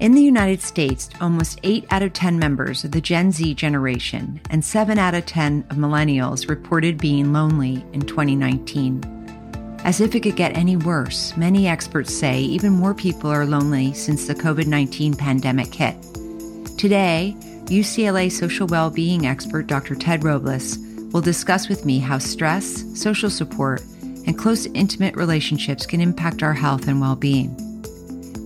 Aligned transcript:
In 0.00 0.14
the 0.14 0.22
United 0.22 0.62
States, 0.62 1.10
almost 1.20 1.58
8 1.64 1.86
out 1.90 2.04
of 2.04 2.12
10 2.12 2.38
members 2.38 2.84
of 2.84 2.92
the 2.92 3.00
Gen 3.00 3.32
Z 3.32 3.54
generation 3.54 4.40
and 4.48 4.64
7 4.64 4.96
out 4.96 5.14
of 5.14 5.26
10 5.26 5.64
of 5.70 5.76
millennials 5.76 6.48
reported 6.48 6.98
being 6.98 7.32
lonely 7.32 7.84
in 7.92 8.02
2019. 8.02 9.02
As 9.82 10.00
if 10.00 10.14
it 10.14 10.20
could 10.20 10.36
get 10.36 10.56
any 10.56 10.76
worse, 10.76 11.36
many 11.36 11.66
experts 11.66 12.14
say 12.14 12.40
even 12.40 12.74
more 12.74 12.94
people 12.94 13.28
are 13.28 13.44
lonely 13.44 13.92
since 13.92 14.28
the 14.28 14.36
COVID 14.36 14.68
19 14.68 15.14
pandemic 15.14 15.74
hit. 15.74 15.96
Today, 16.78 17.34
UCLA 17.64 18.30
social 18.30 18.68
well 18.68 18.90
being 18.90 19.26
expert 19.26 19.66
Dr. 19.66 19.96
Ted 19.96 20.22
Robles 20.22 20.78
will 21.12 21.20
discuss 21.20 21.68
with 21.68 21.84
me 21.84 21.98
how 21.98 22.18
stress, 22.18 22.84
social 22.94 23.30
support, 23.30 23.82
and 24.28 24.38
close 24.38 24.66
intimate 24.66 25.16
relationships 25.16 25.86
can 25.86 26.00
impact 26.00 26.44
our 26.44 26.54
health 26.54 26.86
and 26.86 27.00
well 27.00 27.16
being. 27.16 27.52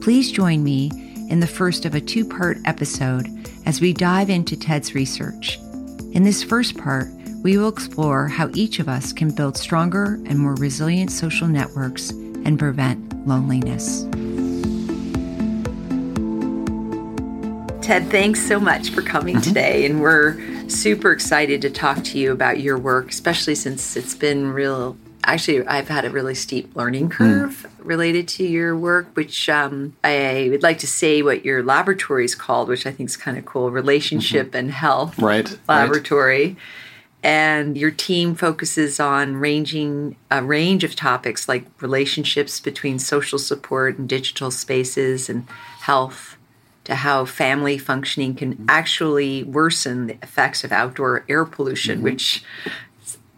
Please 0.00 0.32
join 0.32 0.64
me 0.64 0.90
in 1.32 1.40
the 1.40 1.46
first 1.46 1.86
of 1.86 1.94
a 1.94 2.00
two 2.00 2.26
part 2.26 2.58
episode 2.66 3.26
as 3.64 3.80
we 3.80 3.94
dive 3.94 4.28
into 4.28 4.54
Ted's 4.54 4.94
research. 4.94 5.56
In 6.12 6.24
this 6.24 6.42
first 6.42 6.76
part, 6.76 7.08
we 7.42 7.56
will 7.56 7.70
explore 7.70 8.28
how 8.28 8.50
each 8.52 8.78
of 8.80 8.88
us 8.88 9.14
can 9.14 9.34
build 9.34 9.56
stronger 9.56 10.20
and 10.26 10.38
more 10.38 10.54
resilient 10.56 11.10
social 11.10 11.48
networks 11.48 12.10
and 12.10 12.58
prevent 12.58 13.26
loneliness. 13.26 14.02
Ted, 17.80 18.10
thanks 18.10 18.46
so 18.46 18.60
much 18.60 18.90
for 18.90 19.00
coming 19.00 19.36
mm-hmm. 19.36 19.42
today. 19.42 19.86
And 19.86 20.02
we're 20.02 20.38
super 20.68 21.12
excited 21.12 21.62
to 21.62 21.70
talk 21.70 22.04
to 22.04 22.18
you 22.18 22.30
about 22.30 22.60
your 22.60 22.76
work, 22.76 23.08
especially 23.08 23.54
since 23.54 23.96
it's 23.96 24.14
been 24.14 24.52
real 24.52 24.98
actually 25.24 25.64
i've 25.66 25.88
had 25.88 26.04
a 26.04 26.10
really 26.10 26.34
steep 26.34 26.74
learning 26.74 27.06
hmm. 27.06 27.12
curve 27.12 27.66
mm. 27.68 27.84
related 27.84 28.26
to 28.28 28.44
your 28.44 28.76
work 28.76 29.08
which 29.14 29.48
um, 29.48 29.94
i 30.04 30.48
would 30.50 30.62
like 30.62 30.78
to 30.78 30.86
say 30.86 31.22
what 31.22 31.44
your 31.44 31.62
laboratory 31.62 32.24
is 32.24 32.34
called 32.34 32.68
which 32.68 32.86
i 32.86 32.90
think 32.90 33.08
is 33.08 33.16
kind 33.16 33.38
of 33.38 33.44
cool 33.44 33.70
relationship 33.70 34.48
mm-hmm. 34.48 34.56
and 34.56 34.70
health 34.72 35.18
right 35.18 35.58
laboratory 35.68 36.46
right. 36.46 36.56
and 37.22 37.76
your 37.76 37.90
team 37.90 38.34
focuses 38.34 38.98
on 38.98 39.36
ranging 39.36 40.16
a 40.30 40.42
range 40.42 40.84
of 40.84 40.96
topics 40.96 41.48
like 41.48 41.64
relationships 41.80 42.60
between 42.60 42.98
social 42.98 43.38
support 43.38 43.98
and 43.98 44.08
digital 44.08 44.50
spaces 44.50 45.28
and 45.28 45.48
health 45.80 46.36
to 46.84 46.96
how 46.96 47.24
family 47.24 47.78
functioning 47.78 48.34
can 48.34 48.64
actually 48.68 49.44
worsen 49.44 50.08
the 50.08 50.18
effects 50.22 50.64
of 50.64 50.72
outdoor 50.72 51.24
air 51.28 51.44
pollution, 51.44 51.96
mm-hmm. 51.96 52.04
which 52.04 52.44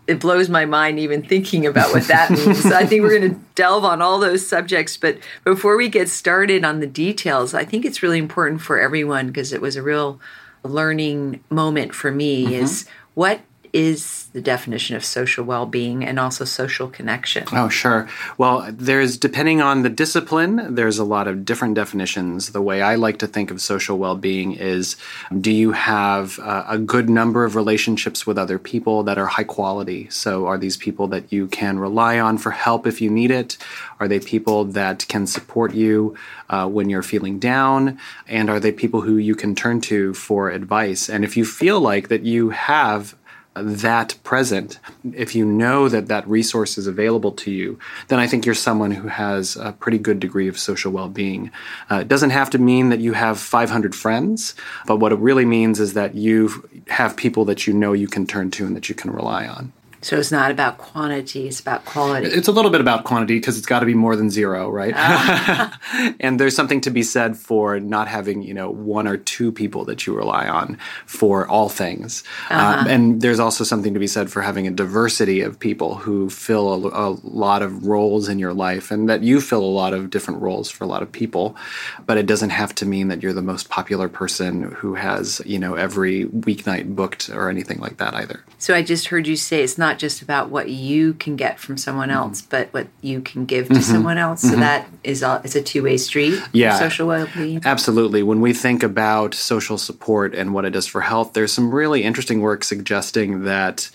it 0.07 0.21
blows 0.21 0.49
my 0.49 0.65
mind 0.65 0.99
even 0.99 1.23
thinking 1.23 1.67
about 1.67 1.93
what 1.93 2.05
that 2.09 2.31
means. 2.31 2.63
so 2.63 2.75
I 2.75 2.87
think 2.87 3.03
we're 3.03 3.19
going 3.19 3.35
to 3.35 3.41
delve 3.55 3.85
on 3.85 4.03
all 4.03 4.19
those 4.19 4.47
subjects. 4.47 4.97
But 4.97 5.19
before 5.45 5.77
we 5.77 5.89
get 5.89 6.09
started 6.09 6.65
on 6.65 6.81
the 6.81 6.87
details, 6.87 7.55
I 7.55 7.65
think 7.65 7.85
it's 7.85 8.03
really 8.03 8.19
important 8.19 8.61
for 8.61 8.79
everyone 8.79 9.29
because 9.29 9.53
it 9.53 9.61
was 9.61 9.77
a 9.77 9.83
real 9.83 10.21
learning 10.63 11.43
moment 11.51 11.95
for 11.95 12.11
me 12.11 12.45
mm-hmm. 12.45 12.55
is 12.55 12.87
what 13.15 13.41
is 13.75 14.29
the 14.33 14.41
definition 14.41 14.95
of 14.95 15.05
social 15.05 15.45
well 15.45 15.67
being 15.67 16.05
and 16.05 16.19
also 16.19 16.45
social 16.45 16.89
connection? 16.89 17.45
Oh, 17.53 17.69
sure. 17.69 18.09
Well, 18.39 18.69
there's, 18.71 19.19
depending 19.19 19.61
on 19.61 19.83
the 19.83 19.91
discipline, 19.91 20.77
there's 20.77 20.99
a 20.99 21.05
lot 21.05 21.27
of 21.27 21.45
different 21.45 21.75
definitions. 21.75 22.53
The 22.53 22.63
way 22.63 22.83
I 22.83 22.95
like 22.95 23.19
to 23.19 23.27
think 23.27 23.51
of 23.51 23.61
social 23.61 23.99
well 23.99 24.15
being 24.15 24.53
is 24.53 24.97
do 25.41 25.51
you 25.51 25.73
have 25.73 26.39
uh, 26.39 26.65
a 26.69 26.79
good 26.79 27.11
number 27.11 27.45
of 27.45 27.57
relationships 27.57 28.25
with 28.27 28.39
other 28.39 28.61
people 28.61 29.03
that 29.03 29.19
are 29.19 29.27
high 29.27 29.45
quality? 29.45 30.09
So, 30.09 30.47
are 30.47 30.57
these 30.57 30.77
people 30.77 31.09
that 31.09 31.33
you 31.33 31.49
can 31.49 31.81
rely 31.81 32.21
on 32.21 32.39
for 32.39 32.53
help 32.53 32.87
if 32.87 33.01
you 33.01 33.11
need 33.11 33.33
it? 33.33 33.59
Are 33.99 34.07
they 34.07 34.21
people 34.21 34.65
that 34.67 35.07
can 35.09 35.27
support 35.27 35.75
you 35.75 36.17
uh, 36.49 36.69
when 36.69 36.89
you're 36.89 37.03
feeling 37.03 37.41
down? 37.41 37.99
And 38.29 38.49
are 38.49 38.61
they 38.61 38.71
people 38.71 39.01
who 39.01 39.17
you 39.17 39.35
can 39.35 39.57
turn 39.57 39.81
to 39.83 40.15
for 40.15 40.51
advice? 40.51 41.09
And 41.11 41.25
if 41.25 41.37
you 41.37 41.45
feel 41.45 41.81
like 41.81 42.09
that 42.09 42.23
you 42.23 42.51
have 42.51 43.17
that 43.57 44.17
present, 44.25 44.79
if 45.13 45.35
you 45.35 45.45
know 45.45 45.89
that 45.89 46.09
that 46.09 46.27
resource 46.29 46.77
is 46.77 46.87
available 46.87 47.33
to 47.33 47.51
you, 47.51 47.79
then 48.09 48.19
I 48.19 48.27
think 48.27 48.45
you're 48.45 48.55
someone 48.55 48.91
who 48.91 49.09
has 49.09 49.57
a 49.57 49.73
pretty 49.73 49.99
good 49.99 50.21
degree 50.21 50.49
of 50.49 50.59
social 50.59 50.93
well 50.93 51.09
being. 51.09 51.51
Uh, 51.91 51.97
it 51.97 52.09
doesn't 52.09 52.31
have 52.31 52.51
to 52.51 52.59
mean 52.59 52.89
that 52.89 53.01
you 53.01 53.13
have 53.13 53.39
500 53.39 53.95
friends, 53.95 54.55
but 54.87 54.97
what 54.97 55.13
it 55.13 55.19
really 55.19 55.45
means 55.45 55.81
is 55.81 55.95
that 55.95 56.15
you 56.15 56.69
have 56.89 57.17
people 57.17 57.45
that 57.45 57.67
you 57.67 57.73
know 57.73 57.93
you 57.93 58.09
can 58.09 58.27
turn 58.27 58.51
to 58.53 58.67
and 58.67 58.75
that 58.75 58.89
you 58.89 58.95
can 58.95 59.11
rely 59.11 59.47
on. 59.47 59.73
So 60.05 60.19
it's 60.19 60.31
not 60.31 60.51
about 60.51 60.77
quantity, 60.77 61.49
it's 61.49 61.61
about 61.61 61.87
quality. 61.87 62.27
It's 62.27 62.47
a 62.47 62.53
little 62.53 62.71
bit 62.71 62.83
about 62.83 63.05
quantity 63.05 63.39
because 63.39 63.57
it's 63.57 63.67
got 63.67 63.81
to 63.81 63.87
be 63.87 63.95
more 63.95 64.17
than 64.17 64.29
zero, 64.29 64.69
right? 64.69 64.93
Uh. 64.95 65.71
and 66.21 66.39
there's 66.39 66.55
something 66.55 66.83
to 66.83 66.91
be 66.91 67.03
said 67.03 67.39
for 67.39 67.81
not 67.81 68.07
having, 68.07 68.43
you 68.43 68.53
know, 68.53 68.71
one 68.71 69.09
or 69.09 69.17
two 69.17 69.51
people 69.51 69.87
that 69.87 70.07
you 70.07 70.15
rely 70.15 70.47
on 70.47 70.77
for 71.07 71.49
all 71.49 71.71
things. 71.71 72.23
Uh-huh. 72.51 72.81
Um, 72.81 72.87
and 72.87 73.23
there's 73.23 73.41
also 73.41 73.65
something 73.65 73.95
to 73.95 73.99
be 73.99 74.07
said 74.07 74.31
for 74.31 74.43
having 74.43 74.67
a 74.67 74.71
diversity 74.71 75.41
of 75.41 75.59
people 75.59 75.95
who 75.95 76.29
fill 76.29 76.87
a, 76.87 77.09
a 77.09 77.09
lot 77.23 77.63
of 77.63 77.87
roles 77.87 78.29
in 78.29 78.39
your 78.39 78.53
life 78.53 78.91
and 78.91 79.09
that 79.09 79.23
you 79.23 79.41
fill 79.41 79.65
a 79.65 79.65
lot 79.65 79.95
of 79.95 80.11
different 80.11 80.43
roles 80.43 80.71
for 80.71 80.85
a 80.85 80.87
lot 80.87 81.03
of 81.03 81.11
people. 81.11 81.57
But 82.05 82.19
it 82.19 82.27
doesn't 82.27 82.51
have 82.51 82.75
to 82.75 82.85
mean 82.85 83.09
that 83.09 83.23
you're 83.23 83.33
the 83.33 83.41
most 83.41 83.71
popular 83.71 84.11
person 84.11 84.65
who 84.65 84.97
has, 84.97 85.41
you 85.47 85.59
know, 85.59 85.77
every 85.77 86.27
weeknight 86.27 86.95
booked 86.95 87.31
or 87.31 87.49
anything 87.49 87.79
like 87.79 87.97
that 87.97 88.13
either. 88.13 88.45
So 88.59 88.75
I 88.75 88.83
just 88.83 89.09
heard 89.09 89.27
you 89.27 89.37
say 89.37 89.63
it's 89.63 89.79
not 89.79 89.94
not 89.95 90.01
just 90.01 90.23
about 90.23 90.51
what 90.51 90.69
you 90.69 91.15
can 91.15 91.37
get 91.37 91.61
from 91.61 91.77
someone 91.77 92.09
mm-hmm. 92.09 92.19
else, 92.19 92.43
but 92.43 92.69
what 92.73 92.89
you 93.01 93.21
can 93.21 93.45
give 93.45 93.69
to 93.69 93.75
mm-hmm. 93.75 93.83
someone 93.83 94.19
else. 94.19 94.43
So 94.43 94.49
mm-hmm. 94.49 94.61
that 94.61 94.89
is 95.05 95.23
a, 95.23 95.41
it's 95.45 95.55
a 95.55 95.63
two 95.63 95.85
way 95.85 95.97
street. 95.97 96.41
Yeah, 96.53 96.79
social 96.79 97.07
well-being. 97.07 97.63
Absolutely. 97.65 98.25
When 98.25 98.41
we 98.41 98.53
think 98.53 98.83
about 98.83 99.35
social 99.35 99.79
support 99.79 100.35
and 100.35 100.53
what 100.53 100.65
it 100.65 100.71
does 100.71 100.89
for 100.89 101.01
health, 101.01 101.35
there's 101.35 101.53
some 101.53 101.73
really 101.73 102.03
interesting 102.03 102.41
work 102.41 102.65
suggesting 102.65 103.45
that 103.45 103.91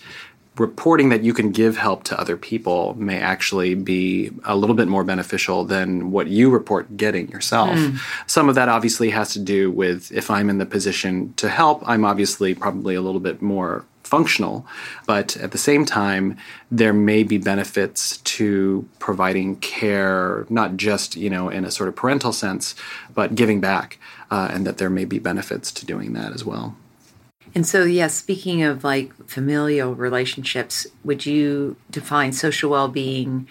reporting 0.56 1.10
that 1.10 1.22
you 1.22 1.32
can 1.32 1.52
give 1.52 1.76
help 1.76 2.04
to 2.04 2.18
other 2.20 2.36
people 2.36 2.94
may 2.94 3.18
actually 3.18 3.74
be 3.74 4.30
a 4.44 4.56
little 4.56 4.76
bit 4.76 4.88
more 4.88 5.04
beneficial 5.04 5.64
than 5.64 6.10
what 6.10 6.26
you 6.26 6.50
report 6.50 6.96
getting 6.96 7.28
yourself. 7.28 7.70
Mm. 7.70 7.98
Some 8.26 8.48
of 8.48 8.54
that 8.56 8.68
obviously 8.68 9.10
has 9.10 9.32
to 9.34 9.38
do 9.38 9.70
with 9.70 10.10
if 10.12 10.30
I'm 10.30 10.50
in 10.50 10.58
the 10.58 10.66
position 10.66 11.32
to 11.34 11.48
help, 11.48 11.82
I'm 11.86 12.04
obviously 12.04 12.54
probably 12.54 12.94
a 12.94 13.00
little 13.00 13.20
bit 13.20 13.40
more 13.40 13.84
functional, 14.10 14.66
but 15.06 15.36
at 15.36 15.52
the 15.52 15.58
same 15.58 15.84
time, 15.84 16.36
there 16.70 16.92
may 16.92 17.22
be 17.22 17.38
benefits 17.38 18.18
to 18.18 18.86
providing 18.98 19.56
care, 19.56 20.46
not 20.50 20.76
just 20.76 21.16
you 21.16 21.30
know 21.30 21.48
in 21.48 21.64
a 21.64 21.70
sort 21.70 21.88
of 21.88 21.94
parental 21.96 22.32
sense, 22.32 22.74
but 23.14 23.34
giving 23.34 23.60
back, 23.60 23.98
uh, 24.30 24.48
and 24.52 24.66
that 24.66 24.78
there 24.78 24.90
may 24.90 25.04
be 25.04 25.18
benefits 25.18 25.72
to 25.72 25.86
doing 25.86 26.12
that 26.12 26.32
as 26.32 26.44
well. 26.44 26.76
And 27.54 27.66
so, 27.66 27.84
yes, 27.84 27.94
yeah, 27.94 28.06
speaking 28.08 28.62
of 28.62 28.84
like 28.84 29.12
familial 29.26 29.94
relationships, 29.94 30.86
would 31.04 31.26
you 31.26 31.76
define 31.90 32.32
social 32.32 32.70
well-being 32.70 33.48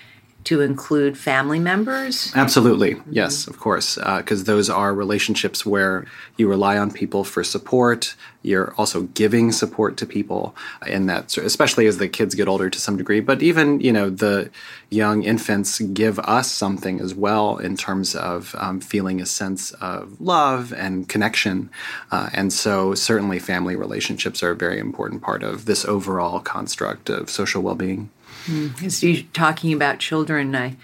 to 0.50 0.62
include 0.62 1.16
family 1.16 1.60
members? 1.60 2.34
Absolutely, 2.36 2.96
mm-hmm. 2.96 3.14
yes, 3.14 3.46
of 3.46 3.60
course, 3.60 3.98
because 4.18 4.42
uh, 4.42 4.46
those 4.46 4.68
are 4.68 4.96
relationships 4.96 5.64
where 5.64 6.08
you 6.38 6.50
rely 6.50 6.76
on 6.76 6.90
people 6.90 7.24
for 7.24 7.44
support. 7.44 8.16
You're 8.42 8.74
also 8.76 9.04
giving 9.14 9.52
support 9.52 9.96
to 9.98 10.08
people, 10.08 10.56
and 10.88 11.08
that 11.08 11.38
especially 11.38 11.86
as 11.86 12.00
the 12.00 12.08
kids 12.08 12.34
get 12.34 12.48
older 12.48 12.68
to 12.68 12.80
some 12.80 12.98
degree. 12.98 13.20
But 13.20 13.44
even 13.44 13.80
you 13.80 13.94
know 13.94 14.10
the 14.10 14.50
young 14.90 15.22
infants 15.22 15.80
give 15.82 16.18
us 16.18 16.52
something 16.52 17.00
as 17.00 17.14
well 17.14 17.58
in 17.58 17.78
terms 17.78 18.16
of 18.16 18.56
um, 18.58 18.82
feeling 18.82 19.22
a 19.22 19.28
sense 19.28 19.72
of 19.74 20.20
love 20.20 20.74
and 20.74 21.08
connection. 21.08 21.70
Uh, 22.12 22.32
and 22.34 22.52
so 22.52 22.96
certainly 22.96 23.38
family 23.38 23.76
relationships 23.76 24.42
are 24.42 24.52
a 24.52 24.56
very 24.56 24.80
important 24.80 25.22
part 25.22 25.44
of 25.44 25.66
this 25.66 25.86
overall 25.86 26.40
construct 26.40 27.08
of 27.08 27.30
social 27.30 27.62
well-being. 27.62 28.10
Mm. 28.50 28.84
As 28.84 29.04
you 29.04 29.24
talking 29.34 29.74
about 29.74 30.00
children, 30.00 30.56
I 30.56 30.76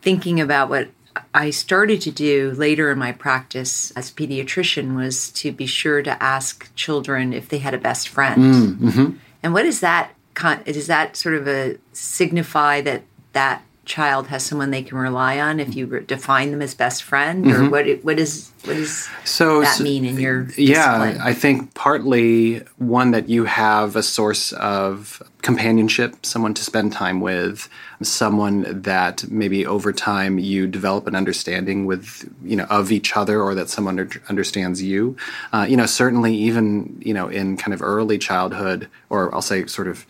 thinking 0.00 0.40
about 0.40 0.68
what 0.68 0.88
I 1.34 1.50
started 1.50 2.00
to 2.02 2.10
do 2.10 2.52
later 2.52 2.90
in 2.90 2.98
my 2.98 3.12
practice 3.12 3.90
as 3.92 4.10
a 4.10 4.12
pediatrician 4.12 4.96
was 4.96 5.30
to 5.32 5.52
be 5.52 5.66
sure 5.66 6.02
to 6.02 6.22
ask 6.22 6.74
children 6.74 7.32
if 7.32 7.48
they 7.48 7.58
had 7.58 7.74
a 7.74 7.78
best 7.78 8.08
friend. 8.08 8.42
Mm, 8.42 8.78
mm-hmm. 8.78 9.16
And 9.42 9.52
what 9.52 9.66
is 9.66 9.80
that? 9.80 10.12
Does 10.34 10.86
that 10.86 11.16
sort 11.16 11.34
of 11.34 11.46
a 11.46 11.78
signify 11.92 12.80
that 12.82 13.02
that 13.32 13.62
child 13.92 14.28
has 14.28 14.42
someone 14.42 14.70
they 14.70 14.82
can 14.82 14.96
rely 14.96 15.38
on 15.38 15.60
if 15.60 15.76
you 15.76 16.00
define 16.00 16.50
them 16.50 16.62
as 16.62 16.74
best 16.74 17.02
friend, 17.02 17.46
or 17.46 17.56
mm-hmm. 17.56 17.70
what? 17.70 17.86
What 18.02 18.18
is 18.18 18.50
what 18.64 18.76
does 18.76 19.06
so, 19.24 19.60
that 19.60 19.80
mean 19.80 20.06
in 20.06 20.18
your? 20.18 20.48
Yeah, 20.56 20.98
discipline? 20.98 21.20
I 21.20 21.34
think 21.34 21.74
partly 21.74 22.62
one 22.78 23.10
that 23.10 23.28
you 23.28 23.44
have 23.44 23.94
a 23.94 24.02
source 24.02 24.52
of 24.52 25.22
companionship, 25.42 26.24
someone 26.24 26.54
to 26.54 26.64
spend 26.64 26.92
time 26.92 27.20
with, 27.20 27.68
someone 28.00 28.82
that 28.82 29.30
maybe 29.30 29.66
over 29.66 29.92
time 29.92 30.38
you 30.38 30.66
develop 30.66 31.06
an 31.06 31.14
understanding 31.14 31.84
with, 31.84 32.32
you 32.42 32.56
know, 32.56 32.64
of 32.70 32.92
each 32.92 33.14
other, 33.14 33.42
or 33.42 33.54
that 33.54 33.68
someone 33.68 33.98
under, 33.98 34.22
understands 34.30 34.82
you. 34.82 35.16
Uh, 35.52 35.66
you 35.68 35.76
know, 35.76 35.86
certainly 35.86 36.34
even 36.34 36.98
you 37.04 37.12
know 37.12 37.28
in 37.28 37.58
kind 37.58 37.74
of 37.74 37.82
early 37.82 38.16
childhood, 38.16 38.88
or 39.10 39.34
I'll 39.34 39.42
say 39.42 39.66
sort 39.66 39.88
of 39.88 40.06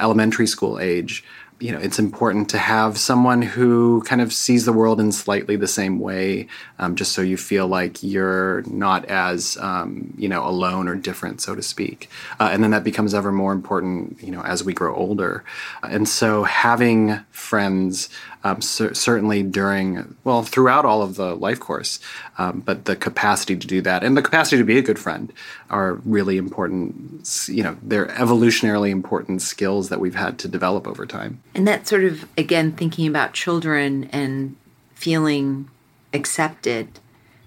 elementary 0.00 0.46
school 0.46 0.78
age 0.78 1.22
you 1.58 1.72
know, 1.72 1.78
it's 1.78 1.98
important 1.98 2.50
to 2.50 2.58
have 2.58 2.98
someone 2.98 3.40
who 3.40 4.02
kind 4.02 4.20
of 4.20 4.32
sees 4.32 4.66
the 4.66 4.72
world 4.72 5.00
in 5.00 5.10
slightly 5.10 5.56
the 5.56 5.66
same 5.66 5.98
way, 5.98 6.48
um, 6.78 6.94
just 6.96 7.12
so 7.12 7.22
you 7.22 7.38
feel 7.38 7.66
like 7.66 8.02
you're 8.02 8.62
not 8.62 9.06
as, 9.06 9.56
um, 9.58 10.12
you 10.18 10.28
know, 10.28 10.46
alone 10.46 10.86
or 10.86 10.94
different, 10.94 11.40
so 11.40 11.54
to 11.54 11.62
speak. 11.62 12.10
Uh, 12.38 12.50
and 12.52 12.62
then 12.62 12.72
that 12.72 12.84
becomes 12.84 13.14
ever 13.14 13.32
more 13.32 13.52
important, 13.52 14.22
you 14.22 14.30
know, 14.30 14.42
as 14.42 14.64
we 14.64 14.74
grow 14.74 14.94
older. 14.94 15.44
And 15.82 16.06
so 16.06 16.44
having 16.44 17.20
friends 17.30 18.10
um, 18.46 18.60
cer- 18.60 18.94
certainly 18.94 19.42
during, 19.42 20.16
well, 20.22 20.42
throughout 20.42 20.84
all 20.84 21.02
of 21.02 21.16
the 21.16 21.34
life 21.34 21.58
course, 21.58 21.98
um, 22.38 22.60
but 22.64 22.84
the 22.84 22.94
capacity 22.94 23.56
to 23.56 23.66
do 23.66 23.80
that 23.80 24.04
and 24.04 24.16
the 24.16 24.22
capacity 24.22 24.56
to 24.58 24.64
be 24.64 24.78
a 24.78 24.82
good 24.82 24.98
friend 24.98 25.32
are 25.68 25.94
really 26.04 26.36
important, 26.36 27.48
you 27.48 27.62
know, 27.64 27.76
they're 27.82 28.06
evolutionarily 28.06 28.90
important 28.90 29.42
skills 29.42 29.88
that 29.88 29.98
we've 29.98 30.14
had 30.14 30.38
to 30.38 30.48
develop 30.48 30.86
over 30.86 31.06
time. 31.06 31.42
And 31.56 31.66
that 31.66 31.88
sort 31.88 32.04
of, 32.04 32.28
again, 32.38 32.70
thinking 32.70 33.08
about 33.08 33.32
children 33.32 34.08
and 34.12 34.54
feeling 34.94 35.68
accepted, 36.14 37.00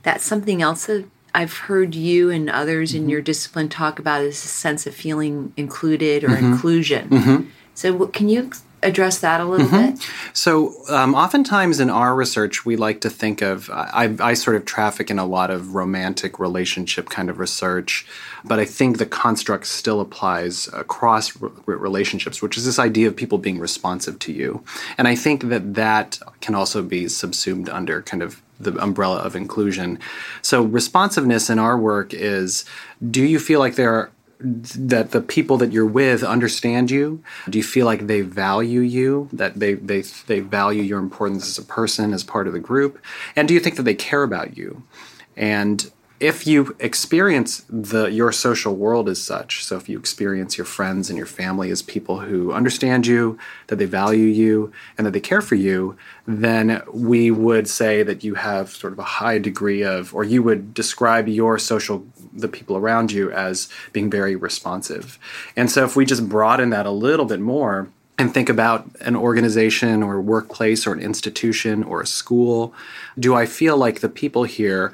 that's 0.03 0.25
something 0.25 0.61
else 0.61 0.87
that 0.87 1.05
I've 1.33 1.53
heard 1.53 1.95
you 1.95 2.29
and 2.29 2.49
others 2.49 2.91
mm-hmm. 2.91 3.03
in 3.03 3.09
your 3.09 3.21
discipline 3.21 3.69
talk 3.69 3.99
about 3.99 4.21
is 4.23 4.43
a 4.43 4.47
sense 4.47 4.85
of 4.85 4.93
feeling 4.93 5.53
included 5.55 6.25
or 6.25 6.29
mm-hmm. 6.29 6.53
inclusion. 6.53 7.09
Mm-hmm. 7.09 7.49
So, 7.73 8.07
can 8.07 8.27
you 8.27 8.51
address 8.81 9.19
that 9.19 9.41
a 9.41 9.45
little 9.45 9.67
mm-hmm. 9.67 9.95
bit? 9.95 10.09
So, 10.33 10.73
um, 10.89 11.15
oftentimes 11.15 11.79
in 11.79 11.89
our 11.89 12.15
research, 12.15 12.65
we 12.65 12.75
like 12.75 13.01
to 13.01 13.09
think 13.09 13.41
of, 13.41 13.69
I, 13.69 14.15
I, 14.19 14.33
sort 14.33 14.55
of 14.55 14.65
traffic 14.65 15.09
in 15.09 15.19
a 15.19 15.25
lot 15.25 15.51
of 15.51 15.75
romantic 15.75 16.39
relationship 16.39 17.09
kind 17.09 17.29
of 17.29 17.39
research, 17.39 18.05
but 18.43 18.59
I 18.59 18.65
think 18.65 18.97
the 18.97 19.05
construct 19.05 19.67
still 19.67 19.99
applies 19.99 20.67
across 20.73 21.37
relationships, 21.65 22.41
which 22.41 22.57
is 22.57 22.65
this 22.65 22.79
idea 22.79 23.07
of 23.07 23.15
people 23.15 23.37
being 23.37 23.59
responsive 23.59 24.19
to 24.19 24.31
you. 24.31 24.63
And 24.97 25.07
I 25.07 25.15
think 25.15 25.43
that 25.49 25.75
that 25.75 26.19
can 26.41 26.55
also 26.55 26.81
be 26.81 27.07
subsumed 27.07 27.69
under 27.69 28.01
kind 28.01 28.23
of 28.23 28.41
the 28.59 28.77
umbrella 28.81 29.17
of 29.17 29.35
inclusion. 29.35 29.99
So, 30.41 30.63
responsiveness 30.63 31.49
in 31.49 31.59
our 31.59 31.77
work 31.77 32.13
is 32.13 32.65
do 33.09 33.23
you 33.23 33.39
feel 33.39 33.59
like 33.59 33.75
there 33.75 33.93
are 33.93 34.11
that 34.39 35.11
the 35.11 35.21
people 35.21 35.57
that 35.57 35.73
you're 35.73 35.85
with 35.85 36.23
understand 36.23 36.89
you? 36.89 37.21
Do 37.49 37.57
you 37.57 37.63
feel 37.63 37.85
like 37.85 38.07
they 38.07 38.21
value 38.21 38.79
you? 38.79 39.27
That 39.33 39.59
they 39.59 39.73
they 39.73 40.01
they 40.27 40.39
value 40.39 40.81
your 40.81 40.99
importance 40.99 41.47
as 41.47 41.57
a 41.57 41.67
person, 41.67 42.13
as 42.13 42.23
part 42.23 42.47
of 42.47 42.53
the 42.53 42.59
group? 42.59 42.99
And 43.35 43.47
do 43.47 43.53
you 43.53 43.59
think 43.59 43.75
that 43.75 43.83
they 43.83 43.95
care 43.95 44.23
about 44.23 44.57
you? 44.57 44.83
And 45.35 45.91
if 46.19 46.45
you 46.45 46.75
experience 46.79 47.63
the 47.69 48.07
your 48.07 48.31
social 48.31 48.75
world 48.75 49.07
as 49.07 49.21
such, 49.21 49.63
so 49.63 49.77
if 49.77 49.87
you 49.87 49.97
experience 49.97 50.57
your 50.57 50.65
friends 50.65 51.09
and 51.09 51.17
your 51.17 51.25
family 51.25 51.71
as 51.71 51.81
people 51.81 52.19
who 52.19 52.51
understand 52.51 53.07
you, 53.07 53.37
that 53.67 53.77
they 53.77 53.85
value 53.85 54.25
you, 54.25 54.71
and 54.97 55.07
that 55.07 55.11
they 55.11 55.19
care 55.19 55.41
for 55.41 55.55
you, 55.55 55.95
then 56.27 56.81
we 56.93 57.31
would 57.31 57.67
say 57.69 58.03
that 58.03 58.23
you 58.23 58.35
have 58.35 58.69
sort 58.69 58.93
of 58.93 58.99
a 58.99 59.03
high 59.03 59.37
degree 59.37 59.81
of, 59.81 60.13
or 60.13 60.23
you 60.23 60.43
would 60.43 60.73
describe 60.73 61.27
your 61.27 61.57
social 61.57 62.05
the 62.33 62.47
people 62.47 62.75
around 62.75 63.11
you 63.11 63.31
as 63.31 63.69
being 63.93 64.09
very 64.09 64.35
responsive. 64.35 65.17
And 65.55 65.71
so 65.71 65.85
if 65.85 65.95
we 65.95 66.05
just 66.05 66.27
broaden 66.27 66.69
that 66.71 66.85
a 66.85 66.91
little 66.91 67.25
bit 67.25 67.39
more, 67.39 67.89
and 68.19 68.33
think 68.33 68.49
about 68.49 68.85
an 68.99 69.15
organization 69.15 70.03
or 70.03 70.19
workplace 70.19 70.85
or 70.85 70.91
an 70.91 70.99
institution 70.99 71.83
or 71.83 72.01
a 72.01 72.05
school. 72.05 72.73
Do 73.17 73.33
I 73.33 73.45
feel 73.45 73.77
like 73.77 74.01
the 74.01 74.09
people 74.09 74.43
here 74.43 74.93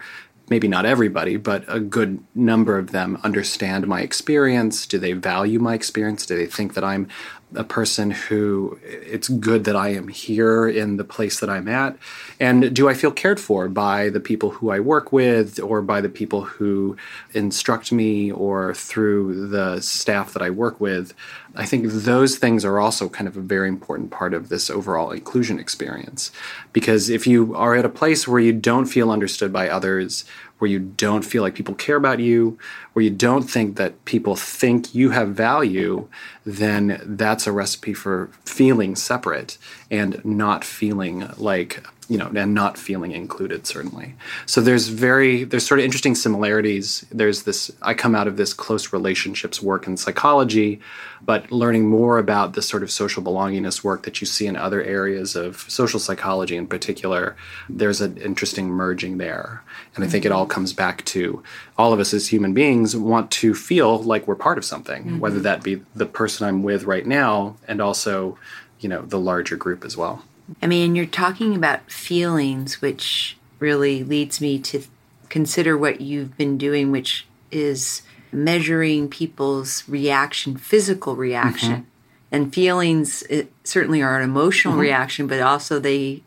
maybe 0.50 0.68
not 0.68 0.86
everybody, 0.86 1.38
but 1.38 1.64
a 1.68 1.80
good 1.80 2.24
number 2.34 2.78
of 2.78 2.92
them 2.92 3.20
understand 3.24 3.88
my 3.88 4.02
experience. 4.02 4.86
Do 4.86 5.00
they 5.00 5.14
value 5.14 5.60
my 5.60 5.74
experience? 5.74 6.26
Do 6.26 6.36
they 6.36 6.46
think 6.46 6.74
that 6.76 6.84
I'm 6.84 7.08
a 7.54 7.64
person 7.64 8.12
who 8.12 8.80
it's 8.84 9.30
good 9.30 9.66
that 9.66 9.76
I 9.76 9.90
am 9.90 10.08
here 10.08 10.68
in 10.68 10.98
the 10.98 11.04
place 11.04 11.40
that 11.40 11.50
I'm 11.50 11.68
at? 11.68 11.98
And 12.40 12.76
do 12.76 12.90
I 12.90 12.94
feel 12.94 13.12
cared 13.12 13.40
for 13.40 13.70
by 13.70 14.10
the 14.10 14.20
people 14.20 14.52
who 14.52 14.72
I 14.72 14.80
work 14.80 15.12
with 15.12 15.60
or 15.60 15.82
by 15.82 16.02
the 16.02 16.10
people 16.10 16.42
who 16.42 16.98
instruct 17.34 17.92
me 17.92 18.32
or 18.32 18.74
through 18.74 19.50
the 19.50 19.80
staff 19.80 20.34
that 20.34 20.42
I 20.42 20.50
work 20.50 20.82
with? 20.82 21.14
I 21.56 21.66
think 21.66 21.86
those 21.88 22.38
things 22.38 22.66
are 22.66 22.80
also 22.80 23.08
kind 23.08 23.28
of 23.28 23.38
a 23.38 23.42
very 23.42 23.70
important 23.70 24.12
part 24.12 24.34
of 24.34 24.50
this 24.50 24.70
overall 24.70 25.12
inclusion 25.12 25.60
experience. 25.60 26.32
Because 26.74 27.10
if 27.10 27.26
you 27.26 27.56
are 27.56 27.76
at 27.76 27.86
a 27.86 27.90
place 27.90 28.28
where 28.28 28.42
you 28.42 28.52
don't 28.52 28.88
feel 28.88 29.12
understood 29.12 29.54
by 29.54 29.70
others, 29.70 30.26
where 30.60 30.72
you 30.72 30.80
don't 30.80 31.26
feel 31.26 31.44
like 31.44 31.56
people 31.56 31.76
care 31.76 31.98
about 31.98 32.20
you, 32.20 32.58
where 32.94 33.04
you 33.04 33.10
don't 33.10 33.44
think 33.44 33.76
that 33.76 34.06
people 34.06 34.36
think 34.36 34.96
you 34.96 35.10
have 35.10 35.30
value, 35.30 36.08
then 36.46 37.02
that's 37.04 37.46
a 37.46 37.52
recipe 37.52 37.94
for 37.94 38.30
feeling 38.46 38.96
separate 38.96 39.58
and 39.92 40.24
not 40.24 40.64
feeling 40.64 41.28
like 41.38 41.86
you 42.08 42.18
know 42.18 42.32
and 42.36 42.54
not 42.54 42.78
feeling 42.78 43.12
included 43.12 43.66
certainly. 43.66 44.16
So 44.46 44.62
there's 44.62 44.88
very 44.88 45.44
there's 45.44 45.66
sort 45.66 45.80
of 45.80 45.86
interesting 45.86 46.16
similarities. 46.16 47.06
There's 47.12 47.44
this 47.44 47.72
i 47.82 47.94
come 47.94 48.16
out 48.16 48.28
of 48.28 48.38
this 48.38 48.54
close 48.54 48.94
relationships 48.94 49.62
work 49.62 49.88
in 49.88 49.98
psychology 49.98 50.80
but 51.26 51.52
learning 51.52 51.88
more 51.88 52.20
about 52.20 52.54
the 52.54 52.62
sort 52.62 52.84
of 52.84 52.92
social 52.92 53.24
belongingness 53.24 53.84
work 53.84 54.04
that 54.04 54.22
you 54.22 54.28
see 54.28 54.46
in 54.46 54.56
other 54.56 54.84
areas 54.84 55.36
of 55.36 55.66
social 55.68 56.00
psychology 56.00 56.56
in 56.56 56.68
particular 56.68 57.36
there's 57.68 58.02
an 58.02 58.18
interesting 58.18 58.70
merging 58.70 59.18
there 59.18 59.64
and 59.96 60.04
i 60.04 60.08
think 60.08 60.26
it 60.26 60.32
all 60.32 60.46
comes 60.46 60.74
back 60.74 61.04
to 61.06 61.42
all 61.78 61.94
of 61.94 62.00
us 62.00 62.14
as 62.14 62.28
human 62.28 62.54
beings 62.54 62.96
want 62.96 63.32
to 63.32 63.54
feel 63.54 64.02
like 64.04 64.28
we're 64.28 64.36
part 64.36 64.58
of 64.58 64.66
something 64.66 65.04
mm-hmm. 65.04 65.20
whether 65.20 65.40
that 65.40 65.64
be 65.64 65.82
the 65.96 66.06
person 66.06 66.48
i'm 66.48 66.64
with 66.64 66.84
right 66.84 67.06
now 67.06 67.56
and 67.68 67.82
also 67.82 68.38
you 68.80 68.90
know 68.90 69.02
the 69.02 69.20
larger 69.20 69.56
group 69.56 69.84
as 69.86 69.96
well 69.96 70.24
I 70.62 70.68
mean, 70.68 70.96
you're 70.96 71.06
talking 71.06 71.56
about 71.56 71.90
feelings, 71.90 72.82
which 72.82 73.38
really 73.60 74.04
leads 74.04 74.40
me 74.40 74.60
to 74.60 74.84
consider 75.30 75.78
what 75.78 76.02
you've 76.02 76.38
been 76.38 76.58
doing, 76.58 76.92
which 76.92 77.26
is 77.52 78.02
measuring 78.32 79.10
people's 79.10 79.88
reaction, 79.88 80.58
physical 80.58 81.16
reaction. 81.16 81.72
Mm-hmm. 81.72 81.84
And 82.32 82.54
feelings 82.54 83.24
certainly 83.64 84.02
are 84.02 84.18
an 84.18 84.24
emotional 84.24 84.74
mm-hmm. 84.74 84.82
reaction, 84.82 85.28
but 85.28 85.42
also 85.42 85.80
they 85.80 86.22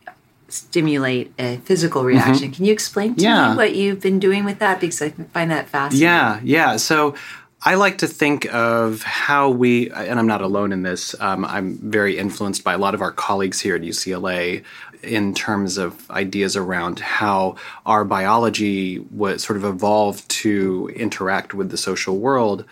stimulate 0.49 1.33
a 1.39 1.59
physical 1.59 2.05
reaction. 2.05 2.49
Mm-hmm. 2.49 2.53
Can 2.53 2.65
you 2.65 2.73
explain 2.73 3.15
to 3.17 3.23
yeah. 3.23 3.51
me 3.51 3.57
what 3.57 3.75
you've 3.75 4.01
been 4.01 4.19
doing 4.19 4.45
with 4.45 4.59
that? 4.59 4.81
Because 4.81 5.01
I 5.03 5.11
find 5.11 5.51
that 5.51 5.69
fascinating. 5.69 6.05
Yeah, 6.05 6.41
yeah. 6.43 6.77
So 6.77 7.15
I 7.63 7.75
like 7.75 7.99
to 7.99 8.07
think 8.07 8.47
of 8.55 9.03
how 9.03 9.51
we, 9.51 9.91
and 9.91 10.19
I'm 10.19 10.27
not 10.27 10.43
alone 10.43 10.73
in 10.73 10.83
this, 10.83 11.15
um, 11.21 11.45
I'm 11.45 11.77
very 11.79 12.17
influenced 12.17 12.65
by 12.65 12.75
a 12.75 12.79
lot 12.79 12.95
of 12.95 13.03
our 13.03 13.13
colleagues 13.13 13.61
here 13.61 13.75
at 13.75 13.83
UCLA 13.83 14.65
in 15.03 15.35
terms 15.35 15.77
of 15.77 16.11
ideas 16.11 16.57
around 16.57 17.01
how 17.01 17.57
our 17.85 18.05
biology 18.05 19.01
was 19.11 19.43
sort 19.43 19.57
of 19.57 19.65
evolved 19.65 20.29
to 20.29 20.91
interact 20.95 21.53
with 21.55 21.71
the 21.71 21.77
social 21.77 22.19
world. 22.19 22.65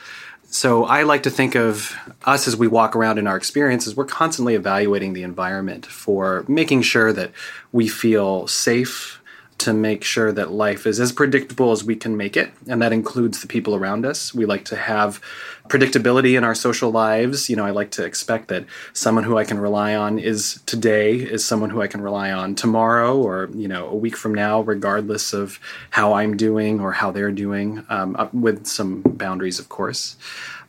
So 0.57 0.87
I 0.87 1.03
like 1.03 1.25
to 1.25 1.31
think 1.31 1.55
of 1.55 1.95
us 2.25 2.49
as 2.49 2.57
we 2.57 2.67
walk 2.67 2.97
around 2.97 3.19
in 3.19 3.27
our 3.27 3.37
experiences, 3.37 3.95
we're 3.95 4.07
constantly 4.07 4.55
evaluating 4.55 5.13
the 5.13 5.23
environment 5.23 5.85
for 5.85 6.47
making 6.49 6.81
sure 6.81 7.13
that 7.13 7.31
we 7.73 7.89
feel 7.89 8.47
safe 8.47 9.21
to 9.59 9.73
make 9.73 10.05
sure 10.05 10.33
that 10.33 10.53
life 10.53 10.87
is 10.87 11.01
as 11.01 11.13
predictable 11.13 11.73
as 11.73 11.83
we 11.83 11.97
can 11.97 12.17
make 12.17 12.37
it, 12.37 12.53
and 12.69 12.81
that 12.83 12.93
includes 12.93 13.41
the 13.41 13.47
people 13.47 13.75
around 13.75 14.05
us. 14.05 14.35
We 14.35 14.45
like 14.45 14.65
to 14.67 14.77
have 14.77 15.21
predictability 15.69 16.37
in 16.37 16.45
our 16.45 16.55
social 16.55 16.91
lives. 16.91 17.49
You 17.49 17.57
know, 17.57 17.65
I 17.65 17.71
like 17.71 17.91
to 17.93 18.05
expect 18.05 18.49
that 18.49 18.67
someone 18.93 19.25
who 19.25 19.39
I 19.39 19.45
can 19.45 19.59
rely 19.59 19.95
on 19.95 20.19
is 20.19 20.61
today 20.67 21.15
is 21.17 21.45
someone 21.45 21.71
who 21.71 21.83
I 21.83 21.87
can 21.87 22.01
rely 22.01 22.31
on 22.31 22.55
tomorrow 22.55 23.17
or, 23.17 23.49
you 23.55 23.67
know, 23.67 23.89
a 23.89 23.95
week 23.95 24.17
from 24.17 24.35
now, 24.35 24.61
regardless 24.61 25.33
of 25.33 25.59
how 25.91 26.13
I'm 26.13 26.37
doing 26.37 26.81
or 26.81 26.93
how 26.93 27.11
they're 27.11 27.33
doing, 27.33 27.85
um, 27.89 28.29
with 28.33 28.67
some 28.67 29.03
boundaries, 29.03 29.59
of 29.59 29.69
course. 29.69 30.17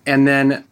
And 0.06 0.28
then 0.28 0.64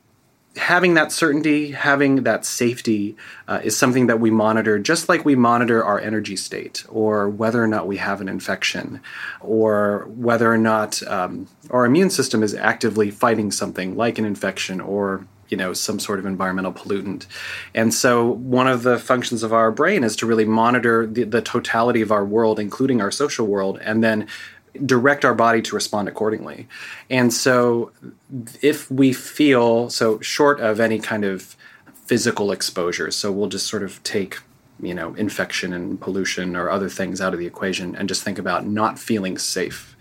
having 0.57 0.93
that 0.93 1.11
certainty, 1.11 1.71
having 1.71 2.23
that 2.23 2.45
safety 2.45 3.15
uh, 3.47 3.59
is 3.63 3.77
something 3.77 4.07
that 4.07 4.19
we 4.19 4.31
monitor 4.31 4.79
just 4.79 5.09
like 5.09 5.25
we 5.25 5.35
monitor 5.35 5.83
our 5.83 5.99
energy 5.99 6.35
state 6.35 6.85
or 6.89 7.29
whether 7.29 7.61
or 7.61 7.67
not 7.67 7.87
we 7.87 7.97
have 7.97 8.21
an 8.21 8.29
infection 8.29 9.01
or 9.41 10.05
whether 10.09 10.51
or 10.51 10.57
not 10.57 11.05
um, 11.07 11.47
our 11.71 11.85
immune 11.85 12.09
system 12.09 12.41
is 12.41 12.53
actively 12.53 13.11
fighting 13.11 13.51
something 13.51 13.95
like 13.95 14.17
an 14.17 14.25
infection 14.25 14.79
or 14.79 15.25
you 15.49 15.57
know 15.57 15.73
some 15.73 15.99
sort 15.99 16.19
of 16.19 16.25
environmental 16.25 16.73
pollutant. 16.73 17.25
And 17.73 17.93
so 17.93 18.25
one 18.25 18.67
of 18.67 18.83
the 18.83 18.97
functions 18.97 19.43
of 19.43 19.53
our 19.53 19.71
brain 19.71 20.03
is 20.03 20.15
to 20.17 20.25
really 20.25 20.45
monitor 20.45 21.05
the, 21.05 21.23
the 21.23 21.41
totality 21.41 22.01
of 22.01 22.11
our 22.11 22.25
world 22.25 22.59
including 22.59 23.01
our 23.01 23.11
social 23.11 23.45
world 23.45 23.77
and 23.81 24.03
then 24.03 24.27
direct 24.85 25.23
our 25.25 25.33
body 25.33 25.61
to 25.63 25.75
respond 25.75 26.07
accordingly. 26.07 26.67
And 27.09 27.33
so, 27.33 27.91
if 28.61 28.89
we 28.89 29.13
feel 29.13 29.89
so 29.89 30.19
short 30.21 30.59
of 30.59 30.79
any 30.79 30.99
kind 30.99 31.25
of 31.25 31.55
physical 32.05 32.51
exposure, 32.51 33.11
so 33.11 33.31
we'll 33.31 33.49
just 33.49 33.67
sort 33.67 33.83
of 33.83 34.01
take 34.03 34.39
you 34.81 34.93
know 34.93 35.13
infection 35.15 35.71
and 35.73 36.01
pollution 36.01 36.55
or 36.55 36.69
other 36.69 36.89
things 36.89 37.21
out 37.21 37.33
of 37.33 37.39
the 37.39 37.47
equation 37.47 37.95
and 37.95 38.09
just 38.09 38.23
think 38.23 38.37
about 38.37 38.65
not 38.65 38.99
feeling 38.99 39.37
safe 39.37 39.95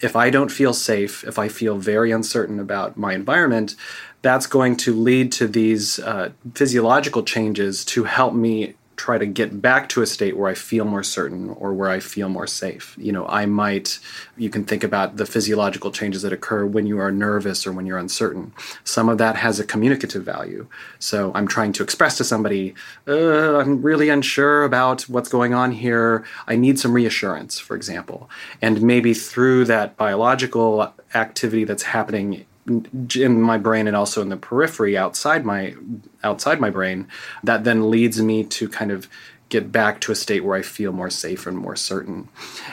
if 0.00 0.16
I 0.16 0.30
don't 0.30 0.50
feel 0.50 0.72
safe, 0.72 1.24
if 1.24 1.38
I 1.38 1.48
feel 1.48 1.76
very 1.76 2.10
uncertain 2.10 2.58
about 2.58 2.96
my 2.96 3.12
environment, 3.12 3.76
that's 4.22 4.46
going 4.46 4.76
to 4.78 4.94
lead 4.94 5.32
to 5.32 5.46
these 5.46 5.98
uh, 5.98 6.30
physiological 6.54 7.22
changes 7.22 7.84
to 7.86 8.04
help 8.04 8.34
me 8.34 8.74
try 9.00 9.16
to 9.16 9.24
get 9.24 9.62
back 9.62 9.88
to 9.88 10.02
a 10.02 10.06
state 10.06 10.36
where 10.36 10.50
I 10.50 10.54
feel 10.54 10.84
more 10.84 11.02
certain 11.02 11.48
or 11.48 11.72
where 11.72 11.88
I 11.88 12.00
feel 12.00 12.28
more 12.28 12.46
safe. 12.46 12.94
You 12.98 13.12
know, 13.12 13.26
I 13.28 13.46
might, 13.46 13.98
you 14.36 14.50
can 14.50 14.64
think 14.66 14.84
about 14.84 15.16
the 15.16 15.24
physiological 15.24 15.90
changes 15.90 16.20
that 16.20 16.34
occur 16.34 16.66
when 16.66 16.86
you 16.86 16.98
are 16.98 17.10
nervous 17.10 17.66
or 17.66 17.72
when 17.72 17.86
you're 17.86 17.96
uncertain. 17.96 18.52
Some 18.84 19.08
of 19.08 19.16
that 19.16 19.36
has 19.36 19.58
a 19.58 19.64
communicative 19.64 20.22
value. 20.22 20.68
So 20.98 21.32
I'm 21.34 21.48
trying 21.48 21.72
to 21.72 21.82
express 21.82 22.18
to 22.18 22.24
somebody, 22.24 22.74
uh, 23.08 23.56
I'm 23.56 23.80
really 23.80 24.10
unsure 24.10 24.64
about 24.64 25.02
what's 25.02 25.30
going 25.30 25.54
on 25.54 25.72
here. 25.72 26.22
I 26.46 26.56
need 26.56 26.78
some 26.78 26.92
reassurance, 26.92 27.58
for 27.58 27.76
example. 27.76 28.28
And 28.60 28.82
maybe 28.82 29.14
through 29.14 29.64
that 29.64 29.96
biological 29.96 30.92
activity 31.14 31.64
that's 31.64 31.84
happening 31.84 32.44
in 32.66 33.40
my 33.40 33.58
brain 33.58 33.86
and 33.86 33.96
also 33.96 34.22
in 34.22 34.28
the 34.28 34.36
periphery 34.36 34.96
outside 34.96 35.44
my 35.44 35.74
outside 36.22 36.60
my 36.60 36.70
brain 36.70 37.08
that 37.42 37.64
then 37.64 37.90
leads 37.90 38.20
me 38.20 38.44
to 38.44 38.68
kind 38.68 38.90
of 38.90 39.08
get 39.48 39.72
back 39.72 40.00
to 40.00 40.12
a 40.12 40.14
state 40.14 40.44
where 40.44 40.56
I 40.56 40.62
feel 40.62 40.92
more 40.92 41.10
safe 41.10 41.46
and 41.46 41.58
more 41.58 41.76
certain. 41.76 42.28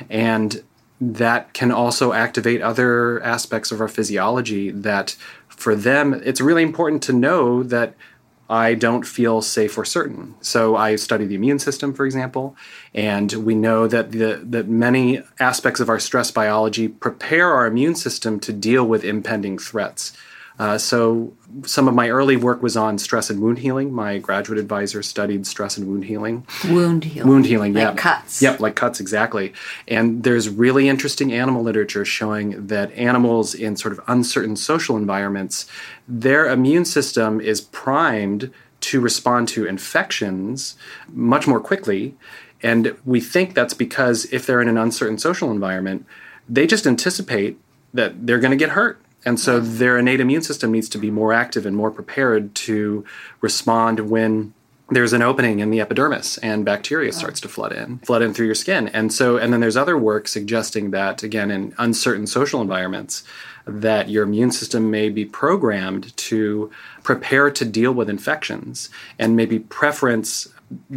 And 0.09 0.63
that 1.01 1.53
can 1.53 1.71
also 1.71 2.13
activate 2.13 2.61
other 2.61 3.21
aspects 3.23 3.71
of 3.71 3.81
our 3.81 3.87
physiology 3.87 4.71
that 4.71 5.15
for 5.47 5.75
them 5.75 6.13
it's 6.13 6.41
really 6.41 6.63
important 6.63 7.03
to 7.03 7.13
know 7.13 7.63
that 7.63 7.93
I 8.49 8.75
don't 8.75 9.05
feel 9.05 9.41
safe 9.41 9.77
or 9.77 9.83
certain. 9.83 10.35
So 10.41 10.75
I 10.75 10.95
study 10.95 11.25
the 11.25 11.35
immune 11.35 11.59
system, 11.59 11.93
for 11.93 12.05
example, 12.05 12.55
and 12.93 13.31
we 13.33 13.55
know 13.55 13.87
that 13.87 14.11
the, 14.11 14.41
that 14.43 14.67
many 14.69 15.21
aspects 15.39 15.79
of 15.81 15.89
our 15.89 15.99
stress 15.99 16.31
biology 16.31 16.87
prepare 16.87 17.51
our 17.51 17.67
immune 17.67 17.95
system 17.95 18.39
to 18.41 18.53
deal 18.53 18.85
with 18.85 19.03
impending 19.03 19.57
threats. 19.57 20.13
Uh, 20.59 20.77
so 20.77 21.33
some 21.63 21.87
of 21.87 21.93
my 21.93 22.09
early 22.09 22.35
work 22.35 22.61
was 22.61 22.75
on 22.75 22.97
stress 22.97 23.29
and 23.29 23.41
wound 23.41 23.59
healing. 23.59 23.93
My 23.93 24.17
graduate 24.17 24.57
advisor 24.57 25.03
studied 25.03 25.45
stress 25.45 25.77
and 25.77 25.87
wound 25.87 26.05
healing. 26.05 26.45
Wound 26.65 27.03
healing. 27.03 27.29
Wound 27.29 27.45
healing, 27.45 27.73
like 27.73 27.83
yeah. 27.83 27.93
cuts. 27.93 28.41
Yep, 28.41 28.59
like 28.59 28.75
cuts, 28.75 28.99
exactly. 28.99 29.53
And 29.87 30.23
there's 30.23 30.49
really 30.49 30.89
interesting 30.89 31.31
animal 31.31 31.61
literature 31.61 32.05
showing 32.05 32.67
that 32.67 32.91
animals 32.93 33.53
in 33.53 33.75
sort 33.75 33.91
of 33.91 34.01
uncertain 34.07 34.55
social 34.55 34.97
environments, 34.97 35.67
their 36.07 36.47
immune 36.47 36.85
system 36.85 37.39
is 37.39 37.61
primed 37.61 38.51
to 38.79 38.99
respond 38.99 39.47
to 39.49 39.65
infections 39.65 40.75
much 41.09 41.47
more 41.47 41.59
quickly. 41.59 42.15
And 42.63 42.97
we 43.05 43.21
think 43.21 43.53
that's 43.53 43.73
because 43.73 44.25
if 44.31 44.45
they're 44.45 44.61
in 44.61 44.67
an 44.67 44.77
uncertain 44.77 45.19
social 45.19 45.51
environment, 45.51 46.05
they 46.49 46.65
just 46.65 46.87
anticipate 46.87 47.59
that 47.93 48.25
they're 48.25 48.39
going 48.39 48.51
to 48.51 48.57
get 48.57 48.69
hurt 48.69 48.99
and 49.25 49.39
so 49.39 49.59
their 49.59 49.97
innate 49.97 50.19
immune 50.19 50.41
system 50.41 50.71
needs 50.71 50.89
to 50.89 50.97
be 50.97 51.11
more 51.11 51.33
active 51.33 51.65
and 51.65 51.75
more 51.75 51.91
prepared 51.91 52.53
to 52.55 53.03
respond 53.41 54.09
when 54.09 54.53
there's 54.89 55.11
an 55.11 55.21
opening 55.21 55.59
in 55.59 55.69
the 55.69 55.81
epidermis 55.81 56.37
and 56.37 56.63
bacteria 56.63 57.11
starts 57.11 57.41
to 57.41 57.49
flood 57.49 57.73
in 57.73 57.99
flood 57.99 58.21
in 58.21 58.33
through 58.33 58.45
your 58.45 58.55
skin. 58.55 58.87
And 58.89 59.11
so 59.11 59.37
and 59.37 59.51
then 59.51 59.59
there's 59.59 59.75
other 59.75 59.97
work 59.97 60.27
suggesting 60.27 60.91
that 60.91 61.23
again 61.23 61.51
in 61.51 61.73
uncertain 61.77 62.25
social 62.25 62.61
environments 62.61 63.23
that 63.65 64.09
your 64.09 64.23
immune 64.23 64.51
system 64.51 64.89
may 64.89 65.09
be 65.09 65.25
programmed 65.25 66.15
to 66.15 66.71
prepare 67.03 67.51
to 67.51 67.65
deal 67.65 67.91
with 67.91 68.09
infections 68.09 68.89
and 69.19 69.35
maybe 69.35 69.59
preference 69.59 70.47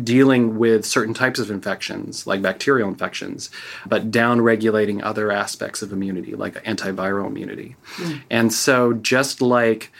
dealing 0.02 0.58
with 0.58 0.84
certain 0.84 1.14
types 1.14 1.38
of 1.38 1.50
infections, 1.50 2.26
like 2.26 2.42
bacterial 2.42 2.88
infections, 2.88 3.50
but 3.86 4.10
down 4.10 4.40
regulating 4.40 5.02
other 5.02 5.30
aspects 5.30 5.82
of 5.82 5.92
immunity, 5.92 6.34
like 6.34 6.62
antiviral 6.64 7.26
immunity. 7.26 7.76
Mm. 7.96 8.22
And 8.30 8.52
so, 8.52 8.92
just 8.94 9.40
like 9.40 9.92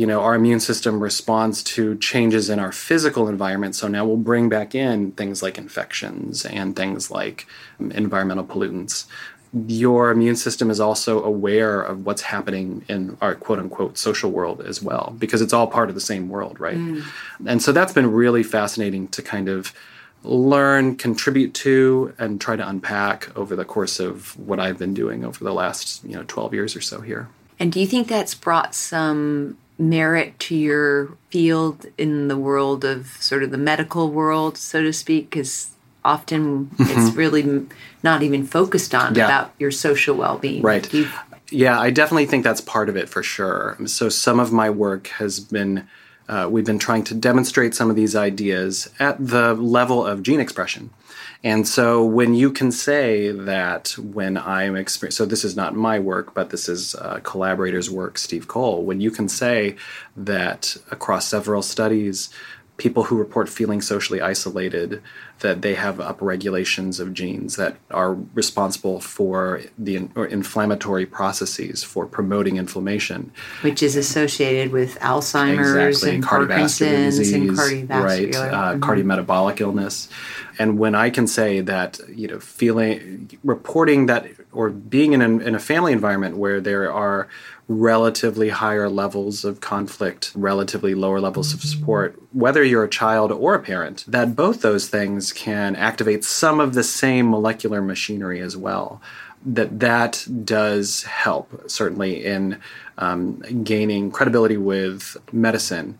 you 0.00 0.06
know, 0.06 0.22
our 0.22 0.34
immune 0.34 0.60
system 0.60 0.98
responds 0.98 1.62
to 1.62 1.94
changes 1.98 2.48
in 2.48 2.58
our 2.58 2.72
physical 2.72 3.28
environment. 3.28 3.74
So 3.74 3.86
now 3.86 4.06
we'll 4.06 4.16
bring 4.16 4.48
back 4.48 4.74
in 4.74 5.12
things 5.12 5.42
like 5.42 5.58
infections 5.58 6.46
and 6.46 6.74
things 6.74 7.10
like 7.10 7.46
um, 7.78 7.92
environmental 7.92 8.44
pollutants 8.44 9.04
your 9.52 10.10
immune 10.10 10.36
system 10.36 10.70
is 10.70 10.78
also 10.78 11.22
aware 11.22 11.80
of 11.80 12.06
what's 12.06 12.22
happening 12.22 12.84
in 12.88 13.16
our 13.20 13.34
quote 13.34 13.58
unquote 13.58 13.98
social 13.98 14.30
world 14.30 14.60
as 14.60 14.80
well, 14.80 15.14
because 15.18 15.42
it's 15.42 15.52
all 15.52 15.66
part 15.66 15.88
of 15.88 15.94
the 15.94 16.00
same 16.00 16.28
world, 16.28 16.60
right? 16.60 16.76
Mm. 16.76 17.04
And 17.46 17.62
so 17.62 17.72
that's 17.72 17.92
been 17.92 18.12
really 18.12 18.42
fascinating 18.42 19.08
to 19.08 19.22
kind 19.22 19.48
of 19.48 19.74
learn, 20.22 20.96
contribute 20.96 21.54
to, 21.54 22.14
and 22.18 22.40
try 22.40 22.54
to 22.54 22.68
unpack 22.68 23.36
over 23.36 23.56
the 23.56 23.64
course 23.64 23.98
of 23.98 24.38
what 24.38 24.60
I've 24.60 24.78
been 24.78 24.94
doing 24.94 25.24
over 25.24 25.42
the 25.42 25.54
last, 25.54 26.04
you 26.04 26.14
know, 26.14 26.24
12 26.28 26.54
years 26.54 26.76
or 26.76 26.80
so 26.80 27.00
here. 27.00 27.28
And 27.58 27.72
do 27.72 27.80
you 27.80 27.86
think 27.86 28.06
that's 28.08 28.34
brought 28.34 28.74
some 28.74 29.56
merit 29.78 30.38
to 30.38 30.54
your 30.54 31.08
field 31.30 31.86
in 31.96 32.28
the 32.28 32.36
world 32.36 32.84
of 32.84 33.08
sort 33.18 33.42
of 33.42 33.50
the 33.50 33.58
medical 33.58 34.10
world, 34.10 34.58
so 34.58 34.82
to 34.82 34.92
speak? 34.92 35.30
Because 35.30 35.70
often 36.04 36.66
mm-hmm. 36.66 36.82
it's 36.86 37.14
really 37.16 37.66
not 38.02 38.22
even 38.22 38.46
focused 38.46 38.94
on 38.94 39.14
yeah. 39.14 39.26
about 39.26 39.54
your 39.58 39.70
social 39.70 40.16
well-being. 40.16 40.62
Right. 40.62 40.92
You've, 40.92 41.14
yeah 41.52 41.80
i 41.80 41.90
definitely 41.90 42.26
think 42.26 42.44
that's 42.44 42.60
part 42.60 42.88
of 42.88 42.96
it 42.96 43.08
for 43.08 43.22
sure. 43.22 43.76
So 43.86 44.08
some 44.08 44.38
of 44.38 44.52
my 44.52 44.70
work 44.70 45.08
has 45.08 45.40
been 45.40 45.86
uh, 46.28 46.48
we've 46.48 46.64
been 46.64 46.78
trying 46.78 47.02
to 47.02 47.14
demonstrate 47.14 47.74
some 47.74 47.90
of 47.90 47.96
these 47.96 48.14
ideas 48.14 48.88
at 49.00 49.16
the 49.18 49.54
level 49.54 50.06
of 50.06 50.22
gene 50.22 50.38
expression. 50.38 50.90
And 51.42 51.66
so 51.66 52.04
when 52.04 52.34
you 52.34 52.52
can 52.52 52.70
say 52.70 53.32
that 53.32 53.96
when 53.98 54.38
I'm 54.38 54.76
experiencing, 54.76 55.16
so 55.16 55.26
this 55.26 55.44
is 55.44 55.56
not 55.56 55.74
my 55.74 55.98
work, 55.98 56.32
but 56.32 56.50
this 56.50 56.68
is 56.68 56.94
a 56.94 57.20
collaborator's 57.22 57.90
work, 57.90 58.16
Steve 58.16 58.46
Cole, 58.46 58.84
when 58.84 59.00
you 59.00 59.10
can 59.10 59.28
say 59.28 59.74
that 60.16 60.76
across 60.92 61.26
several 61.26 61.62
studies, 61.62 62.30
people 62.80 63.04
who 63.04 63.16
report 63.18 63.46
feeling 63.46 63.82
socially 63.82 64.22
isolated 64.22 65.02
that 65.40 65.60
they 65.60 65.74
have 65.74 65.96
upregulations 65.96 66.98
of 66.98 67.12
genes 67.12 67.56
that 67.56 67.76
are 67.90 68.14
responsible 68.32 69.00
for 69.00 69.60
the 69.76 69.96
in, 69.96 70.10
inflammatory 70.30 71.04
processes 71.04 71.84
for 71.84 72.06
promoting 72.06 72.56
inflammation 72.56 73.30
which 73.60 73.82
is 73.82 73.96
associated 73.96 74.72
with 74.72 74.98
alzheimer's 75.00 75.98
exactly. 75.98 76.14
and 76.14 76.24
parkinson's 76.24 77.18
disease, 77.18 77.34
and 77.34 77.50
cardiovascular 77.50 78.02
right 78.02 78.34
uh, 78.34 78.72
mm-hmm. 78.72 78.82
cardiometabolic 78.82 79.60
illness 79.60 80.08
and 80.58 80.78
when 80.78 80.94
i 80.94 81.10
can 81.10 81.26
say 81.26 81.60
that 81.60 82.00
you 82.08 82.26
know 82.26 82.40
feeling 82.40 83.38
reporting 83.44 84.06
that 84.06 84.26
or 84.52 84.70
being 84.70 85.12
in, 85.12 85.22
in 85.40 85.54
a 85.54 85.60
family 85.60 85.92
environment 85.92 86.36
where 86.36 86.60
there 86.60 86.92
are 86.92 87.28
relatively 87.68 88.48
higher 88.48 88.88
levels 88.88 89.44
of 89.44 89.60
conflict, 89.60 90.32
relatively 90.34 90.92
lower 90.92 91.20
levels 91.20 91.54
of 91.54 91.62
support, 91.62 92.20
whether 92.32 92.64
you're 92.64 92.82
a 92.82 92.88
child 92.88 93.30
or 93.30 93.54
a 93.54 93.60
parent, 93.60 94.04
that 94.08 94.34
both 94.34 94.60
those 94.60 94.88
things 94.88 95.32
can 95.32 95.76
activate 95.76 96.24
some 96.24 96.58
of 96.58 96.74
the 96.74 96.82
same 96.82 97.30
molecular 97.30 97.80
machinery 97.80 98.40
as 98.40 98.56
well. 98.56 99.00
That 99.46 99.78
that 99.80 100.26
does 100.44 101.04
help 101.04 101.70
certainly 101.70 102.24
in 102.24 102.60
um, 102.98 103.38
gaining 103.62 104.10
credibility 104.10 104.56
with 104.56 105.16
medicine. 105.32 105.96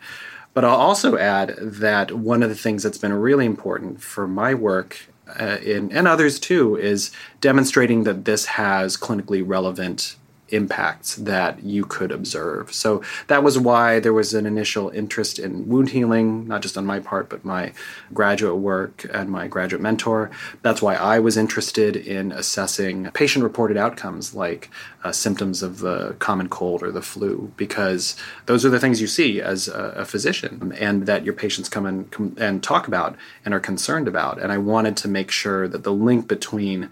But 0.52 0.64
I'll 0.64 0.76
also 0.76 1.16
add 1.16 1.54
that 1.61 2.11
one 2.12 2.42
of 2.42 2.49
the 2.49 2.57
things 2.57 2.83
that's 2.83 2.99
been 2.99 3.12
really 3.12 3.47
important 3.47 4.02
for 4.02 4.26
my 4.26 4.54
work 4.54 5.07
uh, 5.38 5.58
in, 5.62 5.92
and 5.92 6.08
others 6.08 6.38
too 6.38 6.76
is 6.76 7.10
demonstrating 7.40 8.04
that 8.04 8.25
this 8.25 8.46
has 8.46 8.96
clinically 8.96 9.42
relevant 9.44 10.16
impacts 10.50 11.16
that 11.16 11.62
you 11.62 11.85
could 11.85 12.12
observe. 12.12 12.73
So 12.73 13.02
that 13.26 13.42
was 13.42 13.59
why 13.59 14.00
there 14.00 14.12
was 14.12 14.35
an 14.35 14.47
initial 14.47 14.90
interest 14.90 15.38
in 15.38 15.69
wound 15.69 15.90
healing, 15.90 16.47
not 16.47 16.62
just 16.62 16.76
on 16.76 16.87
my 16.87 17.00
part, 17.00 17.28
but 17.28 17.45
my 17.45 17.73
graduate 18.12 18.57
work 18.57 19.07
and 19.12 19.30
my 19.30 19.49
graduate 19.49 19.83
mentor. 19.83 20.30
That's 20.62 20.83
why 20.83 20.95
I 20.95 21.19
was 21.19 21.37
interested 21.37 21.97
in 21.97 22.33
assessing 22.33 23.11
patient 23.12 23.42
reported 23.42 23.76
outcomes 23.76 24.35
like 24.35 24.71
uh, 25.04 25.12
symptoms 25.12 25.62
of 25.62 25.78
the 25.78 26.14
common 26.19 26.49
cold 26.49 26.83
or 26.83 26.92
the 26.92 27.02
flu, 27.02 27.52
because 27.57 28.16
those 28.47 28.64
are 28.64 28.71
the 28.71 28.80
things 28.80 29.00
you 29.00 29.07
see 29.07 29.40
as 29.40 29.69
a, 29.69 29.95
a 29.97 30.04
physician 30.04 30.73
and 30.78 31.07
that 31.07 31.25
your 31.25 31.35
patients 31.35 31.69
come 31.69 31.87
and, 31.87 32.11
come 32.11 32.37
and 32.38 32.62
talk 32.62 32.87
about 32.87 33.16
and 33.45 33.54
are 33.54 33.61
concerned 33.61 34.09
about. 34.09 34.40
And 34.40 34.52
I 34.52 34.59
wanted 34.59 34.97
to 34.99 35.09
make 35.09 35.30
sure 35.30 35.69
that 35.69 35.85
the 35.85 35.92
link 35.92 36.28
between 36.28 36.90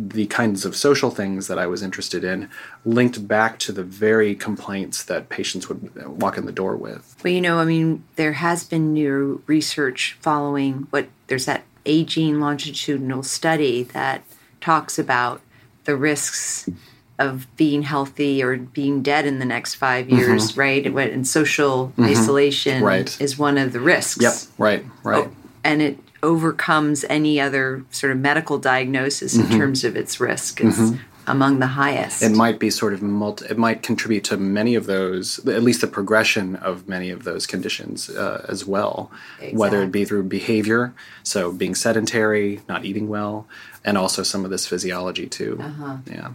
the 0.00 0.26
kinds 0.26 0.64
of 0.64 0.76
social 0.76 1.10
things 1.10 1.48
that 1.48 1.58
I 1.58 1.66
was 1.66 1.82
interested 1.82 2.22
in 2.22 2.48
linked 2.84 3.26
back 3.26 3.58
to 3.60 3.72
the 3.72 3.82
very 3.82 4.36
complaints 4.36 5.02
that 5.04 5.28
patients 5.28 5.68
would 5.68 5.92
walk 6.06 6.38
in 6.38 6.46
the 6.46 6.52
door 6.52 6.76
with. 6.76 7.16
Well, 7.24 7.32
you 7.32 7.40
know, 7.40 7.58
I 7.58 7.64
mean, 7.64 8.04
there 8.14 8.34
has 8.34 8.62
been 8.62 8.92
new 8.92 9.42
research 9.46 10.16
following 10.20 10.86
what 10.90 11.08
there's 11.26 11.46
that 11.46 11.64
aging 11.84 12.38
longitudinal 12.38 13.24
study 13.24 13.82
that 13.82 14.22
talks 14.60 15.00
about 15.00 15.40
the 15.84 15.96
risks 15.96 16.68
of 17.18 17.48
being 17.56 17.82
healthy 17.82 18.40
or 18.40 18.56
being 18.56 19.02
dead 19.02 19.26
in 19.26 19.40
the 19.40 19.44
next 19.44 19.74
five 19.74 20.06
mm-hmm. 20.06 20.16
years, 20.16 20.52
mm-hmm. 20.52 20.60
right? 20.60 21.12
And 21.12 21.26
social 21.26 21.88
mm-hmm. 21.88 22.04
isolation 22.04 22.84
right. 22.84 23.20
is 23.20 23.36
one 23.36 23.58
of 23.58 23.72
the 23.72 23.80
risks. 23.80 24.22
Yep, 24.22 24.34
right, 24.58 24.84
right. 25.02 25.26
Oh, 25.26 25.32
and 25.64 25.82
it 25.82 25.98
overcomes 26.22 27.04
any 27.08 27.40
other 27.40 27.84
sort 27.90 28.12
of 28.12 28.18
medical 28.18 28.58
diagnosis 28.58 29.36
in 29.36 29.42
mm-hmm. 29.42 29.58
terms 29.58 29.84
of 29.84 29.96
its 29.96 30.20
risk. 30.20 30.60
It's, 30.60 30.78
mm-hmm. 30.78 31.02
among 31.26 31.58
the 31.58 31.68
highest. 31.68 32.22
It 32.22 32.32
might 32.32 32.58
be 32.58 32.70
sort 32.70 32.92
of 32.92 33.02
multi, 33.02 33.46
it 33.46 33.58
might 33.58 33.82
contribute 33.82 34.24
to 34.24 34.36
many 34.36 34.74
of 34.74 34.86
those, 34.86 35.38
at 35.46 35.62
least 35.62 35.80
the 35.80 35.86
progression 35.86 36.56
of 36.56 36.88
many 36.88 37.10
of 37.10 37.24
those 37.24 37.46
conditions 37.46 38.08
uh, 38.10 38.44
as 38.48 38.64
well, 38.64 39.10
exactly. 39.36 39.58
whether 39.58 39.82
it 39.82 39.92
be 39.92 40.04
through 40.04 40.24
behavior, 40.24 40.92
so 41.22 41.52
being 41.52 41.74
sedentary, 41.74 42.60
not 42.68 42.84
eating 42.84 43.08
well, 43.08 43.46
and 43.84 43.98
also 43.98 44.22
some 44.22 44.44
of 44.44 44.50
this 44.50 44.66
physiology 44.66 45.26
too. 45.26 45.58
Uh-huh. 45.60 45.96
Yeah. 46.06 46.30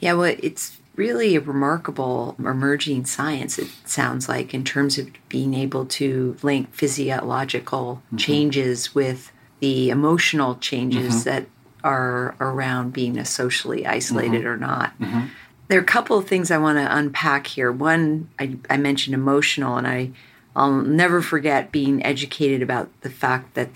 Yeah, 0.00 0.14
well, 0.14 0.34
it's 0.42 0.76
really 1.00 1.34
a 1.34 1.40
remarkable 1.40 2.36
emerging 2.38 3.06
science, 3.06 3.58
it 3.58 3.68
sounds 3.86 4.28
like, 4.28 4.52
in 4.52 4.62
terms 4.62 4.98
of 4.98 5.08
being 5.30 5.54
able 5.54 5.86
to 5.86 6.36
link 6.42 6.70
physiological 6.74 8.02
mm-hmm. 8.06 8.18
changes 8.18 8.94
with 8.94 9.32
the 9.60 9.88
emotional 9.88 10.56
changes 10.56 11.14
mm-hmm. 11.14 11.30
that 11.30 11.46
are 11.82 12.36
around 12.38 12.92
being 12.92 13.16
a 13.16 13.24
socially 13.24 13.86
isolated 13.86 14.42
mm-hmm. 14.42 14.48
or 14.48 14.56
not. 14.58 14.98
Mm-hmm. 15.00 15.28
There 15.68 15.78
are 15.78 15.82
a 15.82 15.86
couple 15.96 16.18
of 16.18 16.28
things 16.28 16.50
I 16.50 16.58
want 16.58 16.76
to 16.76 16.94
unpack 16.94 17.46
here. 17.46 17.72
One, 17.72 18.28
I, 18.38 18.58
I 18.68 18.76
mentioned 18.76 19.14
emotional, 19.14 19.78
and 19.78 19.86
I, 19.86 20.10
I'll 20.54 20.82
never 20.82 21.22
forget 21.22 21.72
being 21.72 22.04
educated 22.04 22.60
about 22.60 22.90
the 23.00 23.08
fact 23.08 23.54
that 23.54 23.70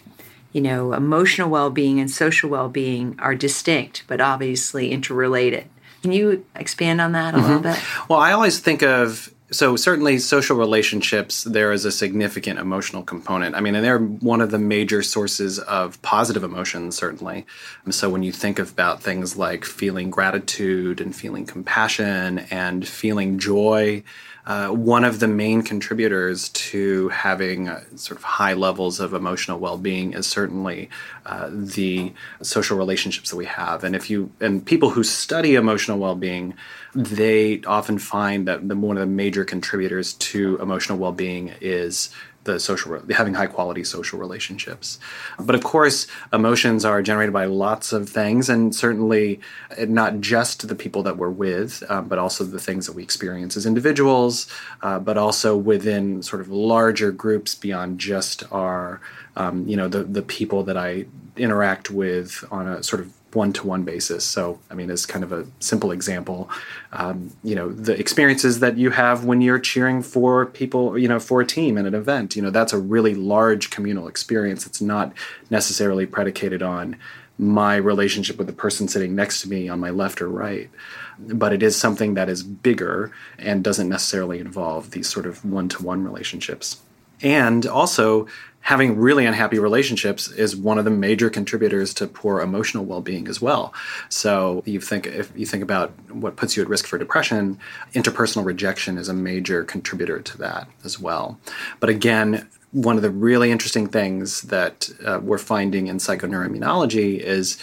you 0.53 0.61
know 0.61 0.93
emotional 0.93 1.49
well-being 1.49 1.99
and 2.01 2.11
social 2.11 2.49
well-being 2.49 3.17
are 3.19 3.35
distinct 3.35 4.05
but 4.07 4.21
obviously 4.21 4.93
interrelated 4.93 5.67
can 6.05 6.13
you 6.13 6.45
expand 6.55 7.01
on 7.01 7.13
that 7.13 7.33
a 7.33 7.39
mm-hmm. 7.39 7.47
little 7.47 7.63
bit? 7.63 7.81
Well 8.11 8.19
i 8.19 8.33
always 8.33 8.59
think 8.59 8.83
of 8.83 9.33
so 9.51 9.75
certainly 9.75 10.19
social 10.19 10.55
relationships 10.55 11.45
there 11.45 11.73
is 11.73 11.87
a 11.87 11.93
significant 11.93 12.59
emotional 12.59 13.03
component. 13.03 13.55
I 13.55 13.61
mean 13.61 13.75
and 13.75 13.83
they're 13.83 13.99
one 13.99 14.43
of 14.43 14.51
the 14.51 14.59
major 14.59 15.03
sources 15.03 15.59
of 15.61 16.01
positive 16.03 16.45
emotions 16.45 16.95
certainly. 16.95 17.47
So 17.89 18.11
when 18.11 18.23
you 18.23 18.33
think 18.33 18.59
about 18.59 19.03
things 19.03 19.39
like 19.39 19.65
feeling 19.65 20.11
gratitude 20.11 21.01
and 21.01 21.17
feeling 21.17 21.47
compassion 21.47 22.41
and 22.51 22.87
feeling 22.87 23.39
joy 23.39 24.03
uh, 24.47 24.69
one 24.69 25.05
of 25.05 25.21
the 25.21 25.29
main 25.29 25.63
contributors 25.63 26.51
to 26.51 27.09
having 27.09 27.69
uh, 27.69 27.83
sort 27.97 28.19
of 28.19 28.25
high 28.25 28.53
levels 28.53 29.01
of 29.01 29.15
emotional 29.15 29.59
well-being 29.59 30.13
is 30.13 30.27
certainly 30.27 30.91
uh, 31.25 31.49
the 31.51 32.13
social 32.43 32.77
relationships 32.77 33.31
that 33.31 33.37
we 33.37 33.47
have. 33.47 33.85
And 33.85 33.97
if 33.97 34.11
you 34.11 34.31
and 34.41 34.65
people 34.65 34.91
who 34.91 35.03
study 35.03 35.55
emotional 35.55 35.99
well-being 35.99 36.55
they 36.95 37.61
often 37.67 37.99
find 37.99 38.47
that 38.47 38.69
the, 38.69 38.77
one 38.77 38.97
of 38.97 39.01
the 39.01 39.15
major 39.15 39.45
contributors 39.45 40.13
to 40.15 40.57
emotional 40.59 40.97
well-being 40.97 41.53
is 41.61 42.11
the 42.45 42.61
social 42.61 43.01
having 43.11 43.35
high 43.35 43.47
quality 43.47 43.85
social 43.85 44.19
relationships. 44.19 44.99
But 45.39 45.55
of 45.55 45.63
course 45.63 46.07
emotions 46.33 46.85
are 46.85 47.03
generated 47.03 47.33
by 47.33 47.47
lots 47.47 47.93
of 47.93 48.09
things 48.09 48.49
and 48.49 48.75
certainly 48.75 49.41
not 49.79 50.21
just 50.21 50.69
the 50.69 50.75
people 50.75 51.03
that 51.03 51.17
we're 51.17 51.31
with 51.31 51.83
uh, 51.89 52.03
but 52.03 52.19
also 52.19 52.45
the 52.45 52.61
things 52.61 52.87
that 52.87 52.93
we 52.95 53.03
experience 53.03 53.57
as 53.57 53.67
individuals 53.67 54.47
uh, 54.83 54.99
but 54.99 55.19
also 55.19 55.57
within 55.57 56.23
sort 56.23 56.41
of 56.41 56.49
larger 56.49 57.11
groups 57.11 57.55
beyond 57.55 57.99
just 57.99 58.45
our 58.53 59.01
um, 59.37 59.67
you 59.67 59.77
know 59.77 59.89
the 59.89 60.05
the 60.05 60.23
people 60.23 60.63
that 60.63 60.77
i 60.77 61.05
interact 61.37 61.91
with 61.91 62.45
on 62.51 62.69
a 62.69 62.83
sort 62.83 63.01
of 63.01 63.13
one 63.35 63.53
to 63.53 63.67
one 63.67 63.83
basis. 63.83 64.25
So, 64.25 64.59
I 64.71 64.75
mean, 64.75 64.91
as 64.91 65.07
kind 65.07 65.25
of 65.25 65.33
a 65.33 65.47
simple 65.61 65.91
example, 65.91 66.49
um, 66.93 67.33
you 67.43 67.55
know, 67.55 67.71
the 67.71 67.99
experiences 67.99 68.61
that 68.61 68.77
you 68.77 68.91
have 68.91 69.25
when 69.25 69.41
you're 69.41 69.59
cheering 69.59 70.03
for 70.03 70.47
people, 70.47 70.99
you 70.99 71.09
know, 71.09 71.19
for 71.19 71.41
a 71.41 71.47
team 71.47 71.77
in 71.77 71.87
an 71.87 71.95
event, 71.95 72.37
you 72.37 72.43
know, 72.43 72.51
that's 72.51 72.73
a 72.73 72.79
really 72.79 73.15
large 73.15 73.71
communal 73.71 74.09
experience. 74.09 74.67
It's 74.67 74.81
not 74.81 75.13
necessarily 75.51 76.07
predicated 76.07 76.63
on 76.63 76.97
my 77.39 77.77
relationship 77.77 78.39
with 78.39 78.47
the 78.47 78.53
person 78.53 78.87
sitting 78.87 79.15
next 79.15 79.43
to 79.43 79.49
me 79.49 79.69
on 79.69 79.81
my 79.81 79.91
left 79.91 80.23
or 80.23 80.29
right. 80.29 80.71
But 81.19 81.53
it 81.53 81.63
is 81.63 81.77
something 81.77 82.15
that 82.15 82.29
is 82.29 82.43
bigger 82.43 83.13
and 83.39 83.65
doesn't 83.65 83.89
necessarily 83.89 84.39
involve 84.39 84.93
these 84.93 85.09
sort 85.09 85.27
of 85.27 85.45
one 85.45 85.69
to 85.71 85.83
one 85.83 86.05
relationships. 86.05 86.81
And 87.23 87.67
also, 87.67 88.27
having 88.65 88.97
really 88.99 89.27
unhappy 89.27 89.59
relationships 89.59 90.29
is 90.31 90.57
one 90.57 90.79
of 90.79 90.87
the 90.87 90.91
major 90.91 91.29
contributors 91.29 91.93
to 91.93 92.07
poor 92.07 92.41
emotional 92.41 92.83
well-being 92.83 93.29
as 93.29 93.39
well. 93.39 93.75
So 94.09 94.63
you 94.65 94.81
think 94.81 95.07
if 95.07 95.31
you 95.37 95.45
think 95.45 95.63
about 95.63 95.93
what 96.11 96.37
puts 96.37 96.57
you 96.57 96.63
at 96.63 96.69
risk 96.69 96.87
for 96.87 96.97
depression, 96.97 97.59
interpersonal 97.93 98.43
rejection 98.43 98.97
is 98.97 99.11
a 99.11 99.15
major 99.15 99.65
contributor 99.65 100.19
to 100.21 100.39
that 100.39 100.67
as 100.83 100.99
well. 100.99 101.39
But 101.79 101.91
again, 101.91 102.49
one 102.73 102.97
of 102.97 103.03
the 103.03 103.11
really 103.11 103.53
interesting 103.53 103.87
things 103.87 104.43
that 104.43 104.89
uh, 105.05 105.21
we're 105.23 105.37
finding 105.39 105.87
in 105.89 105.99
psychoneuroimmunology 105.99 107.19
is 107.19 107.59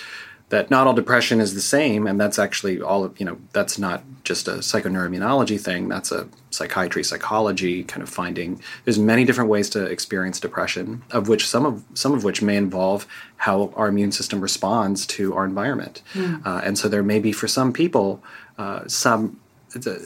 that 0.51 0.69
not 0.69 0.85
all 0.85 0.93
depression 0.93 1.39
is 1.39 1.55
the 1.55 1.61
same 1.61 2.05
and 2.05 2.19
that's 2.19 2.37
actually 2.37 2.81
all 2.81 3.03
of 3.03 3.19
you 3.19 3.25
know 3.25 3.37
that's 3.53 3.79
not 3.79 4.03
just 4.23 4.47
a 4.47 4.55
psychoneuroimmunology 4.55 5.59
thing 5.59 5.87
that's 5.87 6.11
a 6.11 6.27
psychiatry 6.51 7.03
psychology 7.03 7.83
kind 7.85 8.03
of 8.03 8.09
finding 8.09 8.61
there's 8.83 8.99
many 8.99 9.23
different 9.25 9.49
ways 9.49 9.69
to 9.69 9.83
experience 9.85 10.39
depression 10.39 11.01
of 11.11 11.27
which 11.29 11.47
some 11.47 11.65
of 11.65 11.83
some 11.93 12.13
of 12.13 12.23
which 12.23 12.41
may 12.41 12.57
involve 12.57 13.07
how 13.37 13.73
our 13.75 13.87
immune 13.87 14.11
system 14.11 14.41
responds 14.41 15.07
to 15.07 15.33
our 15.33 15.45
environment 15.45 16.01
mm. 16.13 16.45
uh, 16.45 16.61
and 16.63 16.77
so 16.77 16.87
there 16.87 17.03
may 17.03 17.19
be 17.19 17.31
for 17.31 17.47
some 17.47 17.73
people 17.73 18.21
uh, 18.57 18.85
some 18.87 19.39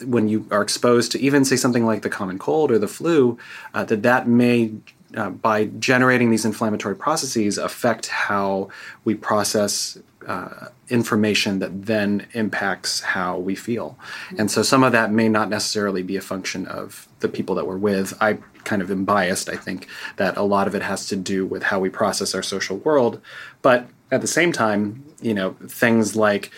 when 0.05 0.29
you 0.29 0.45
are 0.51 0.61
exposed 0.61 1.11
to 1.11 1.19
even 1.19 1.43
say 1.43 1.55
something 1.55 1.87
like 1.87 2.03
the 2.03 2.09
common 2.09 2.37
cold 2.37 2.69
or 2.71 2.77
the 2.77 2.87
flu 2.87 3.35
uh, 3.73 3.83
that 3.83 4.03
that 4.03 4.27
may 4.27 4.71
uh, 5.15 5.29
by 5.29 5.65
generating 5.79 6.29
these 6.29 6.45
inflammatory 6.45 6.95
processes 6.95 7.57
affect 7.57 8.07
how 8.07 8.69
we 9.05 9.15
process 9.15 9.97
uh, 10.27 10.67
information 10.89 11.59
that 11.59 11.85
then 11.85 12.27
impacts 12.33 13.01
how 13.01 13.37
we 13.37 13.55
feel. 13.55 13.97
And 14.37 14.49
so 14.49 14.63
some 14.63 14.83
of 14.83 14.91
that 14.91 15.11
may 15.11 15.29
not 15.29 15.49
necessarily 15.49 16.03
be 16.03 16.17
a 16.17 16.21
function 16.21 16.65
of 16.67 17.07
the 17.19 17.27
people 17.27 17.55
that 17.55 17.67
we're 17.67 17.77
with. 17.77 18.13
I 18.21 18.39
kind 18.63 18.81
of 18.81 18.91
am 18.91 19.05
biased. 19.05 19.49
I 19.49 19.55
think 19.55 19.87
that 20.17 20.37
a 20.37 20.43
lot 20.43 20.67
of 20.67 20.75
it 20.75 20.81
has 20.81 21.07
to 21.07 21.15
do 21.15 21.45
with 21.45 21.63
how 21.63 21.79
we 21.79 21.89
process 21.89 22.35
our 22.35 22.43
social 22.43 22.77
world. 22.77 23.21
But 23.61 23.87
at 24.11 24.21
the 24.21 24.27
same 24.27 24.51
time, 24.51 25.03
you 25.21 25.33
know, 25.33 25.55
things 25.67 26.15
like 26.15 26.51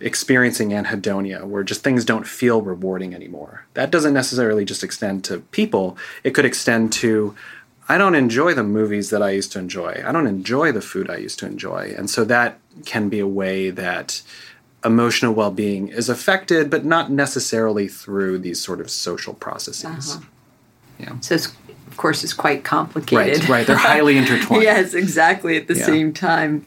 experiencing 0.00 0.70
anhedonia, 0.70 1.44
where 1.44 1.62
just 1.62 1.82
things 1.82 2.04
don't 2.04 2.26
feel 2.26 2.62
rewarding 2.62 3.14
anymore. 3.14 3.66
That 3.74 3.90
doesn't 3.90 4.14
necessarily 4.14 4.64
just 4.64 4.82
extend 4.82 5.24
to 5.24 5.40
people, 5.50 5.96
it 6.24 6.30
could 6.30 6.46
extend 6.46 6.92
to 6.94 7.34
I 7.90 7.98
don't 7.98 8.14
enjoy 8.14 8.54
the 8.54 8.62
movies 8.62 9.10
that 9.10 9.20
I 9.20 9.30
used 9.30 9.50
to 9.50 9.58
enjoy. 9.58 10.00
I 10.06 10.12
don't 10.12 10.28
enjoy 10.28 10.70
the 10.70 10.80
food 10.80 11.10
I 11.10 11.16
used 11.16 11.40
to 11.40 11.46
enjoy. 11.46 11.92
And 11.98 12.08
so 12.08 12.24
that 12.24 12.60
can 12.84 13.08
be 13.08 13.18
a 13.18 13.26
way 13.26 13.70
that 13.70 14.22
emotional 14.84 15.34
well 15.34 15.50
being 15.50 15.88
is 15.88 16.08
affected, 16.08 16.70
but 16.70 16.84
not 16.84 17.10
necessarily 17.10 17.88
through 17.88 18.38
these 18.38 18.60
sort 18.60 18.80
of 18.80 18.92
social 18.92 19.34
processes. 19.34 20.14
Uh-huh. 20.14 20.24
Yeah. 21.00 21.18
So, 21.18 21.34
of 21.34 21.96
course, 21.96 22.22
it's 22.22 22.32
quite 22.32 22.62
complicated. 22.62 23.40
Right, 23.40 23.48
right. 23.48 23.66
They're 23.66 23.76
highly 23.76 24.16
intertwined. 24.22 24.62
yes, 24.62 24.94
exactly. 24.94 25.56
At 25.56 25.66
the 25.66 25.74
yeah. 25.76 25.84
same 25.84 26.12
time. 26.12 26.64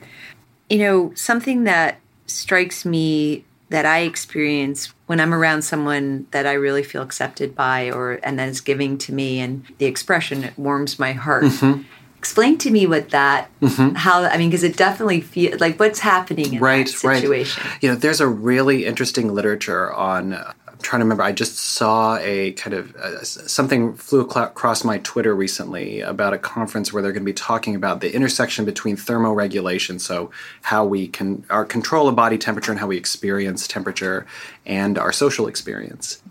You 0.70 0.80
know, 0.80 1.14
something 1.16 1.64
that 1.64 2.02
strikes 2.28 2.84
me 2.84 3.46
that 3.74 3.88
I 3.88 4.02
experience 4.02 4.94
when 5.08 5.20
I'm 5.20 5.34
around 5.34 5.64
someone 5.64 6.28
that 6.30 6.46
I 6.46 6.54
really 6.54 6.84
feel 6.84 7.02
accepted 7.02 7.56
by 7.56 7.90
or 7.90 8.20
and 8.22 8.38
that 8.38 8.48
is 8.48 8.62
giving 8.62 9.00
to 9.00 9.12
me 9.12 9.40
and 9.40 9.66
the 9.80 9.88
expression 9.88 10.44
it 10.44 10.56
warms 10.60 11.00
my 11.00 11.14
heart. 11.14 11.46
Mm-hmm. 11.46 11.82
Explain 12.20 12.60
to 12.60 12.70
me 12.70 12.86
what 12.86 13.10
that 13.10 13.50
mm-hmm. 13.62 13.96
how 13.96 14.26
I 14.26 14.38
mean 14.38 14.52
because 14.52 14.64
it 14.64 14.78
definitely 14.78 15.22
feels 15.22 15.60
like 15.60 15.80
what's 15.80 15.98
happening 15.98 16.54
in 16.54 16.60
right, 16.62 16.86
that 16.86 16.92
situation. 16.92 17.64
Right. 17.66 17.82
You 17.82 17.90
know, 17.90 17.96
there's 17.96 18.22
a 18.22 18.28
really 18.28 18.86
interesting 18.86 19.34
literature 19.34 19.92
on 19.92 20.34
trying 20.82 21.00
to 21.00 21.06
remember. 21.06 21.24
I 21.24 21.32
just 21.32 21.58
saw 21.58 22.18
a 22.18 22.52
kind 22.54 22.74
of 22.74 22.96
uh, 22.96 23.24
something 23.24 23.94
flew 23.94 24.22
across 24.22 24.84
my 24.84 24.98
Twitter 25.00 25.36
recently 25.36 26.02
about 26.02 26.34
a 26.34 26.38
conference 26.38 26.92
where 26.92 27.02
they're 27.02 27.12
going 27.12 27.24
to 27.24 27.26
be 27.26 27.34
talking 27.34 27.76
about 27.76 28.02
the 28.02 28.14
intersection 28.14 28.66
between 28.66 28.96
thermoregulation, 28.96 30.00
so 30.00 30.32
how 30.64 30.86
we 30.86 31.08
can 31.08 31.46
our 31.50 31.66
control 31.66 32.08
of 32.08 32.16
body 32.16 32.38
temperature 32.38 32.72
and 32.72 32.80
how 32.80 32.88
we 32.88 32.98
experience 32.98 33.68
temperature, 33.68 34.26
and 34.66 34.98
our 34.98 35.12
social 35.12 35.48
experience. 35.48 36.22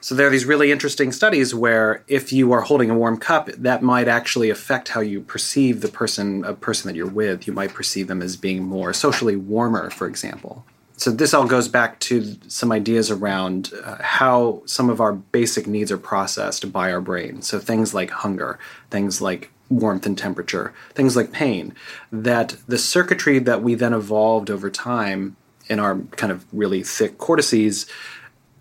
So 0.00 0.14
there 0.14 0.28
are 0.28 0.30
these 0.30 0.44
really 0.44 0.70
interesting 0.70 1.10
studies 1.10 1.52
where 1.54 2.04
if 2.06 2.32
you 2.32 2.52
are 2.52 2.60
holding 2.60 2.90
a 2.90 2.94
warm 2.94 3.16
cup, 3.16 3.48
that 3.48 3.82
might 3.82 4.06
actually 4.06 4.50
affect 4.50 4.90
how 4.90 5.00
you 5.00 5.20
perceive 5.20 5.80
the 5.80 5.88
person, 5.88 6.44
a 6.44 6.54
person 6.54 6.88
that 6.88 6.96
you're 6.96 7.08
with. 7.08 7.46
You 7.48 7.52
might 7.52 7.74
perceive 7.74 8.06
them 8.06 8.22
as 8.22 8.36
being 8.36 8.62
more 8.62 8.92
socially 8.92 9.34
warmer, 9.34 9.90
for 9.90 10.06
example 10.06 10.64
so 10.96 11.10
this 11.10 11.34
all 11.34 11.46
goes 11.46 11.68
back 11.68 12.00
to 12.00 12.36
some 12.48 12.72
ideas 12.72 13.10
around 13.10 13.70
uh, 13.84 13.98
how 14.00 14.62
some 14.64 14.88
of 14.88 15.00
our 15.00 15.12
basic 15.12 15.66
needs 15.66 15.92
are 15.92 15.98
processed 15.98 16.72
by 16.72 16.90
our 16.90 17.02
brain. 17.02 17.42
So 17.42 17.58
things 17.58 17.92
like 17.92 18.10
hunger, 18.10 18.58
things 18.90 19.20
like 19.20 19.50
warmth 19.68 20.06
and 20.06 20.16
temperature, 20.16 20.72
things 20.94 21.14
like 21.14 21.32
pain, 21.32 21.74
that 22.10 22.56
the 22.66 22.78
circuitry 22.78 23.38
that 23.40 23.62
we 23.62 23.74
then 23.74 23.92
evolved 23.92 24.50
over 24.50 24.70
time 24.70 25.36
in 25.68 25.78
our 25.78 25.98
kind 26.12 26.32
of 26.32 26.46
really 26.52 26.82
thick 26.82 27.18
cortices 27.18 27.86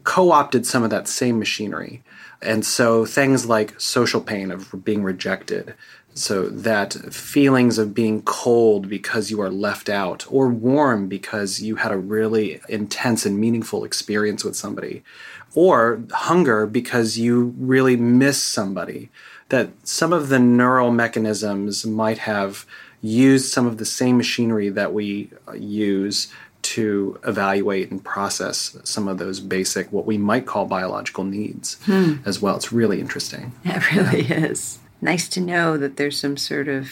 co 0.04 0.32
opted 0.32 0.66
some 0.66 0.84
of 0.84 0.90
that 0.90 1.08
same 1.08 1.40
machinery. 1.40 2.04
And 2.46 2.66
so 2.66 3.06
things 3.06 3.46
like 3.46 3.80
social 3.80 4.22
pain 4.22 4.52
of 4.52 4.86
being 4.86 5.04
rejected, 5.04 5.74
so 6.14 6.48
that 6.48 6.94
feelings 7.14 7.78
of 7.78 7.94
being 7.94 8.22
cold 8.22 8.88
because 8.88 9.30
you 9.30 9.42
are 9.42 9.50
left 9.50 9.90
out, 9.90 10.26
or 10.30 10.48
warm 10.48 11.08
because 11.08 11.62
you 11.62 11.76
had 11.78 11.92
a 11.92 11.98
really 11.98 12.62
intense 12.70 13.26
and 13.26 13.38
meaningful 13.38 13.84
experience 13.84 14.44
with 14.46 14.56
somebody, 14.56 15.04
or 15.54 16.02
hunger 16.12 16.66
because 16.66 17.18
you 17.18 17.54
really 17.58 17.98
miss 17.98 18.42
somebody, 18.42 19.10
that 19.50 19.70
some 19.84 20.14
of 20.14 20.30
the 20.30 20.40
neural 20.40 20.92
mechanisms 20.92 21.86
might 21.86 22.20
have 22.20 22.66
used 23.02 23.52
some 23.52 23.68
of 23.68 23.78
the 23.78 23.86
same 23.86 24.18
machinery 24.18 24.70
that 24.70 24.94
we 24.94 25.30
uh, 25.48 25.54
use 25.54 26.28
to 26.66 27.20
evaluate 27.26 27.92
and 27.92 28.04
process 28.04 28.76
some 28.84 29.08
of 29.08 29.20
those 29.20 29.40
basic, 29.40 29.92
what 29.92 30.06
we 30.06 30.18
might 30.18 30.48
call 30.48 30.66
biological 30.66 31.24
needs 31.24 31.78
hmm. 31.84 32.16
as 32.26 32.42
well. 32.42 32.56
It's 32.56 32.72
really 32.72 33.00
interesting. 33.00 33.52
It 33.64 33.92
really 33.92 34.22
yeah. 34.24 34.46
is. 34.46 34.80
Nice 35.00 35.30
to 35.30 35.42
know 35.42 35.78
that 35.78 35.98
there's 35.98 36.20
some 36.20 36.38
sort 36.38 36.68
of 36.68 36.90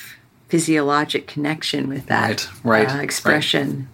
physiologic 0.48 1.26
connection 1.26 1.90
with 1.90 2.06
that 2.06 2.48
right, 2.64 2.86
right, 2.86 2.96
uh, 2.98 3.02
expression. 3.02 3.78
Right. 3.78 3.88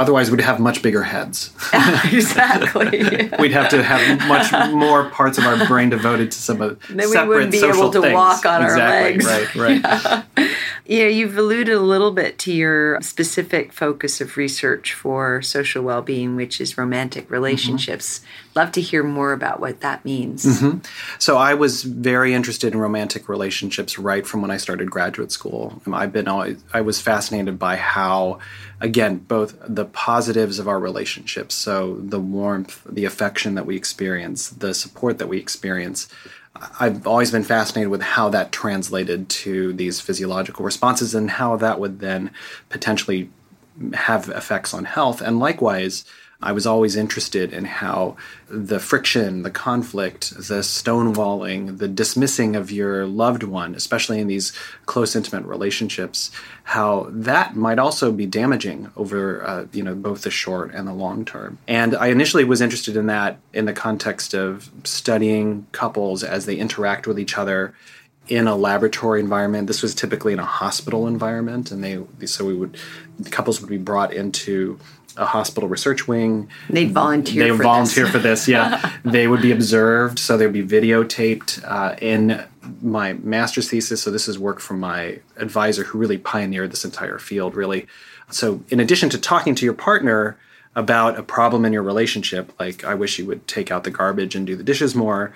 Otherwise, 0.00 0.30
we'd 0.30 0.40
have 0.40 0.58
much 0.58 0.82
bigger 0.82 1.02
heads. 1.02 1.52
exactly. 2.10 3.30
we'd 3.38 3.52
have 3.52 3.68
to 3.68 3.82
have 3.82 4.26
much 4.26 4.50
more 4.72 5.10
parts 5.10 5.36
of 5.36 5.44
our 5.44 5.64
brain 5.66 5.90
devoted 5.90 6.32
to 6.32 6.38
some 6.38 6.60
of 6.62 6.70
the 6.70 6.86
things. 6.86 7.12
then 7.12 7.28
we 7.28 7.28
wouldn't 7.28 7.52
be 7.52 7.58
able 7.58 7.90
to 7.92 8.00
things. 8.00 8.14
walk 8.14 8.44
on 8.46 8.64
exactly. 8.64 8.82
our 8.82 9.02
legs. 9.02 9.26
Right, 9.26 9.82
right. 9.84 10.24
Yeah. 10.36 10.54
Yeah, 10.86 11.06
you've 11.06 11.36
alluded 11.36 11.74
a 11.74 11.80
little 11.80 12.10
bit 12.10 12.38
to 12.40 12.52
your 12.52 13.00
specific 13.00 13.72
focus 13.72 14.20
of 14.20 14.36
research 14.36 14.94
for 14.94 15.42
social 15.42 15.82
well-being, 15.82 16.36
which 16.36 16.60
is 16.60 16.76
romantic 16.76 17.30
relationships. 17.30 18.18
Mm-hmm. 18.18 18.58
Love 18.58 18.72
to 18.72 18.80
hear 18.80 19.02
more 19.02 19.32
about 19.32 19.60
what 19.60 19.80
that 19.80 20.04
means. 20.04 20.44
Mm-hmm. 20.44 20.78
So 21.18 21.36
I 21.36 21.54
was 21.54 21.82
very 21.82 22.34
interested 22.34 22.72
in 22.72 22.80
romantic 22.80 23.28
relationships 23.28 23.98
right 23.98 24.26
from 24.26 24.42
when 24.42 24.50
I 24.50 24.56
started 24.56 24.90
graduate 24.90 25.32
school. 25.32 25.80
I've 25.92 26.12
been 26.12 26.28
always, 26.28 26.62
I 26.72 26.80
was 26.80 27.00
fascinated 27.00 27.58
by 27.58 27.76
how 27.76 28.40
again, 28.80 29.18
both 29.18 29.56
the 29.66 29.84
positives 29.84 30.58
of 30.58 30.66
our 30.66 30.80
relationships, 30.80 31.54
so 31.54 31.96
the 31.96 32.18
warmth, 32.18 32.82
the 32.88 33.04
affection 33.04 33.54
that 33.54 33.66
we 33.66 33.76
experience, 33.76 34.48
the 34.48 34.72
support 34.72 35.18
that 35.18 35.28
we 35.28 35.38
experience. 35.38 36.08
I've 36.78 37.06
always 37.06 37.30
been 37.30 37.44
fascinated 37.44 37.90
with 37.90 38.02
how 38.02 38.28
that 38.30 38.52
translated 38.52 39.28
to 39.30 39.72
these 39.72 40.00
physiological 40.00 40.64
responses 40.64 41.14
and 41.14 41.30
how 41.30 41.56
that 41.56 41.80
would 41.80 42.00
then 42.00 42.30
potentially 42.68 43.30
have 43.94 44.28
effects 44.28 44.74
on 44.74 44.84
health. 44.84 45.20
And 45.22 45.38
likewise, 45.38 46.04
I 46.42 46.52
was 46.52 46.66
always 46.66 46.96
interested 46.96 47.52
in 47.52 47.66
how 47.66 48.16
the 48.48 48.80
friction, 48.80 49.42
the 49.42 49.50
conflict, 49.50 50.34
the 50.34 50.60
stonewalling, 50.60 51.78
the 51.78 51.88
dismissing 51.88 52.56
of 52.56 52.70
your 52.70 53.06
loved 53.06 53.42
one, 53.42 53.74
especially 53.74 54.20
in 54.20 54.26
these 54.26 54.52
close, 54.86 55.14
intimate 55.14 55.44
relationships, 55.44 56.30
how 56.64 57.08
that 57.10 57.56
might 57.56 57.78
also 57.78 58.10
be 58.10 58.26
damaging 58.26 58.90
over, 58.96 59.46
uh, 59.46 59.66
you 59.72 59.82
know, 59.82 59.94
both 59.94 60.22
the 60.22 60.30
short 60.30 60.72
and 60.72 60.88
the 60.88 60.94
long 60.94 61.24
term. 61.24 61.58
And 61.68 61.94
I 61.94 62.06
initially 62.06 62.44
was 62.44 62.60
interested 62.60 62.96
in 62.96 63.06
that 63.06 63.38
in 63.52 63.66
the 63.66 63.74
context 63.74 64.34
of 64.34 64.70
studying 64.84 65.66
couples 65.72 66.24
as 66.24 66.46
they 66.46 66.56
interact 66.56 67.06
with 67.06 67.18
each 67.18 67.36
other 67.36 67.74
in 68.28 68.46
a 68.46 68.56
laboratory 68.56 69.20
environment. 69.20 69.66
This 69.66 69.82
was 69.82 69.94
typically 69.94 70.32
in 70.32 70.38
a 70.38 70.44
hospital 70.44 71.06
environment, 71.06 71.70
and 71.70 71.82
they 71.82 72.26
so 72.26 72.46
we 72.46 72.54
would 72.54 72.78
the 73.18 73.28
couples 73.28 73.60
would 73.60 73.68
be 73.68 73.76
brought 73.76 74.14
into 74.14 74.78
a 75.16 75.24
hospital 75.24 75.68
research 75.68 76.08
wing. 76.08 76.48
They'd 76.68 76.92
volunteer. 76.92 77.44
They 77.44 77.50
would 77.52 77.62
volunteer 77.62 78.04
this. 78.04 78.12
for 78.12 78.18
this. 78.18 78.48
Yeah, 78.48 78.92
they 79.04 79.26
would 79.26 79.42
be 79.42 79.52
observed, 79.52 80.18
so 80.18 80.36
they 80.36 80.46
would 80.46 80.52
be 80.52 80.64
videotaped. 80.64 81.62
Uh, 81.64 81.96
in 82.00 82.44
my 82.82 83.14
master's 83.14 83.68
thesis, 83.70 84.02
so 84.02 84.10
this 84.10 84.28
is 84.28 84.38
work 84.38 84.60
from 84.60 84.80
my 84.80 85.20
advisor 85.36 85.84
who 85.84 85.98
really 85.98 86.18
pioneered 86.18 86.72
this 86.72 86.84
entire 86.84 87.18
field. 87.18 87.54
Really, 87.54 87.86
so 88.30 88.62
in 88.68 88.80
addition 88.80 89.08
to 89.10 89.18
talking 89.18 89.54
to 89.56 89.64
your 89.64 89.74
partner 89.74 90.38
about 90.76 91.18
a 91.18 91.22
problem 91.22 91.64
in 91.64 91.72
your 91.72 91.82
relationship, 91.82 92.52
like 92.60 92.84
I 92.84 92.94
wish 92.94 93.18
you 93.18 93.26
would 93.26 93.46
take 93.48 93.70
out 93.70 93.84
the 93.84 93.90
garbage 93.90 94.36
and 94.36 94.46
do 94.46 94.54
the 94.54 94.62
dishes 94.62 94.94
more, 94.94 95.32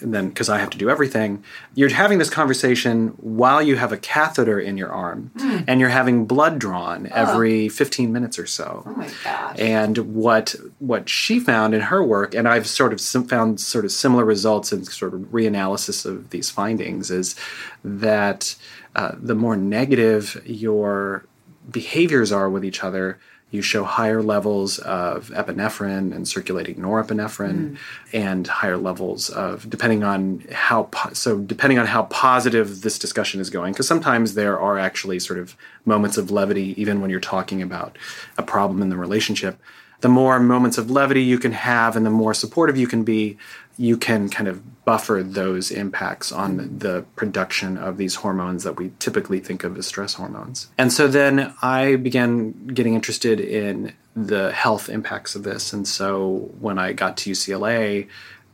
and 0.00 0.12
then 0.12 0.28
because 0.28 0.48
I 0.48 0.58
have 0.58 0.70
to 0.70 0.78
do 0.78 0.90
everything, 0.90 1.42
you're 1.74 1.88
having 1.88 2.18
this 2.18 2.28
conversation 2.28 3.08
while 3.18 3.62
you 3.62 3.76
have 3.76 3.92
a 3.92 3.96
catheter 3.96 4.60
in 4.60 4.76
your 4.76 4.90
arm 4.90 5.30
mm. 5.36 5.64
and 5.66 5.80
you're 5.80 5.88
having 5.88 6.26
blood 6.26 6.58
drawn 6.58 7.08
every 7.12 7.68
15 7.68 8.12
minutes 8.12 8.38
or 8.38 8.46
so. 8.46 8.82
Oh 8.86 8.90
my 8.90 9.10
gosh. 9.24 9.58
And 9.58 10.14
what 10.14 10.54
what 10.78 11.08
she 11.08 11.40
found 11.40 11.74
in 11.74 11.80
her 11.82 12.04
work 12.04 12.34
and 12.34 12.46
I've 12.46 12.66
sort 12.66 12.92
of 12.92 13.00
sim- 13.00 13.26
found 13.26 13.60
sort 13.60 13.84
of 13.84 13.92
similar 13.92 14.24
results 14.24 14.72
in 14.72 14.84
sort 14.84 15.14
of 15.14 15.20
reanalysis 15.32 16.04
of 16.04 16.30
these 16.30 16.50
findings 16.50 17.10
is 17.10 17.34
that 17.82 18.56
uh, 18.94 19.12
the 19.18 19.34
more 19.34 19.56
negative 19.56 20.42
your 20.44 21.24
behaviors 21.70 22.32
are 22.32 22.48
with 22.48 22.64
each 22.64 22.84
other, 22.84 23.18
you 23.56 23.62
show 23.62 23.82
higher 23.82 24.22
levels 24.22 24.78
of 24.80 25.30
epinephrine 25.30 26.14
and 26.14 26.28
circulating 26.28 26.76
norepinephrine 26.76 27.70
mm. 27.72 27.78
and 28.12 28.46
higher 28.46 28.76
levels 28.76 29.30
of 29.30 29.68
depending 29.68 30.04
on 30.04 30.44
how 30.52 30.84
po- 30.84 31.12
so 31.12 31.38
depending 31.38 31.78
on 31.78 31.86
how 31.86 32.04
positive 32.04 32.82
this 32.82 32.98
discussion 32.98 33.40
is 33.40 33.50
going 33.50 33.72
because 33.72 33.88
sometimes 33.88 34.34
there 34.34 34.60
are 34.60 34.78
actually 34.78 35.18
sort 35.18 35.38
of 35.38 35.56
moments 35.84 36.16
of 36.16 36.30
levity 36.30 36.80
even 36.80 37.00
when 37.00 37.10
you're 37.10 37.18
talking 37.18 37.60
about 37.62 37.96
a 38.38 38.42
problem 38.42 38.80
in 38.82 38.90
the 38.90 38.96
relationship 38.96 39.58
the 40.00 40.08
more 40.08 40.38
moments 40.38 40.78
of 40.78 40.90
levity 40.90 41.22
you 41.22 41.38
can 41.38 41.52
have 41.52 41.96
and 41.96 42.04
the 42.04 42.10
more 42.10 42.34
supportive 42.34 42.76
you 42.76 42.86
can 42.86 43.02
be 43.02 43.36
you 43.78 43.96
can 43.96 44.28
kind 44.28 44.48
of 44.48 44.84
buffer 44.84 45.22
those 45.22 45.70
impacts 45.70 46.32
on 46.32 46.78
the 46.78 47.04
production 47.14 47.76
of 47.76 47.98
these 47.98 48.16
hormones 48.16 48.64
that 48.64 48.76
we 48.78 48.90
typically 48.98 49.38
think 49.38 49.64
of 49.64 49.76
as 49.76 49.86
stress 49.86 50.14
hormones. 50.14 50.68
And 50.78 50.92
so 50.92 51.08
then 51.08 51.52
I 51.60 51.96
began 51.96 52.68
getting 52.68 52.94
interested 52.94 53.38
in 53.38 53.92
the 54.14 54.50
health 54.52 54.88
impacts 54.88 55.34
of 55.34 55.42
this. 55.42 55.74
And 55.74 55.86
so 55.86 56.50
when 56.58 56.78
I 56.78 56.92
got 56.94 57.18
to 57.18 57.30
UCLA, 57.30 58.08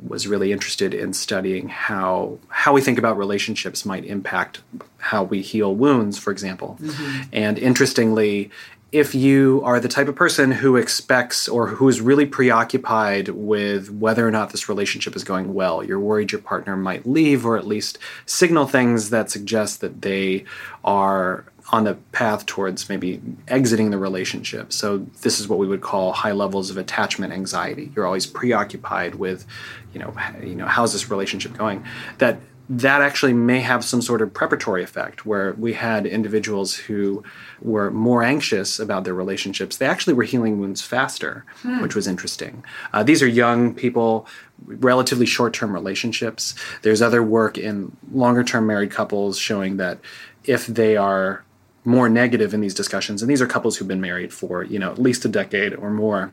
was 0.08 0.26
really 0.26 0.50
interested 0.50 0.94
in 0.94 1.12
studying 1.12 1.68
how 1.68 2.38
how 2.48 2.72
we 2.72 2.80
think 2.80 2.98
about 2.98 3.16
relationships 3.16 3.84
might 3.86 4.04
impact 4.04 4.60
how 4.98 5.22
we 5.22 5.42
heal 5.42 5.74
wounds, 5.74 6.18
for 6.18 6.32
example. 6.32 6.76
Mm-hmm. 6.80 7.22
And 7.32 7.58
interestingly, 7.58 8.50
if 8.92 9.14
you 9.14 9.62
are 9.64 9.80
the 9.80 9.88
type 9.88 10.06
of 10.06 10.14
person 10.14 10.52
who 10.52 10.76
expects 10.76 11.48
or 11.48 11.66
who 11.66 11.88
is 11.88 12.02
really 12.02 12.26
preoccupied 12.26 13.28
with 13.28 13.90
whether 13.90 14.28
or 14.28 14.30
not 14.30 14.50
this 14.50 14.68
relationship 14.68 15.16
is 15.16 15.24
going 15.24 15.54
well, 15.54 15.82
you're 15.82 15.98
worried 15.98 16.30
your 16.30 16.42
partner 16.42 16.76
might 16.76 17.06
leave 17.06 17.46
or 17.46 17.56
at 17.56 17.66
least 17.66 17.98
signal 18.26 18.66
things 18.66 19.08
that 19.08 19.30
suggest 19.30 19.80
that 19.80 20.02
they 20.02 20.44
are 20.84 21.46
on 21.70 21.84
the 21.84 21.94
path 22.12 22.44
towards 22.44 22.90
maybe 22.90 23.22
exiting 23.48 23.90
the 23.90 23.98
relationship. 23.98 24.72
So 24.74 24.98
this 25.22 25.40
is 25.40 25.48
what 25.48 25.58
we 25.58 25.66
would 25.66 25.80
call 25.80 26.12
high 26.12 26.32
levels 26.32 26.68
of 26.68 26.76
attachment 26.76 27.32
anxiety. 27.32 27.90
You're 27.96 28.04
always 28.04 28.26
preoccupied 28.26 29.14
with, 29.14 29.46
you 29.94 30.00
know, 30.00 30.14
you 30.42 30.54
know, 30.54 30.66
how's 30.66 30.92
this 30.92 31.10
relationship 31.10 31.56
going? 31.56 31.82
That 32.18 32.38
that 32.74 33.02
actually 33.02 33.34
may 33.34 33.60
have 33.60 33.84
some 33.84 34.00
sort 34.00 34.22
of 34.22 34.32
preparatory 34.32 34.82
effect 34.82 35.26
where 35.26 35.52
we 35.58 35.74
had 35.74 36.06
individuals 36.06 36.74
who 36.74 37.22
were 37.60 37.90
more 37.90 38.22
anxious 38.22 38.78
about 38.78 39.04
their 39.04 39.12
relationships. 39.12 39.76
They 39.76 39.84
actually 39.84 40.14
were 40.14 40.22
healing 40.22 40.58
wounds 40.58 40.80
faster, 40.80 41.44
hmm. 41.60 41.82
which 41.82 41.94
was 41.94 42.06
interesting. 42.06 42.64
Uh, 42.94 43.02
these 43.02 43.22
are 43.22 43.26
young 43.26 43.74
people, 43.74 44.26
relatively 44.66 45.26
short 45.26 45.52
term 45.52 45.74
relationships. 45.74 46.54
There's 46.80 47.02
other 47.02 47.22
work 47.22 47.58
in 47.58 47.94
longer 48.10 48.42
term 48.42 48.66
married 48.66 48.90
couples 48.90 49.38
showing 49.38 49.76
that 49.76 49.98
if 50.44 50.66
they 50.66 50.96
are 50.96 51.44
more 51.84 52.08
negative 52.08 52.54
in 52.54 52.62
these 52.62 52.74
discussions, 52.74 53.20
and 53.20 53.30
these 53.30 53.42
are 53.42 53.46
couples 53.46 53.76
who've 53.76 53.88
been 53.88 54.00
married 54.00 54.32
for 54.32 54.64
you 54.64 54.78
know 54.78 54.90
at 54.90 54.98
least 54.98 55.26
a 55.26 55.28
decade 55.28 55.74
or 55.74 55.90
more, 55.90 56.32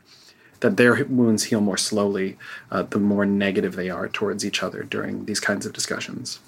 that 0.60 0.76
their 0.76 1.04
wounds 1.04 1.44
heal 1.44 1.60
more 1.60 1.76
slowly 1.76 2.36
uh, 2.70 2.82
the 2.82 2.98
more 2.98 3.26
negative 3.26 3.76
they 3.76 3.90
are 3.90 4.08
towards 4.08 4.44
each 4.44 4.62
other 4.62 4.82
during 4.82 5.24
these 5.24 5.40
kinds 5.40 5.66
of 5.66 5.72
discussions. 5.72 6.38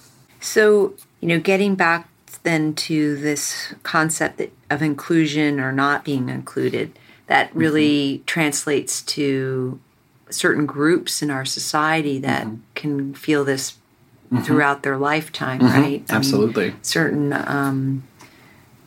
So, 0.41 0.95
you 1.21 1.29
know, 1.29 1.41
getting 1.41 1.75
back 1.75 2.09
then 2.43 2.75
to 2.75 3.17
this 3.17 3.75
concept 3.83 4.39
that, 4.39 4.51
of 4.71 4.83
inclusion 4.83 5.61
or 5.61 5.73
not 5.73 6.05
being 6.05 6.29
included, 6.29 6.99
that 7.27 7.51
mm-hmm. 7.51 7.59
really 7.59 8.15
mm-hmm. 8.15 8.25
translates 8.25 9.03
to 9.03 9.81
certain 10.31 10.67
groups 10.67 11.23
in 11.23 11.31
our 11.31 11.45
society 11.45 12.19
that 12.19 12.47
mm-hmm. 12.47 12.57
can 12.75 13.15
feel 13.15 13.45
this 13.45 13.73
mm-hmm. 14.33 14.43
throughout 14.43 14.83
their 14.83 14.97
lifetime, 14.97 15.61
mm-hmm. 15.61 15.81
right? 15.81 16.05
I 16.11 16.17
Absolutely. 16.17 16.71
Mean, 16.71 16.83
certain 16.83 17.33
um, 17.33 18.03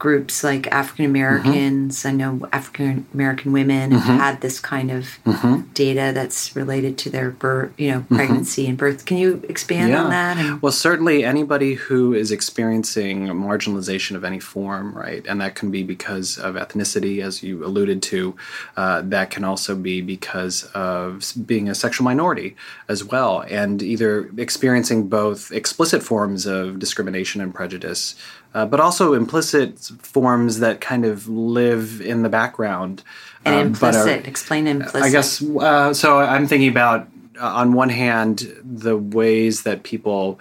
groups 0.06 0.44
like 0.44 0.68
African 0.68 1.06
Americans. 1.06 1.98
Mm-hmm. 1.98 2.08
I 2.08 2.12
know 2.12 2.50
African 2.54 3.08
American 3.12 3.52
women 3.52 3.90
mm-hmm. 3.90 3.98
have 4.02 4.20
had 4.20 4.42
this 4.42 4.60
kind 4.60 4.92
of 4.92 5.18
mm-hmm. 5.26 5.62
data 5.74 6.12
that's 6.14 6.56
related 6.56 6.96
to 7.00 7.10
their 7.10 7.32
birth, 7.32 7.74
you 7.76 7.90
know, 7.90 8.02
mm-hmm. 8.02 8.16
pregnancy 8.16 8.68
and 8.68 8.78
birth. 8.78 9.06
Can 9.08 9.18
you 9.18 9.42
expand 9.50 9.90
yeah. 9.90 10.04
on 10.04 10.12
that? 10.12 10.38
And- 10.38 10.62
well, 10.62 10.72
certainly 10.72 11.26
anybody 11.26 11.74
who 11.74 12.14
is 12.14 12.32
experiencing 12.32 13.30
marginalization 13.30 14.16
of 14.16 14.24
any 14.24 14.40
form, 14.40 14.94
right, 14.96 15.26
and 15.26 15.42
that 15.42 15.56
can 15.56 15.72
be 15.72 15.82
because 15.82 16.38
of 16.38 16.54
ethnicity, 16.54 17.24
as 17.24 17.42
you 17.42 17.66
alluded 17.66 18.04
to. 18.04 18.36
Uh, 18.78 19.02
that 19.02 19.32
can 19.32 19.44
also 19.44 19.76
be 19.76 20.02
because 20.02 20.66
of 20.76 21.34
being 21.48 21.68
a 21.68 21.74
sexual 21.74 22.06
minority 22.06 22.56
as 22.88 23.04
well, 23.04 23.44
and 23.50 23.82
either 23.82 24.30
experiencing 24.38 25.08
both 25.08 25.52
explicit 25.52 26.04
forms 26.04 26.46
of 26.46 26.78
discrimination 26.78 27.42
and 27.42 27.56
prejudice 27.56 28.14
uh, 28.56 28.66
but 28.66 28.80
also 28.80 29.14
implicit 29.14 29.78
forms 30.00 30.60
that 30.60 30.80
kind 30.80 31.04
of 31.04 31.28
live 31.28 32.00
in 32.00 32.24
the 32.24 32.30
background. 32.30 33.04
And 33.44 33.56
um, 33.56 33.68
implicit, 33.68 34.26
are, 34.26 34.30
explain 34.30 34.66
implicit. 34.66 35.04
I 35.04 35.10
guess 35.10 35.44
uh, 35.44 35.94
so. 35.94 36.20
I'm 36.20 36.48
thinking 36.48 36.70
about, 36.70 37.10
uh, 37.40 37.48
on 37.48 37.74
one 37.74 37.90
hand, 37.90 38.48
the 38.64 38.98
ways 38.98 39.64
that 39.64 39.84
people 39.84 40.40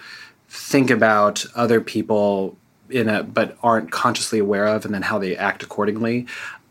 think 0.49 0.91
about 0.91 1.45
other 1.57 1.81
people 1.81 2.57
in 2.89 3.09
a 3.09 3.25
but 3.25 3.59
aren't 3.65 3.91
consciously 3.91 4.39
aware 4.39 4.69
of, 4.69 4.85
and 4.85 4.95
then 4.95 5.03
how 5.03 5.19
they 5.19 5.37
act 5.37 5.65
accordingly. 5.65 6.27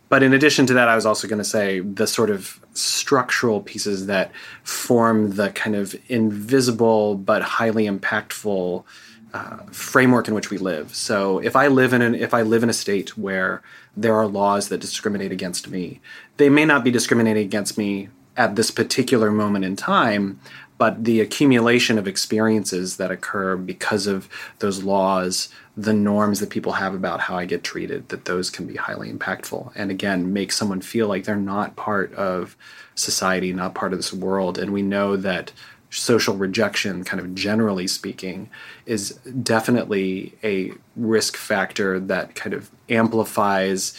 But 0.07 0.23
in 0.23 0.33
addition 0.33 0.65
to 0.67 0.73
that, 0.75 0.87
I 0.87 0.95
was 0.95 1.05
also 1.05 1.27
going 1.27 1.39
to 1.39 1.43
say 1.43 1.81
the 1.81 2.07
sort 2.07 2.29
of 2.29 2.61
structural 2.73 3.59
pieces 3.59 4.05
that 4.05 4.31
form 4.63 5.31
the 5.35 5.49
kind 5.49 5.75
of 5.75 5.93
invisible 6.07 7.15
but 7.15 7.41
highly 7.41 7.85
impactful 7.85 8.85
uh, 9.33 9.57
framework 9.71 10.27
in 10.27 10.35
which 10.35 10.49
we 10.49 10.57
live. 10.57 10.93
So 10.95 11.39
if 11.39 11.55
I 11.55 11.67
live 11.67 11.93
in 11.93 12.01
an 12.01 12.15
if 12.15 12.33
I 12.33 12.43
live 12.43 12.63
in 12.63 12.69
a 12.69 12.73
state 12.73 13.17
where 13.17 13.61
there 13.97 14.15
are 14.15 14.27
laws 14.27 14.69
that 14.69 14.81
discriminate 14.81 15.31
against 15.31 15.67
me, 15.67 16.01
they 16.37 16.49
may 16.49 16.65
not 16.65 16.83
be 16.83 16.91
discriminating 16.91 17.45
against 17.45 17.77
me 17.77 18.09
at 18.35 18.55
this 18.55 18.71
particular 18.71 19.31
moment 19.31 19.65
in 19.65 19.75
time, 19.75 20.39
but 20.77 21.03
the 21.03 21.21
accumulation 21.21 21.97
of 21.97 22.07
experiences 22.07 22.97
that 22.97 23.11
occur 23.11 23.55
because 23.55 24.07
of 24.07 24.27
those 24.59 24.83
laws, 24.83 25.49
the 25.77 25.93
norms 25.93 26.39
that 26.39 26.49
people 26.49 26.73
have 26.73 26.93
about 26.93 27.21
how 27.21 27.35
I 27.35 27.45
get 27.45 27.63
treated, 27.63 28.09
that 28.09 28.25
those 28.25 28.49
can 28.49 28.65
be 28.65 28.75
highly 28.75 29.11
impactful. 29.11 29.71
And 29.75 29.91
again, 29.91 30.33
make 30.33 30.51
someone 30.51 30.81
feel 30.81 31.07
like 31.07 31.25
they're 31.25 31.35
not 31.35 31.75
part 31.75 32.13
of 32.15 32.57
society, 32.95 33.53
not 33.53 33.75
part 33.75 33.93
of 33.93 33.99
this 33.99 34.13
world. 34.13 34.57
And 34.57 34.73
we 34.73 34.81
know 34.81 35.15
that 35.15 35.51
social 35.93 36.35
rejection, 36.35 37.03
kind 37.03 37.19
of 37.19 37.35
generally 37.35 37.87
speaking, 37.87 38.49
is 38.85 39.11
definitely 39.41 40.33
a 40.43 40.71
risk 40.95 41.37
factor 41.37 41.99
that 41.99 42.35
kind 42.35 42.53
of 42.53 42.69
amplifies 42.89 43.97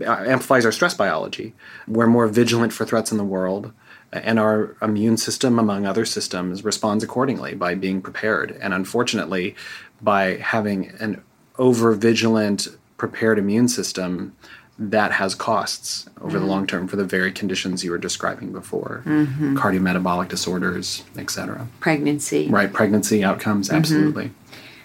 uh, 0.00 0.10
amplifies 0.10 0.66
our 0.66 0.72
stress 0.72 0.92
biology. 0.92 1.54
We're 1.88 2.06
more 2.06 2.26
vigilant 2.26 2.74
for 2.74 2.84
threats 2.84 3.10
in 3.10 3.16
the 3.16 3.24
world, 3.24 3.72
and 4.12 4.38
our 4.38 4.76
immune 4.82 5.16
system, 5.16 5.58
among 5.58 5.86
other 5.86 6.04
systems, 6.04 6.64
responds 6.64 7.02
accordingly 7.02 7.54
by 7.54 7.74
being 7.74 8.02
prepared. 8.02 8.56
And 8.60 8.74
unfortunately, 8.74 9.54
by 10.02 10.36
having 10.36 10.88
an 11.00 11.22
over 11.58 11.92
vigilant, 11.94 12.68
prepared 12.98 13.38
immune 13.38 13.68
system, 13.68 14.36
that 14.78 15.12
has 15.12 15.34
costs 15.34 16.06
over 16.20 16.36
mm-hmm. 16.36 16.46
the 16.46 16.52
long 16.52 16.66
term 16.66 16.86
for 16.86 16.96
the 16.96 17.04
very 17.04 17.32
conditions 17.32 17.82
you 17.82 17.90
were 17.90 17.98
describing 17.98 18.52
before 18.52 19.02
mm-hmm. 19.06 19.56
cardiometabolic 19.56 20.28
disorders 20.28 21.02
etc 21.16 21.66
pregnancy 21.80 22.48
right 22.48 22.72
pregnancy 22.72 23.24
outcomes 23.24 23.68
mm-hmm. 23.68 23.76
absolutely 23.76 24.30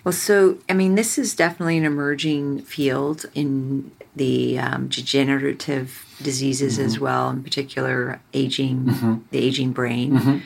well 0.04 0.14
so 0.14 0.58
i 0.70 0.74
mean 0.74 0.96
this 0.96 1.18
is 1.18 1.36
definitely 1.36 1.78
an 1.78 1.84
emerging 1.84 2.62
field 2.62 3.26
in 3.34 3.92
the 4.16 4.60
um, 4.60 4.88
degenerative 4.88 6.06
diseases 6.22 6.78
as 6.80 6.96
mm-hmm. 6.96 7.04
well 7.04 7.30
in 7.30 7.44
particular 7.44 8.22
aging 8.34 8.86
mm-hmm. 8.86 9.16
the 9.32 9.40
aging 9.40 9.72
brain 9.72 10.14
mm-hmm. 10.14 10.38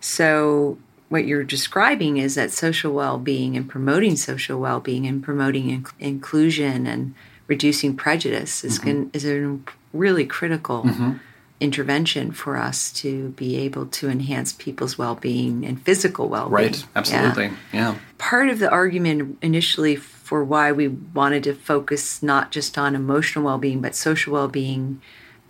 so 0.00 0.78
what 1.08 1.26
you're 1.26 1.44
describing 1.44 2.16
is 2.16 2.34
that 2.34 2.50
social 2.50 2.92
well-being 2.92 3.56
and 3.56 3.68
promoting 3.68 4.16
social 4.16 4.58
well-being 4.58 5.06
and 5.06 5.22
promoting 5.22 5.66
inc- 5.66 5.92
inclusion 6.00 6.86
and 6.86 7.14
reducing 7.46 7.96
prejudice 7.96 8.64
is, 8.64 8.78
mm-hmm. 8.78 9.08
is 9.12 9.24
a 9.24 9.58
really 9.92 10.26
critical 10.26 10.82
mm-hmm. 10.82 11.12
intervention 11.60 12.32
for 12.32 12.56
us 12.56 12.92
to 12.92 13.30
be 13.30 13.56
able 13.56 13.86
to 13.86 14.08
enhance 14.08 14.52
people's 14.52 14.98
well-being 14.98 15.64
and 15.64 15.80
physical 15.82 16.28
well-being. 16.28 16.72
Right, 16.72 16.86
absolutely. 16.96 17.46
Yeah. 17.72 17.92
yeah. 17.92 17.98
Part 18.18 18.48
of 18.48 18.58
the 18.58 18.70
argument 18.70 19.38
initially 19.42 19.96
for 19.96 20.42
why 20.42 20.72
we 20.72 20.88
wanted 20.88 21.44
to 21.44 21.54
focus 21.54 22.22
not 22.22 22.50
just 22.50 22.78
on 22.78 22.94
emotional 22.94 23.44
well-being 23.44 23.80
but 23.80 23.94
social 23.94 24.32
well-being 24.32 25.00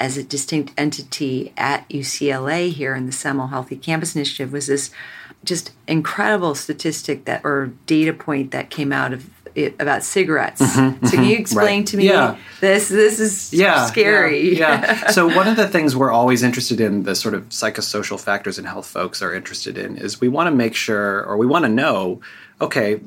as 0.01 0.17
a 0.17 0.25
distinct 0.25 0.73
entity 0.77 1.53
at 1.57 1.89
UCLA 1.89 2.73
here 2.73 2.95
in 2.95 3.07
the 3.07 3.13
Semel 3.13 3.49
Healthy 3.49 3.77
Campus 3.77 4.17
Initiative 4.17 4.53
was 4.53 4.67
this 4.67 4.91
just 5.45 5.73
incredible 5.87 6.55
statistic 6.55 7.27
that 7.27 7.45
or 7.45 7.73
data 7.87 8.13
point 8.13 8.51
that 8.51 8.71
came 8.71 8.93
out 8.93 9.13
of 9.13 9.31
it, 9.55 9.75
about 9.79 10.03
cigarettes. 10.03 10.61
Mm-hmm, 10.61 11.07
so 11.07 11.11
can 11.17 11.25
you 11.25 11.33
mm-hmm. 11.33 11.41
explain 11.41 11.81
right. 11.81 11.87
to 11.89 11.97
me 11.97 12.09
yeah. 12.09 12.37
this? 12.61 12.89
This 12.89 13.21
is 13.21 13.53
yeah, 13.53 13.87
scary. 13.87 14.57
Yeah, 14.59 14.81
yeah. 14.85 15.07
so 15.11 15.27
one 15.27 15.49
of 15.49 15.57
the 15.57 15.69
things 15.69 15.97
we're 15.97 16.11
always 16.11 16.43
interested 16.43 16.81
in, 16.81 17.05
the 17.05 17.15
sort 17.15 17.35
of 17.35 17.49
psychosocial 17.51 18.21
factors 18.21 18.59
in 18.59 18.65
health 18.65 18.87
folks 18.87 19.23
are 19.23 19.35
interested 19.35 19.79
in, 19.79 19.97
is 19.97 20.21
we 20.21 20.29
want 20.29 20.49
to 20.49 20.55
make 20.55 20.75
sure, 20.75 21.25
or 21.25 21.37
we 21.37 21.47
want 21.47 21.65
to 21.65 21.69
know, 21.69 22.21
okay, 22.61 23.01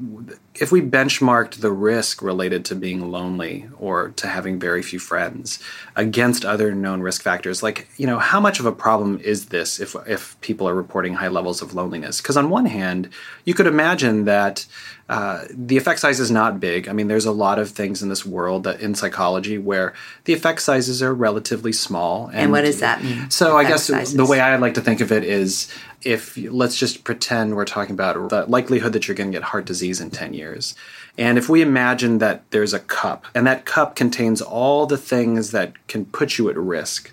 if 0.55 0.71
we 0.71 0.81
benchmarked 0.81 1.61
the 1.61 1.71
risk 1.71 2.21
related 2.21 2.65
to 2.65 2.75
being 2.75 3.11
lonely 3.11 3.67
or 3.79 4.09
to 4.09 4.27
having 4.27 4.59
very 4.59 4.81
few 4.81 4.99
friends 4.99 5.61
against 5.95 6.43
other 6.43 6.73
known 6.73 7.01
risk 7.01 7.21
factors, 7.21 7.61
like, 7.61 7.87
you 7.97 8.07
know, 8.07 8.19
how 8.19 8.39
much 8.39 8.59
of 8.59 8.65
a 8.65 8.71
problem 8.71 9.19
is 9.23 9.47
this 9.47 9.79
if, 9.79 9.95
if 10.07 10.39
people 10.41 10.67
are 10.67 10.75
reporting 10.75 11.13
high 11.13 11.27
levels 11.27 11.61
of 11.61 11.73
loneliness? 11.73 12.21
Because 12.21 12.37
on 12.37 12.49
one 12.49 12.65
hand, 12.65 13.09
you 13.45 13.53
could 13.53 13.67
imagine 13.67 14.25
that 14.25 14.65
uh, 15.09 15.45
the 15.49 15.77
effect 15.77 16.01
size 16.01 16.19
is 16.19 16.29
not 16.29 16.59
big. 16.59 16.89
I 16.89 16.93
mean, 16.93 17.07
there's 17.07 17.25
a 17.25 17.31
lot 17.31 17.59
of 17.59 17.69
things 17.69 18.03
in 18.03 18.09
this 18.09 18.25
world 18.25 18.63
that 18.63 18.81
in 18.81 18.93
psychology 18.93 19.57
where 19.57 19.93
the 20.25 20.33
effect 20.33 20.61
sizes 20.61 21.01
are 21.01 21.13
relatively 21.13 21.71
small. 21.71 22.27
And, 22.27 22.37
and 22.37 22.51
what 22.51 22.61
does 22.61 22.81
that 22.81 23.01
mean? 23.01 23.29
So, 23.29 23.55
I 23.55 23.63
guess 23.63 23.85
sizes? 23.85 24.15
the 24.15 24.25
way 24.25 24.41
I 24.41 24.57
like 24.57 24.73
to 24.73 24.81
think 24.81 24.99
of 24.99 25.11
it 25.11 25.23
is 25.23 25.71
if 26.03 26.37
let's 26.37 26.77
just 26.77 27.03
pretend 27.03 27.55
we're 27.55 27.65
talking 27.65 27.93
about 27.93 28.29
the 28.29 28.45
likelihood 28.45 28.93
that 28.93 29.07
you're 29.07 29.15
going 29.15 29.31
to 29.31 29.35
get 29.35 29.43
heart 29.43 29.65
disease 29.65 29.99
in 29.99 30.11
10 30.11 30.33
years. 30.33 30.75
And 31.17 31.37
if 31.37 31.49
we 31.49 31.61
imagine 31.61 32.19
that 32.19 32.49
there's 32.51 32.73
a 32.73 32.79
cup 32.79 33.25
and 33.33 33.47
that 33.47 33.65
cup 33.65 33.95
contains 33.95 34.41
all 34.41 34.85
the 34.85 34.97
things 34.97 35.51
that 35.51 35.87
can 35.87 36.05
put 36.05 36.37
you 36.37 36.49
at 36.49 36.57
risk, 36.57 37.11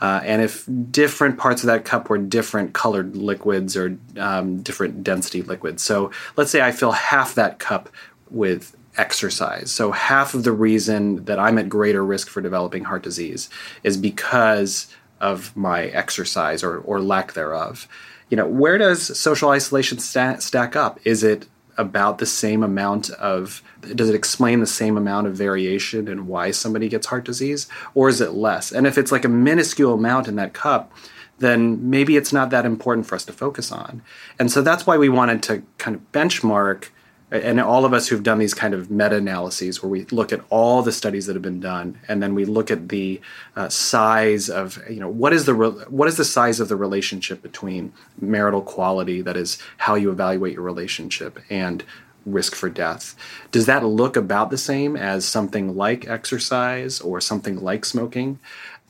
uh, 0.00 0.20
and 0.24 0.42
if 0.42 0.68
different 0.90 1.38
parts 1.38 1.62
of 1.62 1.66
that 1.66 1.84
cup 1.84 2.08
were 2.08 2.18
different 2.18 2.72
colored 2.72 3.16
liquids 3.16 3.76
or 3.76 3.96
um, 4.18 4.62
different 4.62 5.04
density 5.04 5.42
liquids. 5.42 5.82
So 5.82 6.10
let's 6.36 6.50
say 6.50 6.62
I 6.62 6.72
fill 6.72 6.92
half 6.92 7.34
that 7.34 7.58
cup 7.58 7.88
with 8.30 8.76
exercise. 8.96 9.70
So 9.70 9.92
half 9.92 10.34
of 10.34 10.44
the 10.44 10.52
reason 10.52 11.24
that 11.24 11.38
I'm 11.38 11.58
at 11.58 11.68
greater 11.68 12.04
risk 12.04 12.28
for 12.28 12.40
developing 12.40 12.84
heart 12.84 13.02
disease 13.02 13.50
is 13.82 13.96
because 13.96 14.94
of 15.20 15.56
my 15.56 15.86
exercise 15.86 16.62
or, 16.62 16.78
or 16.78 17.00
lack 17.00 17.32
thereof. 17.32 17.88
You 18.34 18.38
know, 18.38 18.48
where 18.48 18.78
does 18.78 19.16
social 19.16 19.50
isolation 19.50 20.00
sta- 20.00 20.40
stack 20.40 20.74
up? 20.74 20.98
Is 21.04 21.22
it 21.22 21.46
about 21.78 22.18
the 22.18 22.26
same 22.26 22.64
amount 22.64 23.08
of 23.10 23.62
does 23.94 24.08
it 24.08 24.16
explain 24.16 24.58
the 24.58 24.66
same 24.66 24.96
amount 24.96 25.28
of 25.28 25.36
variation 25.36 26.08
and 26.08 26.26
why 26.26 26.50
somebody 26.50 26.88
gets 26.88 27.06
heart 27.06 27.24
disease 27.24 27.68
or 27.94 28.08
is 28.08 28.20
it 28.20 28.32
less 28.32 28.72
and 28.72 28.88
if 28.88 28.98
it's 28.98 29.12
like 29.12 29.24
a 29.24 29.28
minuscule 29.28 29.94
amount 29.94 30.26
in 30.26 30.34
that 30.34 30.52
cup 30.52 30.92
then 31.38 31.88
maybe 31.88 32.16
it's 32.16 32.32
not 32.32 32.50
that 32.50 32.66
important 32.66 33.06
for 33.06 33.14
us 33.14 33.24
to 33.24 33.32
focus 33.32 33.70
on 33.70 34.02
and 34.38 34.50
so 34.50 34.62
that's 34.62 34.84
why 34.84 34.96
we 34.96 35.08
wanted 35.08 35.40
to 35.40 35.62
kind 35.78 35.94
of 35.94 36.12
benchmark 36.12 36.88
and 37.34 37.60
all 37.60 37.84
of 37.84 37.92
us 37.92 38.08
who've 38.08 38.22
done 38.22 38.38
these 38.38 38.54
kind 38.54 38.74
of 38.74 38.90
meta-analyses 38.90 39.82
where 39.82 39.90
we 39.90 40.04
look 40.06 40.32
at 40.32 40.40
all 40.50 40.82
the 40.82 40.92
studies 40.92 41.26
that 41.26 41.34
have 41.34 41.42
been 41.42 41.60
done 41.60 41.98
and 42.08 42.22
then 42.22 42.34
we 42.34 42.44
look 42.44 42.70
at 42.70 42.88
the 42.88 43.20
uh, 43.56 43.68
size 43.68 44.48
of 44.48 44.78
you 44.88 45.00
know 45.00 45.08
what 45.08 45.32
is 45.32 45.44
the 45.44 45.54
re- 45.54 45.84
what 45.88 46.08
is 46.08 46.16
the 46.16 46.24
size 46.24 46.60
of 46.60 46.68
the 46.68 46.76
relationship 46.76 47.42
between 47.42 47.92
marital 48.20 48.62
quality 48.62 49.20
that 49.20 49.36
is 49.36 49.58
how 49.78 49.94
you 49.94 50.10
evaluate 50.10 50.54
your 50.54 50.62
relationship 50.62 51.40
and 51.50 51.84
risk 52.24 52.54
for 52.54 52.70
death? 52.70 53.14
Does 53.50 53.66
that 53.66 53.84
look 53.84 54.16
about 54.16 54.50
the 54.50 54.58
same 54.58 54.96
as 54.96 55.24
something 55.24 55.76
like 55.76 56.08
exercise 56.08 57.00
or 57.00 57.20
something 57.20 57.60
like 57.60 57.84
smoking? 57.84 58.38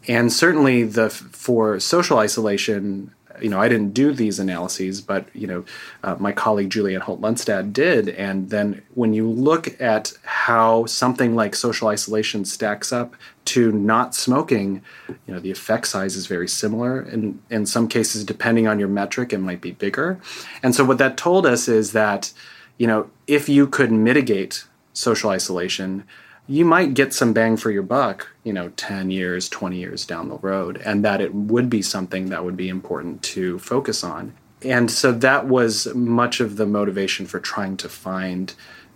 And 0.06 0.32
certainly 0.32 0.84
the 0.84 1.08
for 1.10 1.80
social 1.80 2.18
isolation 2.18 3.12
you 3.44 3.50
know, 3.50 3.60
I 3.60 3.68
didn't 3.68 3.92
do 3.92 4.10
these 4.10 4.38
analyses, 4.38 5.02
but 5.02 5.26
you 5.34 5.46
know, 5.46 5.64
uh, 6.02 6.16
my 6.18 6.32
colleague 6.32 6.70
Julianne 6.70 7.02
Holt-Lunstad 7.02 7.74
did. 7.74 8.08
And 8.08 8.48
then 8.48 8.80
when 8.94 9.12
you 9.12 9.28
look 9.28 9.78
at 9.82 10.14
how 10.22 10.86
something 10.86 11.34
like 11.36 11.54
social 11.54 11.88
isolation 11.88 12.46
stacks 12.46 12.90
up 12.90 13.14
to 13.52 13.70
not 13.70 14.14
smoking, 14.14 14.80
you 15.08 15.34
know, 15.34 15.40
the 15.40 15.50
effect 15.50 15.88
size 15.88 16.16
is 16.16 16.26
very 16.26 16.48
similar. 16.48 17.00
And 17.00 17.38
in 17.50 17.66
some 17.66 17.86
cases, 17.86 18.24
depending 18.24 18.66
on 18.66 18.78
your 18.78 18.88
metric, 18.88 19.34
it 19.34 19.38
might 19.38 19.60
be 19.60 19.72
bigger. 19.72 20.18
And 20.62 20.74
so 20.74 20.82
what 20.82 20.96
that 20.96 21.18
told 21.18 21.44
us 21.44 21.68
is 21.68 21.92
that, 21.92 22.32
you 22.78 22.86
know, 22.86 23.10
if 23.26 23.46
you 23.46 23.66
could 23.66 23.92
mitigate 23.92 24.64
social 24.94 25.28
isolation, 25.28 26.04
you 26.46 26.64
might 26.64 26.94
get 26.94 27.14
some 27.14 27.32
bang 27.32 27.56
for 27.56 27.70
your 27.70 27.82
buck, 27.82 28.28
you 28.42 28.52
know, 28.52 28.68
10 28.70 29.10
years, 29.10 29.48
20 29.48 29.78
years 29.78 30.04
down 30.04 30.28
the 30.28 30.38
road, 30.38 30.80
and 30.84 31.04
that 31.04 31.20
it 31.20 31.34
would 31.34 31.70
be 31.70 31.80
something 31.80 32.28
that 32.28 32.44
would 32.44 32.56
be 32.56 32.68
important 32.68 33.22
to 33.22 33.58
focus 33.58 34.04
on. 34.04 34.34
And 34.62 34.90
so 34.90 35.12
that 35.12 35.46
was 35.46 35.94
much 35.94 36.40
of 36.40 36.56
the 36.56 36.66
motivation 36.66 37.26
for 37.26 37.40
trying 37.40 37.76
to 37.78 37.88
find 37.88 38.54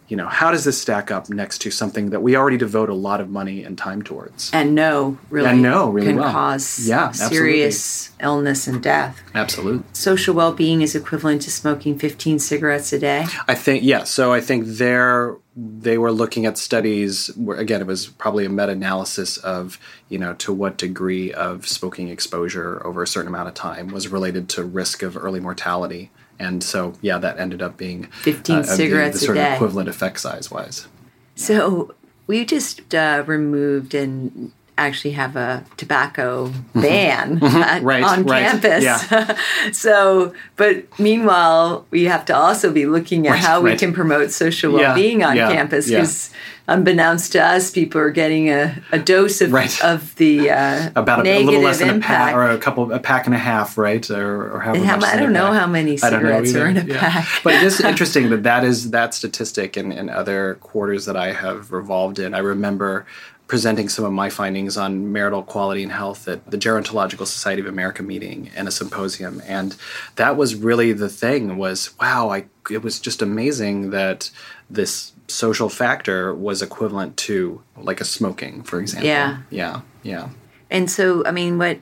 you 0.08 0.16
know, 0.16 0.26
how 0.26 0.50
does 0.50 0.64
this 0.64 0.80
stack 0.80 1.10
up 1.10 1.28
next 1.28 1.58
to 1.62 1.70
something 1.70 2.10
that 2.10 2.20
we 2.20 2.34
already 2.34 2.56
devote 2.56 2.88
a 2.88 2.94
lot 2.94 3.20
of 3.20 3.28
money 3.28 3.62
and 3.62 3.76
time 3.76 4.00
towards? 4.02 4.50
And 4.54 4.74
no, 4.74 5.18
really, 5.28 5.50
and 5.50 5.62
no, 5.62 5.90
really 5.90 6.08
can 6.08 6.16
well. 6.16 6.32
cause 6.32 6.88
yeah, 6.88 7.10
serious 7.10 8.08
absolutely. 8.08 8.24
illness 8.24 8.66
and 8.66 8.82
death. 8.82 9.20
Absolutely. 9.34 9.84
Social 9.92 10.34
well-being 10.34 10.80
is 10.80 10.94
equivalent 10.94 11.42
to 11.42 11.50
smoking 11.50 11.98
15 11.98 12.38
cigarettes 12.38 12.92
a 12.92 12.98
day. 12.98 13.26
I 13.46 13.54
think 13.54 13.84
yeah. 13.84 14.04
So 14.04 14.32
I 14.32 14.40
think 14.40 14.64
there 14.66 15.36
they 15.54 15.98
were 15.98 16.12
looking 16.12 16.46
at 16.46 16.56
studies 16.56 17.28
where 17.36 17.58
again 17.58 17.80
it 17.80 17.86
was 17.86 18.06
probably 18.06 18.44
a 18.44 18.48
meta-analysis 18.48 19.36
of 19.38 19.78
you 20.08 20.16
know 20.16 20.32
to 20.34 20.52
what 20.52 20.78
degree 20.78 21.32
of 21.32 21.66
smoking 21.66 22.08
exposure 22.08 22.84
over 22.86 23.02
a 23.02 23.06
certain 23.06 23.28
amount 23.28 23.48
of 23.48 23.54
time 23.54 23.88
was 23.88 24.08
related 24.08 24.48
to 24.48 24.64
risk 24.64 25.02
of 25.02 25.16
early 25.16 25.40
mortality 25.40 26.10
and 26.38 26.62
so 26.62 26.94
yeah 27.00 27.18
that 27.18 27.38
ended 27.38 27.62
up 27.62 27.76
being 27.76 28.04
15 28.22 28.56
uh, 28.56 28.62
cigarettes 28.62 29.14
the, 29.14 29.20
the 29.20 29.26
sort 29.26 29.36
a 29.38 29.40
day. 29.40 29.48
of 29.48 29.54
equivalent 29.54 29.88
effect 29.88 30.20
size 30.20 30.50
wise 30.50 30.88
so 31.34 31.94
we 32.26 32.44
just 32.44 32.94
uh, 32.94 33.22
removed 33.26 33.94
and 33.94 34.52
actually 34.78 35.12
have 35.12 35.36
a 35.36 35.64
tobacco 35.76 36.52
ban 36.74 37.38
at, 37.42 37.82
Right, 37.82 38.02
on 38.02 38.24
right, 38.24 38.42
campus. 38.50 38.84
yeah. 38.84 39.36
so, 39.72 40.32
but 40.56 40.84
meanwhile, 40.98 41.86
we 41.90 42.04
have 42.04 42.24
to 42.26 42.36
also 42.36 42.72
be 42.72 42.86
looking 42.86 43.26
at 43.26 43.32
Right, 43.32 43.40
how 43.40 43.60
we 43.60 43.76
can 43.76 43.92
promote 43.92 44.30
social 44.30 44.72
well-being 44.72 45.22
on 45.24 45.36
yeah, 45.36 45.52
campus 45.52 45.88
yeah. 45.90 45.98
because 46.00 46.30
unbeknownst 46.68 47.32
to 47.32 47.42
us, 47.42 47.70
people 47.70 48.00
are 48.00 48.10
getting 48.10 48.50
a, 48.50 48.80
a 48.92 48.98
dose 48.98 49.40
of, 49.40 49.54
of 49.82 50.14
the 50.16 50.50
uh, 50.50 50.90
about 50.96 51.26
a, 51.26 51.38
a 51.38 51.42
little 51.44 51.62
less 51.62 51.78
than 51.78 51.96
a 51.96 52.00
pack 52.00 52.34
or 52.34 52.50
a 52.50 52.58
couple 52.58 52.92
a 52.92 52.98
pack 52.98 53.24
and 53.26 53.34
a 53.34 53.38
half 53.38 53.78
right 53.78 54.08
or, 54.10 54.52
or 54.54 54.60
however 54.60 54.78
And 54.80 54.86
how 54.86 54.96
much 54.98 55.08
I 55.14 55.16
don't 55.18 55.32
know 55.32 55.48
pack. 55.50 55.60
how 55.60 55.66
many 55.66 55.98
I 56.02 56.10
don't 56.10 56.22
know 56.22 56.44
cigarettes 56.44 56.54
are 56.54 56.66
in 56.66 56.76
a 56.76 56.84
pack. 56.94 57.26
but 57.42 57.54
it 57.54 57.62
is 57.62 57.80
interesting 57.92 58.28
that 58.30 58.42
that 58.42 58.64
is 58.64 58.90
that 58.90 59.14
statistic 59.14 59.76
in, 59.78 59.92
in 59.92 60.10
other 60.10 60.56
quarters 60.56 61.06
that 61.06 61.16
I 61.16 61.32
have 61.32 61.72
revolved 61.72 62.18
in 62.18 62.34
I 62.34 62.38
remember 62.40 63.06
presenting 63.48 63.88
some 63.88 64.04
of 64.04 64.12
my 64.12 64.28
findings 64.30 64.76
on 64.76 65.10
marital 65.12 65.42
quality 65.42 65.82
and 65.82 65.90
health 65.90 66.28
at 66.28 66.48
the 66.50 66.56
Gerontological 66.58 67.26
Society 67.26 67.60
of 67.60 67.66
America 67.66 68.02
meeting 68.02 68.50
and 68.54 68.68
a 68.68 68.70
symposium 68.70 69.42
and 69.46 69.74
that 70.16 70.36
was 70.36 70.54
really 70.54 70.92
the 70.92 71.08
thing 71.08 71.56
was 71.56 71.90
wow 72.00 72.30
I 72.30 72.44
it 72.70 72.82
was 72.82 73.00
just 73.00 73.22
amazing 73.22 73.90
that 73.90 74.30
this 74.70 75.12
social 75.28 75.68
factor 75.70 76.34
was 76.34 76.60
equivalent 76.62 77.16
to 77.16 77.62
like 77.76 78.00
a 78.00 78.04
smoking 78.04 78.62
for 78.62 78.78
example 78.80 79.08
Yeah. 79.08 79.38
yeah 79.50 79.80
yeah 80.02 80.28
And 80.70 80.90
so, 80.90 81.24
I 81.24 81.30
mean, 81.30 81.56
what 81.58 81.78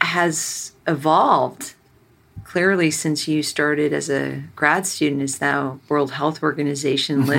has 0.00 0.72
evolved 0.86 1.74
clearly 2.44 2.90
since 2.90 3.26
you 3.26 3.42
started 3.42 3.92
as 3.92 4.08
a 4.08 4.42
grad 4.54 4.86
student 4.86 5.22
is 5.22 5.40
now 5.40 5.80
World 5.88 6.12
Health 6.12 6.42
Organization 6.42 7.22
Mm-hmm. 7.22 7.30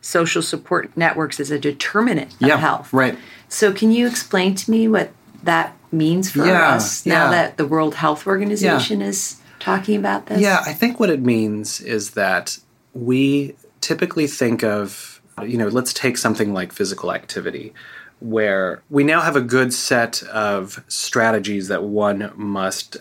Social 0.00 0.42
support 0.42 0.96
networks 0.96 1.40
as 1.40 1.50
a 1.50 1.58
determinant 1.58 2.32
of 2.34 2.40
yeah 2.42 2.56
health. 2.56 2.92
right 2.92 3.18
So, 3.48 3.72
can 3.72 3.90
you 3.92 4.06
explain 4.06 4.54
to 4.56 4.70
me 4.70 4.88
what 4.88 5.10
that 5.42 5.76
means 5.90 6.30
for 6.30 6.44
Yeah, 6.44 6.74
us 6.74 7.06
now 7.06 7.24
yeah. 7.24 7.30
that 7.30 7.56
the 7.56 7.66
World 7.66 7.94
Health 7.94 8.26
Organization 8.26 9.00
is 9.02 9.40
talking 9.58 9.96
about 9.96 10.26
this? 10.26 10.40
Yeah, 10.40 10.62
I 10.66 10.72
think 10.72 11.00
what 11.00 11.10
it 11.10 11.20
means 11.20 11.80
is 11.80 12.10
that 12.10 12.58
we 12.92 13.54
typically 13.80 14.26
think 14.26 14.62
of, 14.62 15.20
you 15.42 15.56
know, 15.56 15.68
let's 15.68 15.92
take 15.94 16.16
something 16.18 16.52
like 16.52 16.72
physical 16.72 17.12
activity, 17.12 17.72
where 18.20 18.82
we 18.90 19.04
now 19.04 19.20
have 19.20 19.36
a 19.36 19.40
good 19.40 19.72
set 19.72 20.22
of 20.24 20.84
strategies 20.88 21.68
that 21.68 21.84
one 21.84 22.32
must 22.36 22.98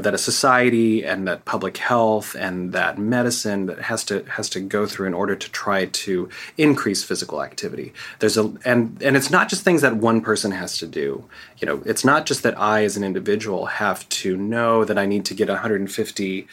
that 0.00 0.14
a 0.14 0.18
society 0.18 1.04
and 1.04 1.26
that 1.28 1.44
public 1.44 1.76
health 1.76 2.34
and 2.34 2.72
that 2.72 2.98
medicine 2.98 3.66
that 3.66 3.80
has 3.82 4.04
to 4.04 4.24
has 4.24 4.48
to 4.50 4.60
go 4.60 4.86
through 4.86 5.06
in 5.06 5.14
order 5.14 5.36
to 5.36 5.50
try 5.50 5.86
to 5.86 6.28
increase 6.56 7.04
physical 7.04 7.42
activity. 7.42 7.92
There's 8.18 8.36
a 8.36 8.52
and 8.64 9.00
and 9.02 9.16
it's 9.16 9.30
not 9.30 9.48
just 9.48 9.62
things 9.62 9.82
that 9.82 9.96
one 9.96 10.20
person 10.20 10.50
has 10.52 10.78
to 10.78 10.86
do. 10.86 11.24
You 11.58 11.66
know 11.66 11.82
it's 11.84 12.04
not 12.04 12.26
just 12.26 12.42
that 12.42 12.58
i 12.58 12.84
as 12.84 12.96
an 12.96 13.04
individual 13.04 13.66
have 13.66 14.08
to 14.08 14.36
know 14.36 14.84
that 14.84 14.98
i 14.98 15.06
need 15.06 15.24
to 15.26 15.34
get 15.34 15.48
150 15.48 16.46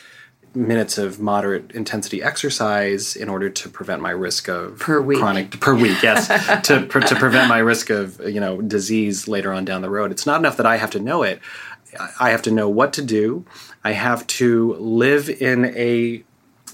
minutes 0.55 0.97
of 0.97 1.19
moderate 1.19 1.71
intensity 1.71 2.23
exercise 2.23 3.15
in 3.15 3.29
order 3.29 3.49
to 3.49 3.69
prevent 3.69 4.01
my 4.01 4.09
risk 4.09 4.49
of 4.49 4.79
Per 4.79 5.01
week. 5.01 5.19
chronic 5.19 5.59
per 5.59 5.75
week 5.75 6.01
yes 6.01 6.27
to 6.67 6.87
to 6.87 7.15
prevent 7.15 7.47
my 7.47 7.59
risk 7.59 7.89
of 7.89 8.19
you 8.27 8.39
know 8.39 8.61
disease 8.61 9.27
later 9.27 9.53
on 9.53 9.65
down 9.65 9.81
the 9.81 9.89
road. 9.89 10.11
It's 10.11 10.25
not 10.25 10.39
enough 10.39 10.57
that 10.57 10.65
i 10.65 10.77
have 10.77 10.91
to 10.91 10.99
know 10.99 11.23
it 11.23 11.39
i 12.19 12.29
have 12.29 12.41
to 12.41 12.51
know 12.51 12.69
what 12.69 12.93
to 12.93 13.01
do. 13.01 13.45
I 13.83 13.91
have 13.93 14.27
to 14.27 14.73
live 14.75 15.29
in 15.29 15.65
a 15.65 16.23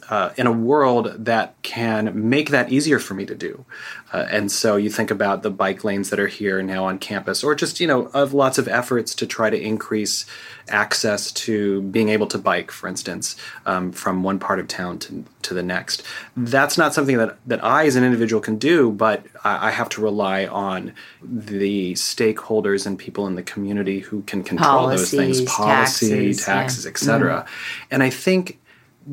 uh, 0.10 0.32
in 0.38 0.48
a 0.48 0.52
world 0.52 1.26
that 1.26 1.56
can 1.62 2.30
make 2.30 2.50
that 2.50 2.72
easier 2.72 3.00
for 3.00 3.14
me 3.14 3.26
to 3.26 3.36
do. 3.36 3.66
Uh, 4.12 4.28
and 4.30 4.52
so 4.52 4.76
you 4.76 4.90
think 4.90 5.10
about 5.10 5.42
the 5.42 5.50
bike 5.50 5.84
lanes 5.84 6.10
that 6.12 6.20
are 6.20 6.28
here 6.28 6.62
now 6.62 6.86
on 6.86 7.00
campus, 7.00 7.44
or 7.44 7.56
just, 7.56 7.80
you 7.80 7.88
know, 7.88 8.06
of 8.14 8.34
lots 8.34 8.58
of 8.58 8.68
efforts 8.68 9.16
to 9.16 9.26
try 9.26 9.50
to 9.50 9.60
increase 9.60 10.26
access 10.70 11.32
to 11.32 11.82
being 11.84 12.10
able 12.10 12.28
to 12.28 12.38
bike, 12.38 12.72
for 12.72 12.88
instance, 12.88 13.36
um, 13.66 13.92
from 13.92 14.24
one 14.24 14.40
part 14.40 14.60
of 14.60 14.68
town 14.68 15.00
to, 15.00 15.26
to 15.42 15.54
the 15.54 15.64
next. 15.64 16.04
That's 16.38 16.78
not 16.78 16.94
something 16.94 17.18
that, 17.18 17.38
that 17.48 17.64
I 17.64 17.86
as 17.86 17.96
an 17.96 18.04
individual 18.04 18.42
can 18.42 18.58
do, 18.58 18.92
but 18.92 19.26
I, 19.44 19.70
I 19.70 19.72
have 19.72 19.90
to 19.90 20.02
rely 20.02 20.46
on 20.46 20.94
the 21.22 21.94
stakeholders 21.94 22.86
and 22.86 22.98
people 23.00 23.26
in 23.28 23.36
the 23.36 23.44
community 23.44 24.00
who 24.00 24.22
can 24.24 24.44
control 24.44 24.88
those 24.88 25.12
things 25.12 25.42
Policies, 25.42 25.50
policy, 25.50 26.10
taxes, 26.10 26.40
yeah. 26.40 26.54
taxes, 26.54 26.86
etc. 26.86 27.46
And 27.90 28.04
I 28.04 28.10
think 28.10 28.60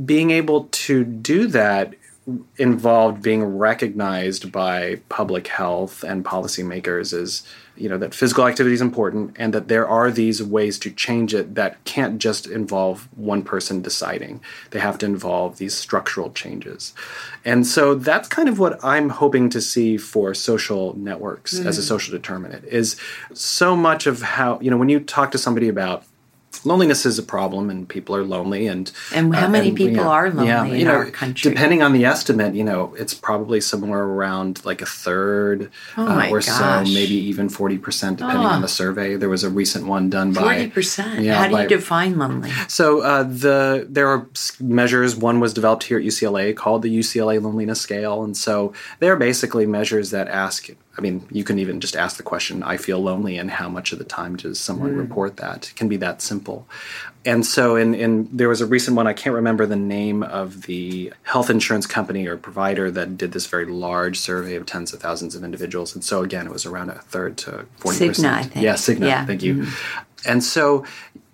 being 0.05 0.31
able 0.31 0.64
to 0.70 1.05
do 1.05 1.46
that 1.48 1.94
involved 2.59 3.22
being 3.22 3.42
recognized 3.42 4.53
by 4.53 4.96
public 5.09 5.48
health 5.48 6.05
and 6.05 6.24
policymakers 6.24 7.18
as 7.18 7.42
you 7.76 7.88
know 7.88 7.96
that 7.96 8.14
physical 8.14 8.46
activity 8.46 8.74
is 8.74 8.83
important 8.83 9.35
and 9.38 9.55
that 9.55 9.68
there 9.68 9.88
are 9.88 10.11
these 10.11 10.42
ways 10.42 10.79
to 10.79 10.90
change 10.90 11.33
it 11.35 11.55
that 11.55 11.83
can't 11.85 12.18
just 12.18 12.46
involve 12.46 13.09
one 13.16 13.42
person 13.42 13.81
deciding. 13.81 14.40
They 14.70 14.81
have 14.81 14.98
to 14.98 15.07
involve 15.07 15.57
these 15.57 15.74
structural 15.74 16.31
changes. 16.33 16.92
And 17.44 17.66
so 17.66 17.94
that's 17.94 18.29
kind 18.29 18.48
of 18.48 18.59
what 18.59 18.83
i'm 18.85 19.09
hoping 19.09 19.48
to 19.50 19.61
see 19.61 19.96
for 19.96 20.35
social 20.35 20.96
networks 20.98 21.59
as 21.59 21.79
a 21.79 21.81
mm. 21.81 21.85
social 21.85 22.12
determinant 22.12 22.64
is 22.66 22.96
so 23.33 23.74
much 23.74 24.07
of 24.07 24.20
how 24.20 24.61
you 24.61 24.70
know 24.70 24.76
when 24.76 24.90
you 24.90 25.00
talk 25.00 25.31
to 25.31 25.38
somebody 25.38 25.68
about 25.68 26.05
loneliness 26.64 27.07
is 27.07 27.18
a 27.18 27.23
problem 27.23 27.70
and 27.70 27.88
people 27.88 28.14
are 28.14 28.25
lonely 28.25 28.66
and 28.66 28.90
And 29.14 29.35
how 29.35 29.49
many 29.49 29.73
people 29.73 29.96
yeah, 29.96 30.09
are 30.09 30.31
lonely 30.31 30.46
yeah, 30.49 30.64
in 30.64 30.77
you 30.81 30.85
know, 30.85 30.94
our 30.94 31.11
country? 31.11 31.51
depending 31.51 31.83
on 31.83 31.92
the 31.92 32.05
estimate 32.05 32.55
you 32.55 32.64
know 32.64 32.94
it's 32.99 33.14
probably 33.14 33.61
somewhere 33.61 34.03
around 34.05 34.64
like 34.64 34.81
a 34.83 34.87
third 34.87 35.70
Oh 35.96 36.07
uh, 36.07 36.29
or 36.31 36.40
gosh. 36.40 36.46
so 36.46 36.92
maybe 36.92 37.14
even 37.14 37.49
40% 37.49 38.16
depending 38.16 38.46
Ah. 38.46 38.55
on 38.57 38.62
the 38.62 38.68
survey 38.68 39.16
there 39.16 39.29
was 39.29 39.44
a 39.44 39.51
recent 39.51 39.87
one 39.87 40.11
done 40.11 40.33
by 40.33 40.40
Forty 40.42 40.68
percent. 40.68 41.23
yeah, 41.23 41.35
How 41.38 41.46
do 41.49 41.53
by- 41.55 41.62
you 41.62 41.68
define 41.68 42.18
lonely? 42.18 42.51
so 42.68 43.01
uh, 43.01 43.23
the 43.25 43.87
there 43.88 44.09
are 44.09 44.27
measures. 44.61 45.16
One 45.16 45.40
was 45.40 45.53
developed 45.55 45.85
here 45.85 45.99
at 45.99 46.05
UCLA 46.05 46.55
called 46.57 46.83
the 46.83 46.99
UCLA 46.99 47.40
Loneliness 47.42 47.81
Scale, 47.81 48.23
and 48.23 48.37
so 48.37 48.73
they're 49.01 49.16
basically 49.16 49.66
measures 49.66 50.11
that 50.11 50.29
ask. 50.29 50.68
I 50.98 51.00
mean, 51.00 51.26
you 51.31 51.44
can 51.44 51.59
even 51.59 51.81
just 51.81 51.94
ask 51.94 52.16
the 52.16 52.22
question, 52.22 52.62
"I 52.62 52.76
feel 52.76 53.00
lonely," 53.00 53.38
and 53.38 53.50
how 53.50 53.68
much 53.68 53.92
of 53.92 53.98
the 53.98 54.05
time 54.05 54.37
does 54.37 54.59
someone 54.59 54.90
hmm. 54.90 54.98
report 54.98 55.37
that? 55.37 55.68
It 55.68 55.76
can 55.76 55.88
be 55.88 55.96
that 55.98 56.20
simple. 56.20 56.66
And 57.24 57.46
so, 57.46 57.76
in, 57.76 57.94
in 57.94 58.29
there 58.33 58.48
was 58.48 58.61
a 58.61 58.66
recent 58.66 58.96
one. 58.96 59.07
I 59.07 59.12
can't 59.12 59.35
remember 59.35 59.66
the 59.66 59.76
name 59.76 60.22
of 60.22 60.62
the 60.62 61.12
health 61.22 61.48
insurance 61.48 61.87
company 61.87 62.26
or 62.26 62.37
provider 62.37 62.90
that 62.90 63.16
did 63.16 63.33
this 63.33 63.46
very 63.46 63.66
large 63.66 64.18
survey 64.18 64.57
of 64.57 64.66
tens 64.66 64.92
of 64.92 65.00
thousands 65.00 65.35
of 65.35 65.44
individuals. 65.44 65.94
And 65.94 66.03
so, 66.03 66.22
again, 66.22 66.46
it 66.46 66.53
was 66.53 66.66
around 66.66 66.90
a 66.90 66.94
third 66.94 67.37
to 67.38 67.66
forty 67.76 67.98
Cigna, 67.98 68.09
percent. 68.09 68.35
I 68.35 68.42
think. 68.42 68.64
Yeah, 68.64 68.74
Cigna. 68.74 69.07
Yeah. 69.07 69.26
Thank 69.26 69.42
you. 69.42 69.55
Mm-hmm. 69.55 70.31
And 70.31 70.42
so, 70.42 70.85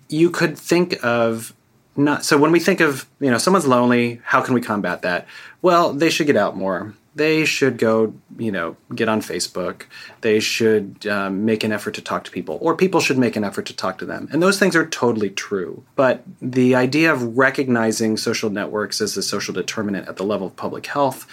you 0.07 0.29
could 0.29 0.57
think 0.57 1.03
of 1.03 1.53
not 1.95 2.23
so 2.23 2.37
when 2.37 2.51
we 2.51 2.59
think 2.59 2.79
of 2.79 3.07
you 3.19 3.31
know 3.31 3.37
someone's 3.37 3.65
lonely 3.65 4.21
how 4.23 4.41
can 4.41 4.53
we 4.53 4.61
combat 4.61 5.01
that 5.01 5.27
well 5.61 5.93
they 5.93 6.09
should 6.09 6.27
get 6.27 6.37
out 6.37 6.55
more 6.55 6.93
they 7.17 7.45
should 7.45 7.77
go 7.77 8.13
you 8.37 8.51
know 8.51 8.77
get 8.95 9.09
on 9.09 9.21
facebook. 9.21 9.83
They 10.21 10.39
should 10.39 11.05
um, 11.07 11.45
make 11.45 11.63
an 11.63 11.71
effort 11.71 11.95
to 11.95 12.01
talk 12.01 12.23
to 12.25 12.31
people 12.31 12.57
or 12.61 12.75
people 12.75 12.99
should 12.99 13.17
make 13.17 13.35
an 13.35 13.43
effort 13.43 13.65
to 13.67 13.75
talk 13.75 13.97
to 13.99 14.05
them. 14.05 14.29
And 14.31 14.41
those 14.41 14.59
things 14.59 14.75
are 14.75 14.85
totally 14.85 15.29
true. 15.29 15.83
But 15.95 16.23
the 16.41 16.75
idea 16.75 17.11
of 17.11 17.37
recognizing 17.37 18.17
social 18.17 18.49
networks 18.49 19.01
as 19.01 19.17
a 19.17 19.23
social 19.23 19.53
determinant 19.53 20.07
at 20.07 20.17
the 20.17 20.23
level 20.23 20.47
of 20.47 20.55
public 20.55 20.85
health 20.85 21.27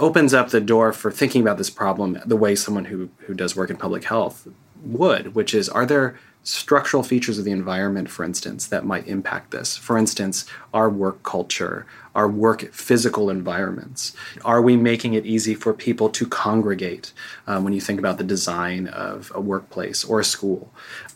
opens 0.00 0.32
up 0.32 0.50
the 0.50 0.60
door 0.60 0.92
for 0.92 1.10
thinking 1.10 1.42
about 1.42 1.58
this 1.58 1.70
problem 1.70 2.18
the 2.24 2.36
way 2.36 2.54
someone 2.54 2.86
who 2.86 3.10
who 3.26 3.34
does 3.34 3.56
work 3.56 3.70
in 3.70 3.76
public 3.76 4.04
health 4.04 4.48
would 4.84 5.34
which 5.34 5.54
is 5.54 5.68
are 5.68 5.84
there 5.84 6.16
structural 6.42 7.02
features 7.02 7.38
of 7.38 7.44
the 7.44 7.50
environment, 7.50 8.08
for 8.08 8.24
instance, 8.24 8.66
that 8.68 8.84
might 8.84 9.06
impact 9.06 9.50
this. 9.50 9.76
For 9.76 9.98
instance, 9.98 10.46
our 10.72 10.88
work 10.88 11.22
culture, 11.22 11.86
our 12.14 12.28
work 12.28 12.72
physical 12.72 13.30
environments. 13.30 14.14
Are 14.44 14.62
we 14.62 14.76
making 14.76 15.14
it 15.14 15.26
easy 15.26 15.54
for 15.54 15.72
people 15.74 16.08
to 16.10 16.26
congregate 16.26 17.12
um, 17.46 17.64
when 17.64 17.72
you 17.72 17.80
think 17.80 17.98
about 17.98 18.18
the 18.18 18.24
design 18.24 18.88
of 18.88 19.30
a 19.34 19.40
workplace 19.40 20.04
or 20.04 20.20
a 20.20 20.24
school? 20.24 20.72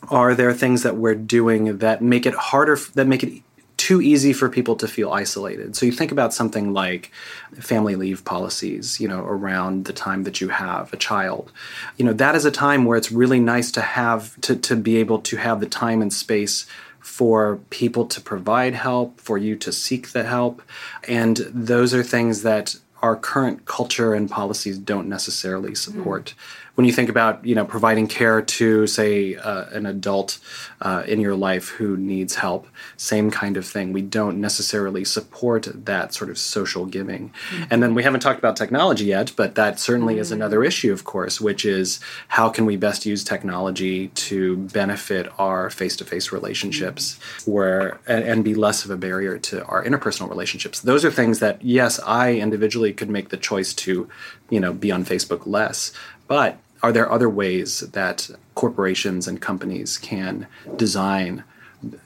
Are 0.09 0.35
there 0.35 0.53
things 0.53 0.83
that 0.83 0.97
we're 0.97 1.15
doing 1.15 1.79
that 1.79 2.01
make 2.01 2.25
it 2.25 2.35
harder, 2.35 2.77
that 2.93 3.07
make 3.07 3.23
it 3.23 3.41
too 3.83 4.01
easy 4.01 4.31
for 4.31 4.47
people 4.47 4.77
to 4.77 4.87
feel 4.87 5.11
isolated. 5.11 5.75
So 5.75 5.85
you 5.85 5.91
think 5.91 6.13
about 6.13 6.33
something 6.33 6.71
like 6.71 7.11
family 7.59 7.97
leave 7.97 8.23
policies, 8.23 8.97
you 8.97 9.09
know, 9.09 9.19
around 9.25 9.83
the 9.83 9.91
time 9.91 10.23
that 10.23 10.39
you 10.39 10.47
have 10.47 10.93
a 10.93 10.97
child. 10.97 11.51
You 11.97 12.05
know, 12.05 12.13
that 12.13 12.33
is 12.33 12.45
a 12.45 12.51
time 12.51 12.85
where 12.85 12.97
it's 12.97 13.11
really 13.11 13.41
nice 13.41 13.73
to 13.73 13.81
have 13.81 14.39
to, 14.39 14.55
to 14.55 14.77
be 14.77 14.95
able 14.95 15.19
to 15.23 15.35
have 15.35 15.59
the 15.59 15.65
time 15.65 16.01
and 16.01 16.13
space 16.13 16.65
for 17.01 17.59
people 17.71 18.05
to 18.05 18.21
provide 18.21 18.73
help, 18.73 19.19
for 19.19 19.37
you 19.37 19.57
to 19.57 19.73
seek 19.73 20.13
the 20.13 20.23
help. 20.23 20.61
And 21.05 21.35
those 21.53 21.93
are 21.93 22.03
things 22.03 22.43
that 22.43 22.77
our 23.01 23.17
current 23.17 23.65
culture 23.65 24.13
and 24.13 24.31
policies 24.31 24.77
don't 24.77 25.09
necessarily 25.09 25.75
support. 25.75 26.35
Mm 26.37 26.62
when 26.75 26.87
you 26.87 26.93
think 26.93 27.09
about 27.09 27.45
you 27.45 27.55
know 27.55 27.65
providing 27.65 28.07
care 28.07 28.41
to 28.41 28.87
say 28.87 29.35
uh, 29.35 29.65
an 29.71 29.85
adult 29.85 30.39
uh, 30.81 31.03
in 31.07 31.19
your 31.19 31.35
life 31.35 31.69
who 31.69 31.97
needs 31.97 32.35
help 32.35 32.67
same 32.97 33.29
kind 33.29 33.57
of 33.57 33.65
thing 33.65 33.93
we 33.93 34.01
don't 34.01 34.39
necessarily 34.39 35.05
support 35.05 35.67
that 35.85 36.13
sort 36.13 36.29
of 36.29 36.37
social 36.37 36.85
giving 36.85 37.29
mm-hmm. 37.29 37.63
and 37.69 37.83
then 37.83 37.93
we 37.93 38.03
haven't 38.03 38.21
talked 38.21 38.39
about 38.39 38.55
technology 38.55 39.05
yet 39.05 39.31
but 39.35 39.55
that 39.55 39.79
certainly 39.79 40.15
mm-hmm. 40.15 40.21
is 40.21 40.31
another 40.31 40.63
issue 40.63 40.91
of 40.91 41.03
course 41.03 41.39
which 41.39 41.65
is 41.65 41.99
how 42.29 42.49
can 42.49 42.65
we 42.65 42.75
best 42.75 43.05
use 43.05 43.23
technology 43.23 44.07
to 44.09 44.57
benefit 44.57 45.27
our 45.39 45.69
face-to-face 45.69 46.31
relationships 46.31 47.19
mm-hmm. 47.37 47.51
where 47.51 47.99
and, 48.07 48.23
and 48.23 48.43
be 48.43 48.55
less 48.55 48.83
of 48.83 48.91
a 48.91 48.97
barrier 48.97 49.37
to 49.37 49.63
our 49.65 49.83
interpersonal 49.83 50.29
relationships 50.29 50.79
those 50.81 51.05
are 51.05 51.11
things 51.11 51.39
that 51.39 51.61
yes 51.61 51.99
i 52.05 52.33
individually 52.33 52.93
could 52.93 53.09
make 53.09 53.29
the 53.29 53.37
choice 53.37 53.73
to 53.73 54.09
you 54.49 54.59
know 54.59 54.73
be 54.73 54.91
on 54.91 55.05
facebook 55.05 55.45
less 55.45 55.91
but 56.27 56.57
are 56.81 56.91
there 56.91 57.11
other 57.11 57.29
ways 57.29 57.79
that 57.79 58.29
corporations 58.55 59.27
and 59.27 59.41
companies 59.41 59.97
can 59.97 60.47
design 60.75 61.43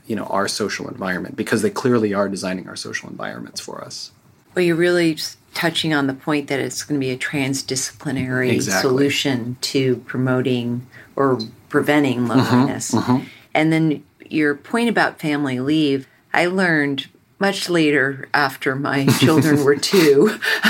you 0.08 0.16
know 0.16 0.26
our 0.26 0.48
social 0.48 0.88
environment? 0.88 1.36
Because 1.36 1.62
they 1.62 1.70
clearly 1.70 2.14
are 2.14 2.30
designing 2.30 2.68
our 2.68 2.76
social 2.76 3.10
environments 3.10 3.60
for 3.60 3.84
us. 3.84 4.12
Well 4.56 4.66
you're 4.66 4.76
really 4.76 5.18
touching 5.54 5.94
on 5.94 6.08
the 6.08 6.14
point 6.14 6.48
that 6.48 6.60
it's 6.60 6.84
going 6.84 7.00
to 7.00 7.06
be 7.06 7.12
a 7.12 7.18
transdisciplinary 7.18 8.52
exactly. 8.52 8.88
solution 8.88 9.58
to 9.62 9.98
promoting 10.06 10.86
or 11.16 11.40
preventing 11.70 12.28
loneliness 12.28 12.92
mm-hmm, 12.92 13.12
mm-hmm. 13.12 13.28
and 13.56 13.74
then 13.74 14.04
your 14.30 14.54
point 14.54 14.88
about 14.88 15.20
family 15.20 15.60
leave 15.60 16.08
i 16.32 16.46
learned 16.46 17.08
much 17.40 17.70
later 17.70 18.30
after 18.34 18.76
my 18.76 19.06
children 19.20 19.64
were 19.64 19.76
two. 19.76 20.40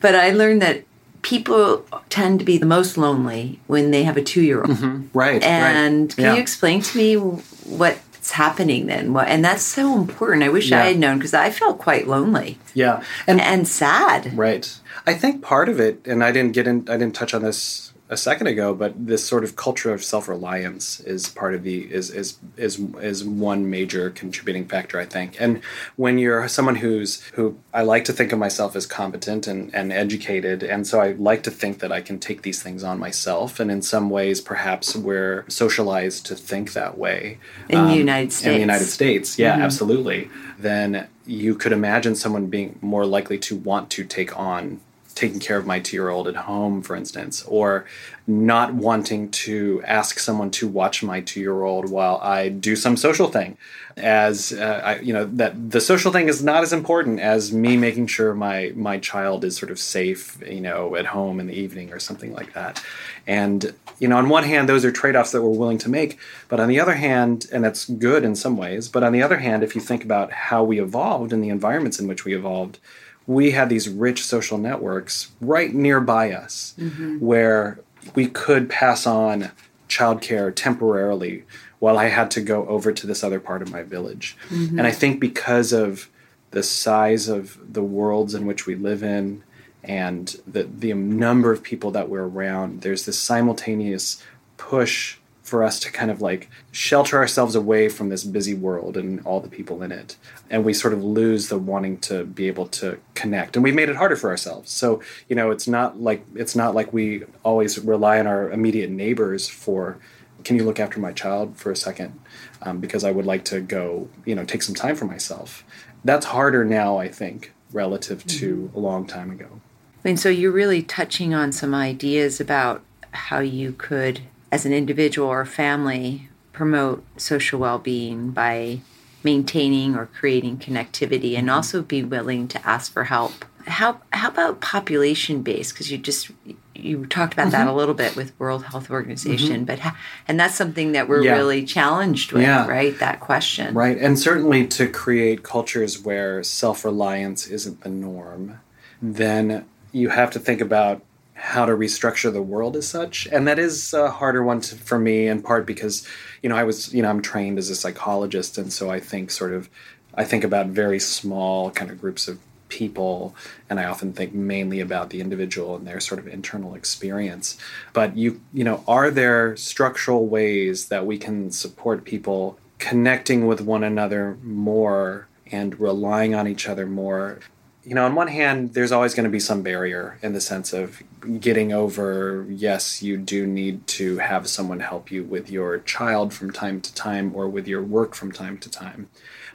But 0.00 0.14
i 0.14 0.30
learned 0.30 0.62
that 0.62 0.84
people 1.26 1.84
tend 2.08 2.38
to 2.38 2.44
be 2.44 2.56
the 2.56 2.64
most 2.64 2.96
lonely 2.96 3.58
when 3.66 3.90
they 3.90 4.04
have 4.04 4.16
a 4.16 4.22
two 4.22 4.42
year 4.42 4.60
old. 4.60 4.70
Mm-hmm. 4.70 5.18
Right. 5.18 5.42
And 5.42 6.02
right. 6.02 6.16
can 6.16 6.24
yeah. 6.24 6.34
you 6.34 6.40
explain 6.40 6.80
to 6.82 6.96
me 6.96 7.14
what's 7.16 8.30
happening 8.30 8.86
then? 8.86 9.12
What, 9.12 9.26
and 9.26 9.44
that's 9.44 9.64
so 9.64 9.96
important. 9.96 10.44
I 10.44 10.50
wish 10.50 10.70
yeah. 10.70 10.84
I 10.84 10.86
had 10.86 11.00
known 11.00 11.18
because 11.18 11.34
I 11.34 11.50
felt 11.50 11.78
quite 11.78 12.06
lonely. 12.06 12.60
Yeah. 12.74 13.02
And, 13.26 13.40
and 13.40 13.66
sad. 13.66 14.38
Right. 14.38 14.72
I 15.04 15.14
think 15.14 15.42
part 15.42 15.68
of 15.68 15.80
it, 15.80 16.06
and 16.06 16.22
I 16.22 16.30
didn't 16.30 16.52
get 16.52 16.68
in, 16.68 16.88
I 16.88 16.96
didn't 16.96 17.16
touch 17.16 17.34
on 17.34 17.42
this 17.42 17.85
a 18.08 18.16
second 18.16 18.46
ago, 18.46 18.72
but 18.74 19.06
this 19.06 19.24
sort 19.24 19.42
of 19.42 19.56
culture 19.56 19.92
of 19.92 20.04
self-reliance 20.04 21.00
is 21.00 21.28
part 21.28 21.54
of 21.54 21.64
the 21.64 21.92
is 21.92 22.10
is 22.10 22.38
is 22.56 22.78
is 23.00 23.24
one 23.24 23.68
major 23.68 24.10
contributing 24.10 24.66
factor, 24.66 25.00
I 25.00 25.06
think. 25.06 25.40
And 25.40 25.60
when 25.96 26.18
you're 26.18 26.46
someone 26.48 26.76
who's 26.76 27.22
who 27.34 27.58
I 27.74 27.82
like 27.82 28.04
to 28.04 28.12
think 28.12 28.32
of 28.32 28.38
myself 28.38 28.76
as 28.76 28.86
competent 28.86 29.46
and, 29.46 29.74
and 29.74 29.92
educated, 29.92 30.62
and 30.62 30.86
so 30.86 31.00
I 31.00 31.12
like 31.12 31.42
to 31.44 31.50
think 31.50 31.80
that 31.80 31.90
I 31.90 32.00
can 32.00 32.18
take 32.18 32.42
these 32.42 32.62
things 32.62 32.84
on 32.84 32.98
myself. 32.98 33.58
And 33.58 33.70
in 33.70 33.82
some 33.82 34.08
ways, 34.08 34.40
perhaps 34.40 34.94
we're 34.94 35.44
socialized 35.48 36.26
to 36.26 36.36
think 36.36 36.74
that 36.74 36.96
way. 36.96 37.38
In 37.68 37.78
um, 37.78 37.88
the 37.88 37.96
United 37.96 38.32
States. 38.32 38.46
In 38.46 38.54
the 38.54 38.60
United 38.60 38.86
States, 38.86 39.38
yeah, 39.38 39.54
mm-hmm. 39.54 39.62
absolutely. 39.62 40.30
Then 40.58 41.08
you 41.26 41.56
could 41.56 41.72
imagine 41.72 42.14
someone 42.14 42.46
being 42.46 42.78
more 42.80 43.04
likely 43.04 43.36
to 43.38 43.56
want 43.56 43.90
to 43.90 44.04
take 44.04 44.38
on 44.38 44.80
taking 45.16 45.40
care 45.40 45.56
of 45.56 45.66
my 45.66 45.80
two 45.80 45.96
year 45.96 46.10
old 46.10 46.28
at 46.28 46.36
home, 46.36 46.82
for 46.82 46.94
instance, 46.94 47.42
or 47.48 47.86
not 48.26 48.74
wanting 48.74 49.30
to 49.30 49.82
ask 49.84 50.18
someone 50.18 50.50
to 50.50 50.68
watch 50.68 51.02
my 51.02 51.20
two 51.20 51.40
year 51.40 51.62
old 51.62 51.90
while 51.90 52.18
I 52.22 52.50
do 52.50 52.76
some 52.76 52.96
social 52.96 53.28
thing. 53.28 53.56
As 53.96 54.52
uh, 54.52 54.82
I, 54.84 54.98
you 55.00 55.14
know, 55.14 55.24
that 55.24 55.70
the 55.70 55.80
social 55.80 56.12
thing 56.12 56.28
is 56.28 56.44
not 56.44 56.62
as 56.62 56.72
important 56.74 57.18
as 57.18 57.50
me 57.50 57.78
making 57.78 58.08
sure 58.08 58.34
my 58.34 58.72
my 58.76 58.98
child 58.98 59.42
is 59.42 59.56
sort 59.56 59.72
of 59.72 59.78
safe, 59.78 60.38
you 60.46 60.60
know, 60.60 60.96
at 60.96 61.06
home 61.06 61.40
in 61.40 61.46
the 61.46 61.54
evening 61.54 61.92
or 61.92 61.98
something 61.98 62.34
like 62.34 62.52
that. 62.52 62.84
And 63.26 63.74
you 63.98 64.08
know, 64.08 64.18
on 64.18 64.28
one 64.28 64.44
hand, 64.44 64.68
those 64.68 64.84
are 64.84 64.92
trade 64.92 65.16
offs 65.16 65.32
that 65.32 65.40
we're 65.40 65.48
willing 65.48 65.78
to 65.78 65.88
make, 65.88 66.18
but 66.48 66.60
on 66.60 66.68
the 66.68 66.78
other 66.78 66.94
hand, 66.94 67.46
and 67.50 67.64
that's 67.64 67.86
good 67.86 68.22
in 68.22 68.36
some 68.36 68.58
ways. 68.58 68.88
But 68.88 69.02
on 69.02 69.12
the 69.12 69.22
other 69.22 69.38
hand, 69.38 69.62
if 69.62 69.74
you 69.74 69.80
think 69.80 70.04
about 70.04 70.30
how 70.30 70.62
we 70.62 70.78
evolved 70.78 71.32
and 71.32 71.42
the 71.42 71.48
environments 71.48 71.98
in 71.98 72.06
which 72.06 72.26
we 72.26 72.34
evolved 72.34 72.78
we 73.26 73.50
had 73.50 73.68
these 73.68 73.88
rich 73.88 74.24
social 74.24 74.58
networks 74.58 75.32
right 75.40 75.74
nearby 75.74 76.32
us 76.32 76.74
mm-hmm. 76.78 77.18
where 77.18 77.80
we 78.14 78.26
could 78.26 78.70
pass 78.70 79.06
on 79.06 79.50
childcare 79.88 80.54
temporarily 80.54 81.44
while 81.78 81.98
I 81.98 82.06
had 82.06 82.30
to 82.32 82.40
go 82.40 82.66
over 82.66 82.92
to 82.92 83.06
this 83.06 83.22
other 83.22 83.40
part 83.40 83.62
of 83.62 83.70
my 83.70 83.82
village. 83.82 84.36
Mm-hmm. 84.48 84.78
And 84.78 84.86
I 84.86 84.92
think 84.92 85.20
because 85.20 85.72
of 85.72 86.08
the 86.52 86.62
size 86.62 87.28
of 87.28 87.58
the 87.72 87.82
worlds 87.82 88.34
in 88.34 88.46
which 88.46 88.66
we 88.66 88.74
live 88.74 89.02
in 89.02 89.42
and 89.82 90.40
the, 90.46 90.64
the 90.64 90.94
number 90.94 91.52
of 91.52 91.62
people 91.62 91.90
that 91.92 92.08
we're 92.08 92.24
around, 92.24 92.80
there's 92.80 93.06
this 93.06 93.18
simultaneous 93.18 94.22
push 94.56 95.18
for 95.46 95.62
us 95.62 95.78
to 95.78 95.92
kind 95.92 96.10
of 96.10 96.20
like 96.20 96.50
shelter 96.72 97.16
ourselves 97.18 97.54
away 97.54 97.88
from 97.88 98.08
this 98.08 98.24
busy 98.24 98.52
world 98.52 98.96
and 98.96 99.24
all 99.24 99.38
the 99.38 99.48
people 99.48 99.80
in 99.80 99.92
it. 99.92 100.16
And 100.50 100.64
we 100.64 100.74
sort 100.74 100.92
of 100.92 101.04
lose 101.04 101.48
the 101.48 101.56
wanting 101.56 101.98
to 101.98 102.24
be 102.24 102.48
able 102.48 102.66
to 102.68 102.98
connect. 103.14 103.54
And 103.54 103.62
we've 103.62 103.74
made 103.74 103.88
it 103.88 103.94
harder 103.94 104.16
for 104.16 104.28
ourselves. 104.28 104.72
So, 104.72 105.00
you 105.28 105.36
know, 105.36 105.52
it's 105.52 105.68
not 105.68 106.00
like 106.00 106.26
it's 106.34 106.56
not 106.56 106.74
like 106.74 106.92
we 106.92 107.22
always 107.44 107.78
rely 107.78 108.18
on 108.18 108.26
our 108.26 108.50
immediate 108.50 108.90
neighbors 108.90 109.48
for 109.48 109.98
can 110.42 110.56
you 110.56 110.64
look 110.64 110.80
after 110.80 110.98
my 110.98 111.12
child 111.12 111.56
for 111.56 111.70
a 111.70 111.76
second? 111.76 112.18
Um, 112.62 112.80
because 112.80 113.04
I 113.04 113.12
would 113.12 113.26
like 113.26 113.44
to 113.46 113.60
go, 113.60 114.08
you 114.24 114.34
know, 114.34 114.44
take 114.44 114.62
some 114.62 114.74
time 114.74 114.96
for 114.96 115.04
myself. 115.04 115.64
That's 116.04 116.26
harder 116.26 116.64
now, 116.64 116.98
I 116.98 117.08
think, 117.08 117.52
relative 117.72 118.26
to 118.26 118.56
mm-hmm. 118.56 118.76
a 118.76 118.80
long 118.80 119.06
time 119.06 119.30
ago. 119.30 119.60
And 120.04 120.18
so 120.18 120.28
you're 120.28 120.52
really 120.52 120.82
touching 120.82 121.34
on 121.34 121.52
some 121.52 121.72
ideas 121.72 122.40
about 122.40 122.82
how 123.12 123.38
you 123.38 123.72
could 123.72 124.20
as 124.50 124.66
an 124.66 124.72
individual 124.72 125.28
or 125.28 125.44
family 125.44 126.28
promote 126.52 127.04
social 127.16 127.58
well-being 127.58 128.30
by 128.30 128.80
maintaining 129.22 129.94
or 129.94 130.06
creating 130.06 130.56
connectivity 130.56 131.36
and 131.36 131.50
also 131.50 131.82
be 131.82 132.02
willing 132.02 132.46
to 132.48 132.66
ask 132.66 132.92
for 132.92 133.04
help 133.04 133.44
how 133.66 134.00
how 134.12 134.28
about 134.28 134.60
population 134.60 135.42
based 135.42 135.74
because 135.74 135.90
you 135.90 135.98
just 135.98 136.30
you 136.74 137.04
talked 137.06 137.32
about 137.32 137.48
mm-hmm. 137.48 137.52
that 137.52 137.66
a 137.66 137.72
little 137.72 137.94
bit 137.94 138.14
with 138.14 138.38
world 138.38 138.64
health 138.64 138.90
organization 138.90 139.66
mm-hmm. 139.66 139.82
but 139.82 139.94
and 140.28 140.38
that's 140.38 140.54
something 140.54 140.92
that 140.92 141.08
we're 141.08 141.24
yeah. 141.24 141.32
really 141.32 141.64
challenged 141.64 142.32
with 142.32 142.42
yeah. 142.42 142.66
right 142.66 142.98
that 143.00 143.18
question 143.18 143.74
right 143.74 143.98
and 143.98 144.18
certainly 144.18 144.66
to 144.66 144.88
create 144.88 145.42
cultures 145.42 146.02
where 146.02 146.42
self-reliance 146.42 147.48
isn't 147.48 147.80
the 147.80 147.88
norm 147.88 148.60
then 149.02 149.64
you 149.92 150.10
have 150.10 150.30
to 150.30 150.38
think 150.38 150.60
about 150.60 151.02
how 151.38 151.66
to 151.66 151.72
restructure 151.72 152.32
the 152.32 152.40
world 152.40 152.76
as 152.76 152.88
such. 152.88 153.26
And 153.30 153.46
that 153.46 153.58
is 153.58 153.92
a 153.92 154.10
harder 154.10 154.42
one 154.42 154.62
to, 154.62 154.74
for 154.74 154.98
me 154.98 155.28
in 155.28 155.42
part 155.42 155.66
because 155.66 156.06
you 156.42 156.48
know 156.48 156.56
i 156.56 156.64
was 156.64 156.92
you 156.94 157.02
know 157.02 157.10
i'm 157.10 157.20
trained 157.20 157.58
as 157.58 157.68
a 157.68 157.76
psychologist. 157.76 158.56
And 158.56 158.72
so 158.72 158.90
i 158.90 158.98
think 158.98 159.30
sort 159.30 159.52
of 159.52 159.68
i 160.14 160.24
think 160.24 160.44
about 160.44 160.68
very 160.68 160.98
small 160.98 161.70
kind 161.70 161.90
of 161.90 162.00
groups 162.00 162.26
of 162.26 162.38
people. 162.70 163.34
And 163.68 163.78
i 163.78 163.84
often 163.84 164.14
think 164.14 164.32
mainly 164.32 164.80
about 164.80 165.10
the 165.10 165.20
individual 165.20 165.76
and 165.76 165.86
their 165.86 166.00
sort 166.00 166.18
of 166.18 166.26
internal 166.26 166.74
experience. 166.74 167.58
But 167.92 168.16
you 168.16 168.40
you 168.54 168.64
know 168.64 168.82
are 168.88 169.10
there 169.10 169.56
structural 169.56 170.26
ways 170.26 170.88
that 170.88 171.04
we 171.04 171.18
can 171.18 171.50
support 171.50 172.04
people 172.04 172.58
connecting 172.78 173.46
with 173.46 173.60
one 173.60 173.84
another 173.84 174.38
more 174.42 175.28
and 175.52 175.78
relying 175.78 176.34
on 176.34 176.48
each 176.48 176.66
other 176.66 176.86
more 176.86 177.40
you 177.86 177.94
know, 177.94 178.04
on 178.04 178.16
one 178.16 178.26
hand, 178.26 178.74
there's 178.74 178.90
always 178.90 179.14
going 179.14 179.24
to 179.24 179.30
be 179.30 179.38
some 179.38 179.62
barrier 179.62 180.18
in 180.20 180.32
the 180.32 180.40
sense 180.40 180.72
of 180.72 181.00
getting 181.38 181.72
over, 181.72 182.44
yes, 182.50 183.00
you 183.00 183.16
do 183.16 183.46
need 183.46 183.86
to 183.86 184.18
have 184.18 184.48
someone 184.48 184.80
help 184.80 185.12
you 185.12 185.22
with 185.22 185.48
your 185.48 185.78
child 185.78 186.34
from 186.34 186.50
time 186.50 186.80
to 186.80 186.92
time 186.94 187.32
or 187.32 187.48
with 187.48 187.68
your 187.68 187.84
work 187.84 188.16
from 188.16 188.32
time 188.32 188.58
to 188.58 188.68
time. 188.68 189.08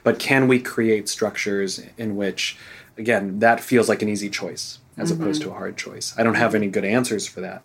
But 0.03 0.17
can 0.17 0.47
we 0.47 0.59
create 0.59 1.09
structures 1.09 1.83
in 1.97 2.15
which, 2.15 2.57
again, 2.97 3.39
that 3.39 3.59
feels 3.59 3.89
like 3.89 4.01
an 4.01 4.07
easy 4.07 4.29
choice 4.29 4.79
as 4.95 5.11
mm-hmm. 5.11 5.21
opposed 5.21 5.41
to 5.41 5.49
a 5.49 5.53
hard 5.53 5.75
choice? 5.75 6.15
I 6.17 6.23
don't 6.23 6.35
have 6.35 6.55
any 6.55 6.69
good 6.69 6.85
answers 6.85 7.27
for 7.27 7.41
that. 7.41 7.63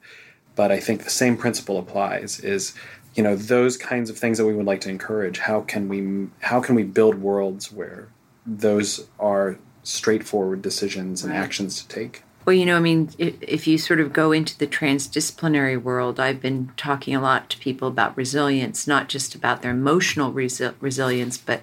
But 0.56 0.72
I 0.72 0.80
think 0.80 1.04
the 1.04 1.10
same 1.10 1.36
principle 1.36 1.78
applies 1.78 2.40
is 2.40 2.74
you 3.14 3.22
know 3.22 3.36
those 3.36 3.76
kinds 3.76 4.10
of 4.10 4.18
things 4.18 4.36
that 4.36 4.46
we 4.46 4.54
would 4.54 4.66
like 4.66 4.82
to 4.82 4.90
encourage 4.90 5.38
how 5.38 5.62
can 5.62 5.88
we 5.88 6.28
how 6.40 6.60
can 6.60 6.74
we 6.74 6.82
build 6.82 7.14
worlds 7.14 7.72
where 7.72 8.08
those 8.46 9.06
are 9.18 9.58
straightforward 9.86 10.62
decisions 10.62 11.22
and 11.22 11.32
right. 11.32 11.38
actions 11.38 11.82
to 11.82 11.88
take 11.88 12.22
well, 12.46 12.54
you 12.54 12.64
know, 12.64 12.76
I 12.76 12.80
mean, 12.80 13.10
if 13.18 13.66
you 13.66 13.76
sort 13.76 13.98
of 13.98 14.12
go 14.12 14.30
into 14.30 14.56
the 14.56 14.68
transdisciplinary 14.68 15.82
world, 15.82 16.20
I've 16.20 16.40
been 16.40 16.70
talking 16.76 17.12
a 17.16 17.20
lot 17.20 17.50
to 17.50 17.58
people 17.58 17.88
about 17.88 18.16
resilience, 18.16 18.86
not 18.86 19.08
just 19.08 19.34
about 19.34 19.62
their 19.62 19.72
emotional 19.72 20.32
resi- 20.32 20.72
resilience, 20.80 21.38
but 21.38 21.62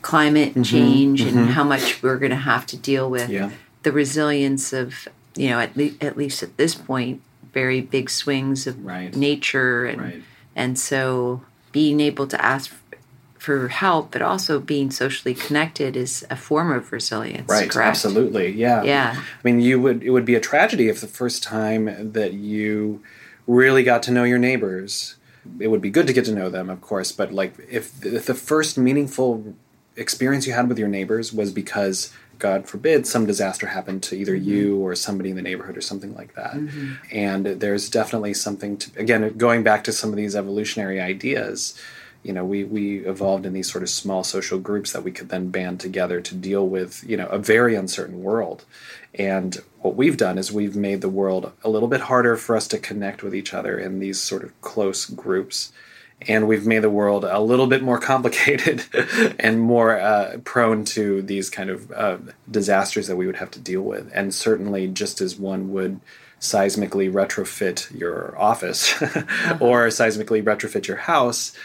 climate 0.00 0.52
mm-hmm, 0.52 0.62
change 0.62 1.20
mm-hmm. 1.20 1.36
and 1.36 1.50
how 1.50 1.64
much 1.64 2.02
we're 2.02 2.16
going 2.16 2.30
to 2.30 2.36
have 2.36 2.64
to 2.68 2.78
deal 2.78 3.10
with. 3.10 3.28
Yeah. 3.28 3.50
The 3.82 3.92
resilience 3.92 4.72
of, 4.72 5.06
you 5.36 5.50
know, 5.50 5.60
at, 5.60 5.76
le- 5.76 5.98
at 6.00 6.16
least 6.16 6.42
at 6.42 6.56
this 6.56 6.74
point, 6.74 7.20
very 7.52 7.82
big 7.82 8.08
swings 8.08 8.66
of 8.66 8.82
right. 8.82 9.14
nature. 9.14 9.84
And, 9.84 10.00
right. 10.00 10.22
and 10.56 10.78
so 10.78 11.42
being 11.72 12.00
able 12.00 12.26
to 12.28 12.42
ask 12.42 12.74
for 13.42 13.66
help, 13.66 14.12
but 14.12 14.22
also 14.22 14.60
being 14.60 14.92
socially 14.92 15.34
connected 15.34 15.96
is 15.96 16.24
a 16.30 16.36
form 16.36 16.70
of 16.70 16.92
resilience. 16.92 17.48
Right. 17.48 17.68
Correct? 17.68 17.88
Absolutely. 17.88 18.52
Yeah. 18.52 18.84
Yeah. 18.84 19.16
I 19.16 19.40
mean, 19.42 19.60
you 19.60 19.80
would 19.80 20.04
it 20.04 20.10
would 20.10 20.24
be 20.24 20.36
a 20.36 20.40
tragedy 20.40 20.88
if 20.88 21.00
the 21.00 21.08
first 21.08 21.42
time 21.42 22.12
that 22.12 22.34
you 22.34 23.02
really 23.48 23.82
got 23.82 24.00
to 24.04 24.12
know 24.12 24.22
your 24.22 24.38
neighbors. 24.38 25.16
It 25.58 25.66
would 25.68 25.80
be 25.80 25.90
good 25.90 26.06
to 26.06 26.12
get 26.12 26.24
to 26.26 26.32
know 26.32 26.50
them, 26.50 26.70
of 26.70 26.80
course, 26.80 27.10
but 27.10 27.32
like 27.32 27.54
if, 27.68 28.06
if 28.06 28.26
the 28.26 28.34
first 28.34 28.78
meaningful 28.78 29.56
experience 29.96 30.46
you 30.46 30.52
had 30.52 30.68
with 30.68 30.78
your 30.78 30.86
neighbors 30.86 31.32
was 31.32 31.50
because 31.50 32.12
God 32.38 32.68
forbid, 32.68 33.08
some 33.08 33.26
disaster 33.26 33.66
happened 33.66 34.04
to 34.04 34.16
either 34.16 34.36
mm-hmm. 34.36 34.48
you 34.48 34.76
or 34.78 34.94
somebody 34.94 35.30
in 35.30 35.36
the 35.36 35.42
neighborhood 35.42 35.76
or 35.76 35.80
something 35.80 36.14
like 36.14 36.34
that. 36.36 36.54
Mm-hmm. 36.54 36.92
And 37.10 37.46
there's 37.46 37.90
definitely 37.90 38.34
something 38.34 38.76
to, 38.78 39.00
again, 39.00 39.36
going 39.36 39.64
back 39.64 39.82
to 39.84 39.92
some 39.92 40.10
of 40.10 40.16
these 40.16 40.36
evolutionary 40.36 41.00
ideas, 41.00 41.76
you 42.22 42.32
know 42.32 42.44
we 42.44 42.64
we 42.64 42.98
evolved 43.06 43.46
in 43.46 43.52
these 43.52 43.70
sort 43.70 43.82
of 43.82 43.90
small 43.90 44.24
social 44.24 44.58
groups 44.58 44.92
that 44.92 45.02
we 45.02 45.12
could 45.12 45.28
then 45.28 45.50
band 45.50 45.80
together 45.80 46.20
to 46.20 46.34
deal 46.34 46.66
with 46.66 47.04
you 47.06 47.16
know 47.16 47.26
a 47.28 47.38
very 47.38 47.74
uncertain 47.74 48.22
world. 48.22 48.64
And 49.14 49.60
what 49.80 49.96
we've 49.96 50.16
done 50.16 50.38
is 50.38 50.50
we've 50.50 50.76
made 50.76 51.00
the 51.00 51.08
world 51.08 51.52
a 51.62 51.68
little 51.68 51.88
bit 51.88 52.02
harder 52.02 52.36
for 52.36 52.56
us 52.56 52.66
to 52.68 52.78
connect 52.78 53.22
with 53.22 53.34
each 53.34 53.52
other 53.52 53.78
in 53.78 53.98
these 53.98 54.20
sort 54.20 54.42
of 54.42 54.58
close 54.60 55.06
groups. 55.06 55.72
And 56.28 56.46
we've 56.46 56.66
made 56.66 56.82
the 56.82 56.90
world 56.90 57.24
a 57.24 57.40
little 57.40 57.66
bit 57.66 57.82
more 57.82 57.98
complicated 58.12 58.84
and 59.38 59.60
more 59.60 59.98
uh, 60.00 60.38
prone 60.44 60.84
to 60.86 61.20
these 61.20 61.50
kind 61.50 61.68
of 61.68 61.90
uh, 61.90 62.18
disasters 62.50 63.08
that 63.08 63.16
we 63.16 63.26
would 63.26 63.36
have 63.36 63.50
to 63.50 63.60
deal 63.60 63.82
with. 63.82 64.10
And 64.14 64.32
certainly 64.32 64.86
just 64.86 65.20
as 65.20 65.36
one 65.36 65.72
would 65.72 66.00
seismically 66.40 67.10
retrofit 67.10 67.96
your 67.96 68.36
office 68.36 68.92
uh-huh. 69.02 69.58
or 69.60 69.86
seismically 69.88 70.42
retrofit 70.42 70.88
your 70.88 70.96
house 70.96 71.56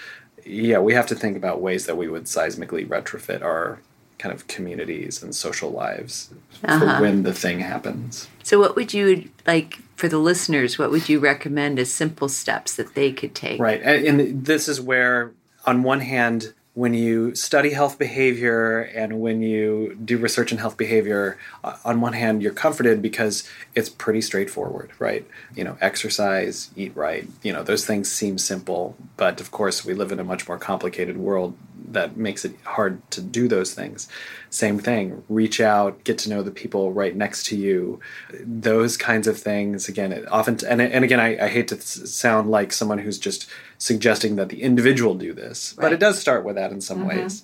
yeah, 0.47 0.79
we 0.79 0.93
have 0.93 1.07
to 1.07 1.15
think 1.15 1.37
about 1.37 1.61
ways 1.61 1.85
that 1.85 1.97
we 1.97 2.07
would 2.07 2.23
seismically 2.23 2.87
retrofit 2.87 3.41
our 3.41 3.79
kind 4.17 4.33
of 4.33 4.47
communities 4.47 5.21
and 5.21 5.35
social 5.35 5.69
lives 5.69 6.31
uh-huh. 6.63 6.79
for 6.79 7.01
when 7.01 7.23
the 7.23 7.33
thing 7.33 7.59
happens. 7.59 8.27
So, 8.43 8.59
what 8.59 8.75
would 8.75 8.93
you 8.93 9.29
like 9.45 9.79
for 9.95 10.07
the 10.07 10.17
listeners? 10.17 10.77
What 10.77 10.91
would 10.91 11.09
you 11.09 11.19
recommend 11.19 11.79
as 11.79 11.91
simple 11.91 12.29
steps 12.29 12.75
that 12.75 12.95
they 12.95 13.11
could 13.11 13.35
take? 13.35 13.59
Right, 13.59 13.81
and 13.81 14.45
this 14.45 14.67
is 14.67 14.81
where, 14.81 15.31
on 15.65 15.83
one 15.83 16.01
hand, 16.01 16.53
when 16.77 16.93
you 16.93 17.33
study 17.33 17.71
health 17.71 17.97
behavior 17.97 18.81
and 18.81 19.19
when 19.19 19.41
you 19.41 19.97
do 20.05 20.15
research 20.15 20.51
in 20.51 20.59
health 20.59 20.77
behavior, 20.77 21.35
uh, 21.63 21.75
on 21.83 21.99
one 21.99 22.13
hand, 22.13 22.43
you're 22.43 22.53
comforted 22.53 23.01
because 23.01 23.49
it's 23.73 23.89
pretty 23.89 24.21
straightforward, 24.21 24.91
right? 24.99 25.25
You 25.55 25.63
know, 25.63 25.75
exercise, 25.81 26.69
eat 26.75 26.95
right, 26.95 27.27
you 27.41 27.51
know, 27.51 27.63
those 27.63 27.83
things 27.83 28.11
seem 28.11 28.37
simple. 28.37 28.95
But 29.15 29.41
of 29.41 29.49
course, 29.49 29.83
we 29.83 29.95
live 29.95 30.11
in 30.11 30.19
a 30.19 30.23
much 30.23 30.47
more 30.47 30.59
complicated 30.59 31.17
world 31.17 31.57
that 31.89 32.17
makes 32.17 32.45
it 32.45 32.55
hard 32.63 33.09
to 33.11 33.21
do 33.21 33.47
those 33.47 33.73
things. 33.73 34.07
Same 34.49 34.79
thing, 34.79 35.23
reach 35.29 35.59
out, 35.59 36.03
get 36.03 36.17
to 36.19 36.29
know 36.29 36.41
the 36.41 36.51
people 36.51 36.93
right 36.93 37.15
next 37.15 37.45
to 37.47 37.57
you. 37.57 37.99
Those 38.41 38.97
kinds 38.97 39.27
of 39.27 39.37
things, 39.37 39.89
again, 39.89 40.11
it 40.11 40.29
often, 40.31 40.57
and, 40.67 40.81
and 40.81 41.03
again, 41.03 41.19
I, 41.19 41.45
I 41.45 41.47
hate 41.49 41.67
to 41.69 41.81
sound 41.81 42.49
like 42.49 42.71
someone 42.71 42.99
who's 42.99 43.19
just 43.19 43.49
suggesting 43.77 44.37
that 44.37 44.49
the 44.49 44.63
individual 44.63 45.15
do 45.15 45.33
this. 45.33 45.75
Right. 45.77 45.85
But 45.85 45.93
it 45.93 45.99
does 45.99 46.17
start 46.17 46.43
with 46.43 46.55
that 46.55 46.71
in 46.71 46.81
some 46.81 46.99
mm-hmm. 46.99 47.21
ways, 47.21 47.43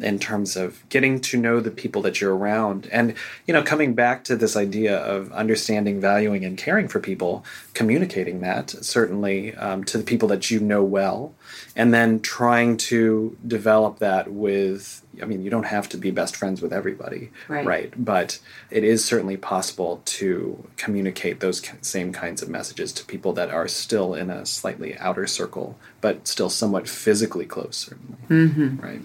in 0.00 0.18
terms 0.18 0.56
of 0.56 0.88
getting 0.88 1.20
to 1.22 1.36
know 1.36 1.60
the 1.60 1.70
people 1.70 2.00
that 2.02 2.20
you're 2.20 2.34
around. 2.34 2.88
And, 2.90 3.14
you 3.46 3.52
know, 3.52 3.62
coming 3.62 3.94
back 3.94 4.24
to 4.24 4.36
this 4.36 4.56
idea 4.56 4.96
of 4.96 5.30
understanding, 5.32 6.00
valuing, 6.00 6.44
and 6.44 6.56
caring 6.56 6.88
for 6.88 7.00
people, 7.00 7.44
communicating 7.74 8.40
that 8.40 8.70
certainly 8.70 9.54
um, 9.56 9.84
to 9.84 9.98
the 9.98 10.04
people 10.04 10.28
that 10.28 10.50
you 10.50 10.60
know 10.60 10.82
well, 10.82 11.34
and 11.76 11.92
then 11.92 12.20
trying 12.20 12.76
to 12.76 13.36
develop 13.46 13.73
that 13.98 14.30
with 14.30 15.04
I 15.22 15.26
mean, 15.26 15.42
you 15.42 15.50
don't 15.50 15.66
have 15.66 15.88
to 15.90 15.96
be 15.96 16.10
best 16.10 16.36
friends 16.36 16.60
with 16.60 16.72
everybody, 16.72 17.30
right? 17.48 17.64
right? 17.64 18.04
But 18.04 18.40
it 18.70 18.84
is 18.84 19.04
certainly 19.04 19.36
possible 19.36 20.02
to 20.06 20.68
communicate 20.76 21.40
those 21.40 21.62
same 21.82 22.12
kinds 22.12 22.42
of 22.42 22.48
messages 22.48 22.92
to 22.94 23.04
people 23.04 23.32
that 23.34 23.50
are 23.50 23.68
still 23.68 24.14
in 24.14 24.30
a 24.30 24.44
slightly 24.46 24.96
outer 24.98 25.26
circle, 25.26 25.78
but 26.00 26.26
still 26.26 26.50
somewhat 26.50 26.88
physically 26.88 27.46
close, 27.46 27.76
certainly. 27.76 28.16
Mm-hmm. 28.28 28.80
Right. 28.80 29.00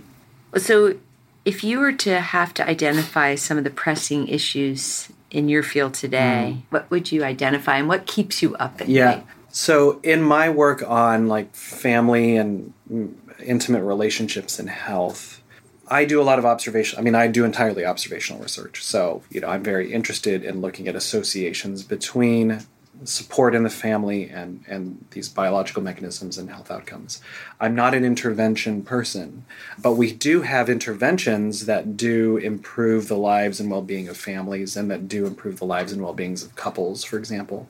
So, 0.61 0.97
if 1.45 1.63
you 1.63 1.79
were 1.79 1.93
to 1.93 2.19
have 2.19 2.53
to 2.55 2.67
identify 2.67 3.35
some 3.35 3.57
of 3.57 3.63
the 3.63 3.69
pressing 3.69 4.27
issues 4.27 5.09
in 5.31 5.47
your 5.47 5.63
field 5.63 5.93
today, 5.93 6.57
mm. 6.57 6.61
what 6.69 6.89
would 6.91 7.11
you 7.11 7.23
identify 7.23 7.77
and 7.77 7.87
what 7.87 8.05
keeps 8.07 8.41
you 8.41 8.55
up 8.55 8.81
at 8.81 8.87
night? 8.87 8.89
yeah. 8.89 9.05
night? 9.05 9.25
So, 9.51 9.99
in 10.03 10.21
my 10.21 10.49
work 10.49 10.83
on 10.87 11.27
like 11.27 11.55
family 11.55 12.35
and 12.35 12.73
mm, 12.91 13.13
intimate 13.41 13.83
relationships 13.83 14.59
and 14.59 14.69
health, 14.69 15.41
I 15.87 16.05
do 16.05 16.21
a 16.21 16.23
lot 16.23 16.39
of 16.39 16.45
observation. 16.45 16.99
I 16.99 17.01
mean, 17.01 17.15
I 17.15 17.27
do 17.27 17.45
entirely 17.45 17.85
observational 17.85 18.41
research. 18.41 18.83
So, 18.83 19.23
you 19.29 19.41
know, 19.41 19.49
I'm 19.49 19.63
very 19.63 19.91
interested 19.91 20.43
in 20.43 20.61
looking 20.61 20.87
at 20.87 20.95
associations 20.95 21.83
between 21.83 22.63
support 23.05 23.55
in 23.55 23.63
the 23.63 23.69
family 23.69 24.29
and, 24.29 24.63
and 24.67 25.05
these 25.11 25.29
biological 25.29 25.81
mechanisms 25.81 26.37
and 26.37 26.49
health 26.49 26.69
outcomes. 26.69 27.21
I'm 27.59 27.73
not 27.73 27.93
an 27.93 28.03
intervention 28.03 28.83
person, 28.83 29.45
but 29.81 29.93
we 29.93 30.11
do 30.11 30.41
have 30.41 30.69
interventions 30.69 31.65
that 31.65 31.95
do 31.95 32.37
improve 32.37 33.07
the 33.07 33.17
lives 33.17 33.59
and 33.59 33.71
well 33.71 33.81
being 33.81 34.09
of 34.09 34.17
families 34.17 34.75
and 34.75 34.91
that 34.91 35.07
do 35.07 35.25
improve 35.25 35.59
the 35.59 35.65
lives 35.65 35.91
and 35.91 36.01
well 36.01 36.13
beings 36.13 36.43
of 36.43 36.55
couples, 36.55 37.03
for 37.03 37.17
example. 37.17 37.69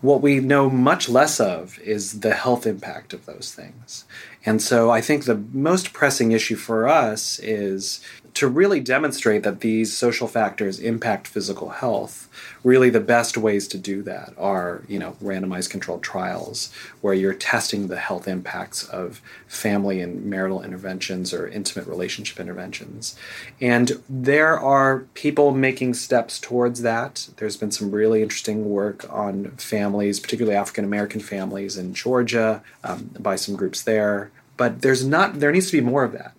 What 0.00 0.22
we 0.22 0.40
know 0.40 0.70
much 0.70 1.10
less 1.10 1.40
of 1.40 1.78
is 1.80 2.20
the 2.20 2.34
health 2.34 2.66
impact 2.66 3.12
of 3.12 3.26
those 3.26 3.52
things. 3.54 4.04
And 4.46 4.62
so 4.62 4.90
I 4.90 5.00
think 5.00 5.24
the 5.24 5.42
most 5.52 5.92
pressing 5.92 6.32
issue 6.32 6.56
for 6.56 6.88
us 6.88 7.38
is 7.40 8.00
to 8.34 8.48
really 8.48 8.80
demonstrate 8.80 9.42
that 9.42 9.60
these 9.60 9.96
social 9.96 10.28
factors 10.28 10.78
impact 10.78 11.26
physical 11.26 11.70
health, 11.70 12.28
really 12.62 12.90
the 12.90 13.00
best 13.00 13.36
ways 13.36 13.66
to 13.68 13.78
do 13.78 14.02
that 14.02 14.32
are, 14.38 14.82
you 14.88 14.98
know, 14.98 15.16
randomized 15.22 15.70
controlled 15.70 16.02
trials 16.02 16.72
where 17.00 17.14
you're 17.14 17.34
testing 17.34 17.88
the 17.88 17.98
health 17.98 18.28
impacts 18.28 18.84
of 18.84 19.20
family 19.46 20.00
and 20.00 20.24
marital 20.24 20.62
interventions 20.62 21.34
or 21.34 21.48
intimate 21.48 21.86
relationship 21.88 22.38
interventions. 22.38 23.16
And 23.60 24.02
there 24.08 24.58
are 24.58 25.00
people 25.14 25.50
making 25.50 25.94
steps 25.94 26.38
towards 26.38 26.82
that. 26.82 27.28
There's 27.36 27.56
been 27.56 27.72
some 27.72 27.90
really 27.90 28.22
interesting 28.22 28.70
work 28.70 29.04
on 29.12 29.50
families, 29.52 30.20
particularly 30.20 30.56
African 30.56 30.84
American 30.84 31.20
families 31.20 31.76
in 31.76 31.94
Georgia 31.94 32.62
um, 32.84 33.10
by 33.18 33.36
some 33.36 33.56
groups 33.56 33.82
there. 33.82 34.30
But 34.56 34.82
there's 34.82 35.04
not 35.04 35.40
there 35.40 35.52
needs 35.52 35.70
to 35.70 35.80
be 35.80 35.80
more 35.80 36.04
of 36.04 36.12
that. 36.12 36.32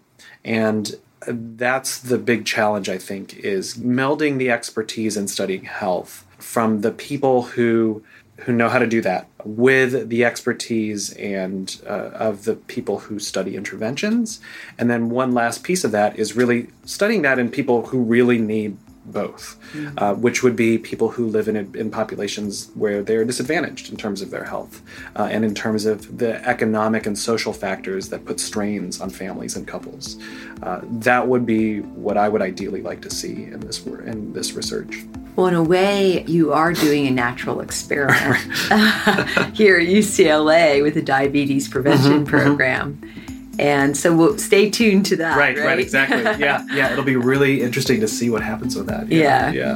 And 0.43 0.95
that's 1.27 1.99
the 1.99 2.17
big 2.17 2.45
challenge 2.45 2.89
i 2.89 2.97
think 2.97 3.37
is 3.37 3.75
melding 3.75 4.37
the 4.37 4.49
expertise 4.49 5.15
in 5.15 5.27
studying 5.27 5.63
health 5.63 6.25
from 6.39 6.81
the 6.81 6.91
people 6.91 7.43
who 7.43 8.03
who 8.41 8.53
know 8.53 8.69
how 8.69 8.79
to 8.79 8.87
do 8.87 9.01
that 9.01 9.27
with 9.43 10.09
the 10.09 10.25
expertise 10.25 11.13
and 11.13 11.79
uh, 11.85 12.09
of 12.13 12.45
the 12.45 12.55
people 12.55 12.99
who 12.99 13.19
study 13.19 13.55
interventions. 13.55 14.39
And 14.77 14.89
then 14.89 15.09
one 15.09 15.33
last 15.33 15.63
piece 15.63 15.83
of 15.83 15.91
that 15.91 16.17
is 16.17 16.35
really 16.35 16.67
studying 16.83 17.21
that 17.21 17.37
in 17.37 17.49
people 17.49 17.87
who 17.87 18.01
really 18.01 18.39
need 18.39 18.77
both, 19.05 19.59
mm-hmm. 19.73 19.97
uh, 19.97 20.13
which 20.13 20.43
would 20.43 20.55
be 20.55 20.77
people 20.77 21.09
who 21.09 21.27
live 21.27 21.47
in, 21.47 21.55
in 21.75 21.89
populations 21.89 22.69
where 22.75 23.01
they're 23.01 23.25
disadvantaged 23.25 23.89
in 23.89 23.97
terms 23.97 24.21
of 24.21 24.29
their 24.29 24.43
health 24.43 24.81
uh, 25.15 25.27
and 25.31 25.43
in 25.43 25.55
terms 25.55 25.85
of 25.85 26.17
the 26.17 26.47
economic 26.47 27.05
and 27.05 27.17
social 27.17 27.53
factors 27.53 28.09
that 28.09 28.25
put 28.25 28.39
strains 28.39 29.01
on 29.01 29.09
families 29.09 29.55
and 29.55 29.67
couples. 29.67 30.17
Uh, 30.61 30.81
that 30.83 31.27
would 31.27 31.45
be 31.45 31.79
what 31.79 32.17
I 32.17 32.29
would 32.29 32.41
ideally 32.41 32.81
like 32.81 33.01
to 33.01 33.09
see 33.09 33.45
in 33.45 33.59
this 33.61 33.85
in 33.85 34.33
this 34.33 34.53
research. 34.53 35.03
Well, 35.35 35.47
in 35.47 35.55
a 35.55 35.63
way, 35.63 36.23
you 36.25 36.51
are 36.51 36.73
doing 36.73 37.07
a 37.07 37.11
natural 37.11 37.61
experiment 37.61 38.37
here 39.55 39.79
at 39.79 39.87
UCLA 39.87 40.83
with 40.83 40.93
the 40.93 41.01
diabetes 41.01 41.67
prevention 41.67 42.11
mm-hmm, 42.11 42.23
mm-hmm. 42.23 42.25
program. 42.25 42.99
Mm-hmm 43.01 43.30
and 43.61 43.95
so 43.95 44.15
we'll 44.15 44.37
stay 44.39 44.69
tuned 44.69 45.05
to 45.05 45.15
that. 45.17 45.37
Right, 45.37 45.55
right, 45.55 45.65
right 45.65 45.79
exactly. 45.79 46.23
yeah, 46.43 46.65
yeah. 46.73 46.91
It'll 46.91 47.03
be 47.03 47.15
really 47.15 47.61
interesting 47.61 48.01
to 48.01 48.07
see 48.07 48.29
what 48.29 48.41
happens 48.41 48.75
with 48.75 48.87
that. 48.87 49.07
Yeah. 49.07 49.51
Yeah. 49.51 49.75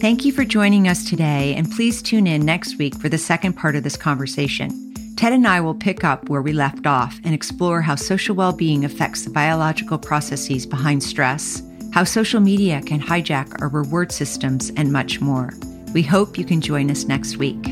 Thank 0.00 0.24
you 0.24 0.32
for 0.32 0.44
joining 0.44 0.88
us 0.88 1.08
today, 1.08 1.54
and 1.54 1.70
please 1.70 2.02
tune 2.02 2.26
in 2.26 2.44
next 2.44 2.76
week 2.76 2.94
for 2.96 3.08
the 3.08 3.16
second 3.16 3.54
part 3.54 3.76
of 3.76 3.84
this 3.84 3.96
conversation. 3.96 4.92
Ted 5.16 5.32
and 5.32 5.46
I 5.46 5.60
will 5.60 5.76
pick 5.76 6.02
up 6.02 6.28
where 6.28 6.42
we 6.42 6.52
left 6.52 6.86
off 6.86 7.18
and 7.24 7.32
explore 7.32 7.80
how 7.80 7.94
social 7.94 8.34
well 8.34 8.52
being 8.52 8.84
affects 8.84 9.24
the 9.24 9.30
biological 9.30 9.96
processes 9.96 10.66
behind 10.66 11.02
stress, 11.02 11.62
how 11.92 12.02
social 12.02 12.40
media 12.40 12.82
can 12.82 13.00
hijack 13.00 13.62
our 13.62 13.68
reward 13.68 14.10
systems, 14.10 14.70
and 14.76 14.92
much 14.92 15.20
more. 15.20 15.54
We 15.94 16.02
hope 16.02 16.36
you 16.36 16.44
can 16.44 16.60
join 16.60 16.90
us 16.90 17.04
next 17.04 17.36
week. 17.36 17.64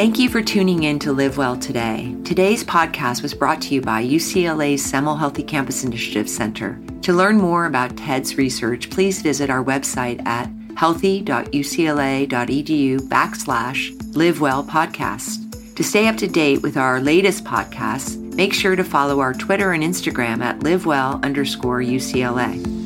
Thank 0.00 0.18
you 0.18 0.30
for 0.30 0.40
tuning 0.40 0.84
in 0.84 0.98
to 1.00 1.12
Live 1.12 1.36
Well 1.36 1.58
Today. 1.58 2.16
Today's 2.24 2.64
podcast 2.64 3.20
was 3.20 3.34
brought 3.34 3.60
to 3.60 3.74
you 3.74 3.82
by 3.82 4.02
UCLA's 4.02 4.82
Semel 4.82 5.18
Healthy 5.18 5.42
Campus 5.42 5.84
Initiative 5.84 6.26
Center. 6.26 6.80
To 7.02 7.12
learn 7.12 7.36
more 7.36 7.66
about 7.66 7.98
TED's 7.98 8.38
research, 8.38 8.88
please 8.88 9.20
visit 9.20 9.50
our 9.50 9.62
website 9.62 10.26
at 10.26 10.48
healthy.ucla.edu 10.74 12.98
backslash 13.10 14.16
live 14.16 14.38
podcast. 14.38 15.76
To 15.76 15.84
stay 15.84 16.08
up 16.08 16.16
to 16.16 16.26
date 16.26 16.62
with 16.62 16.78
our 16.78 17.02
latest 17.02 17.44
podcasts, 17.44 18.16
make 18.34 18.54
sure 18.54 18.76
to 18.76 18.84
follow 18.84 19.20
our 19.20 19.34
Twitter 19.34 19.72
and 19.72 19.84
Instagram 19.84 20.40
at 20.40 20.60
livewell 20.60 21.22
underscore 21.22 21.80
UCLA. 21.80 22.79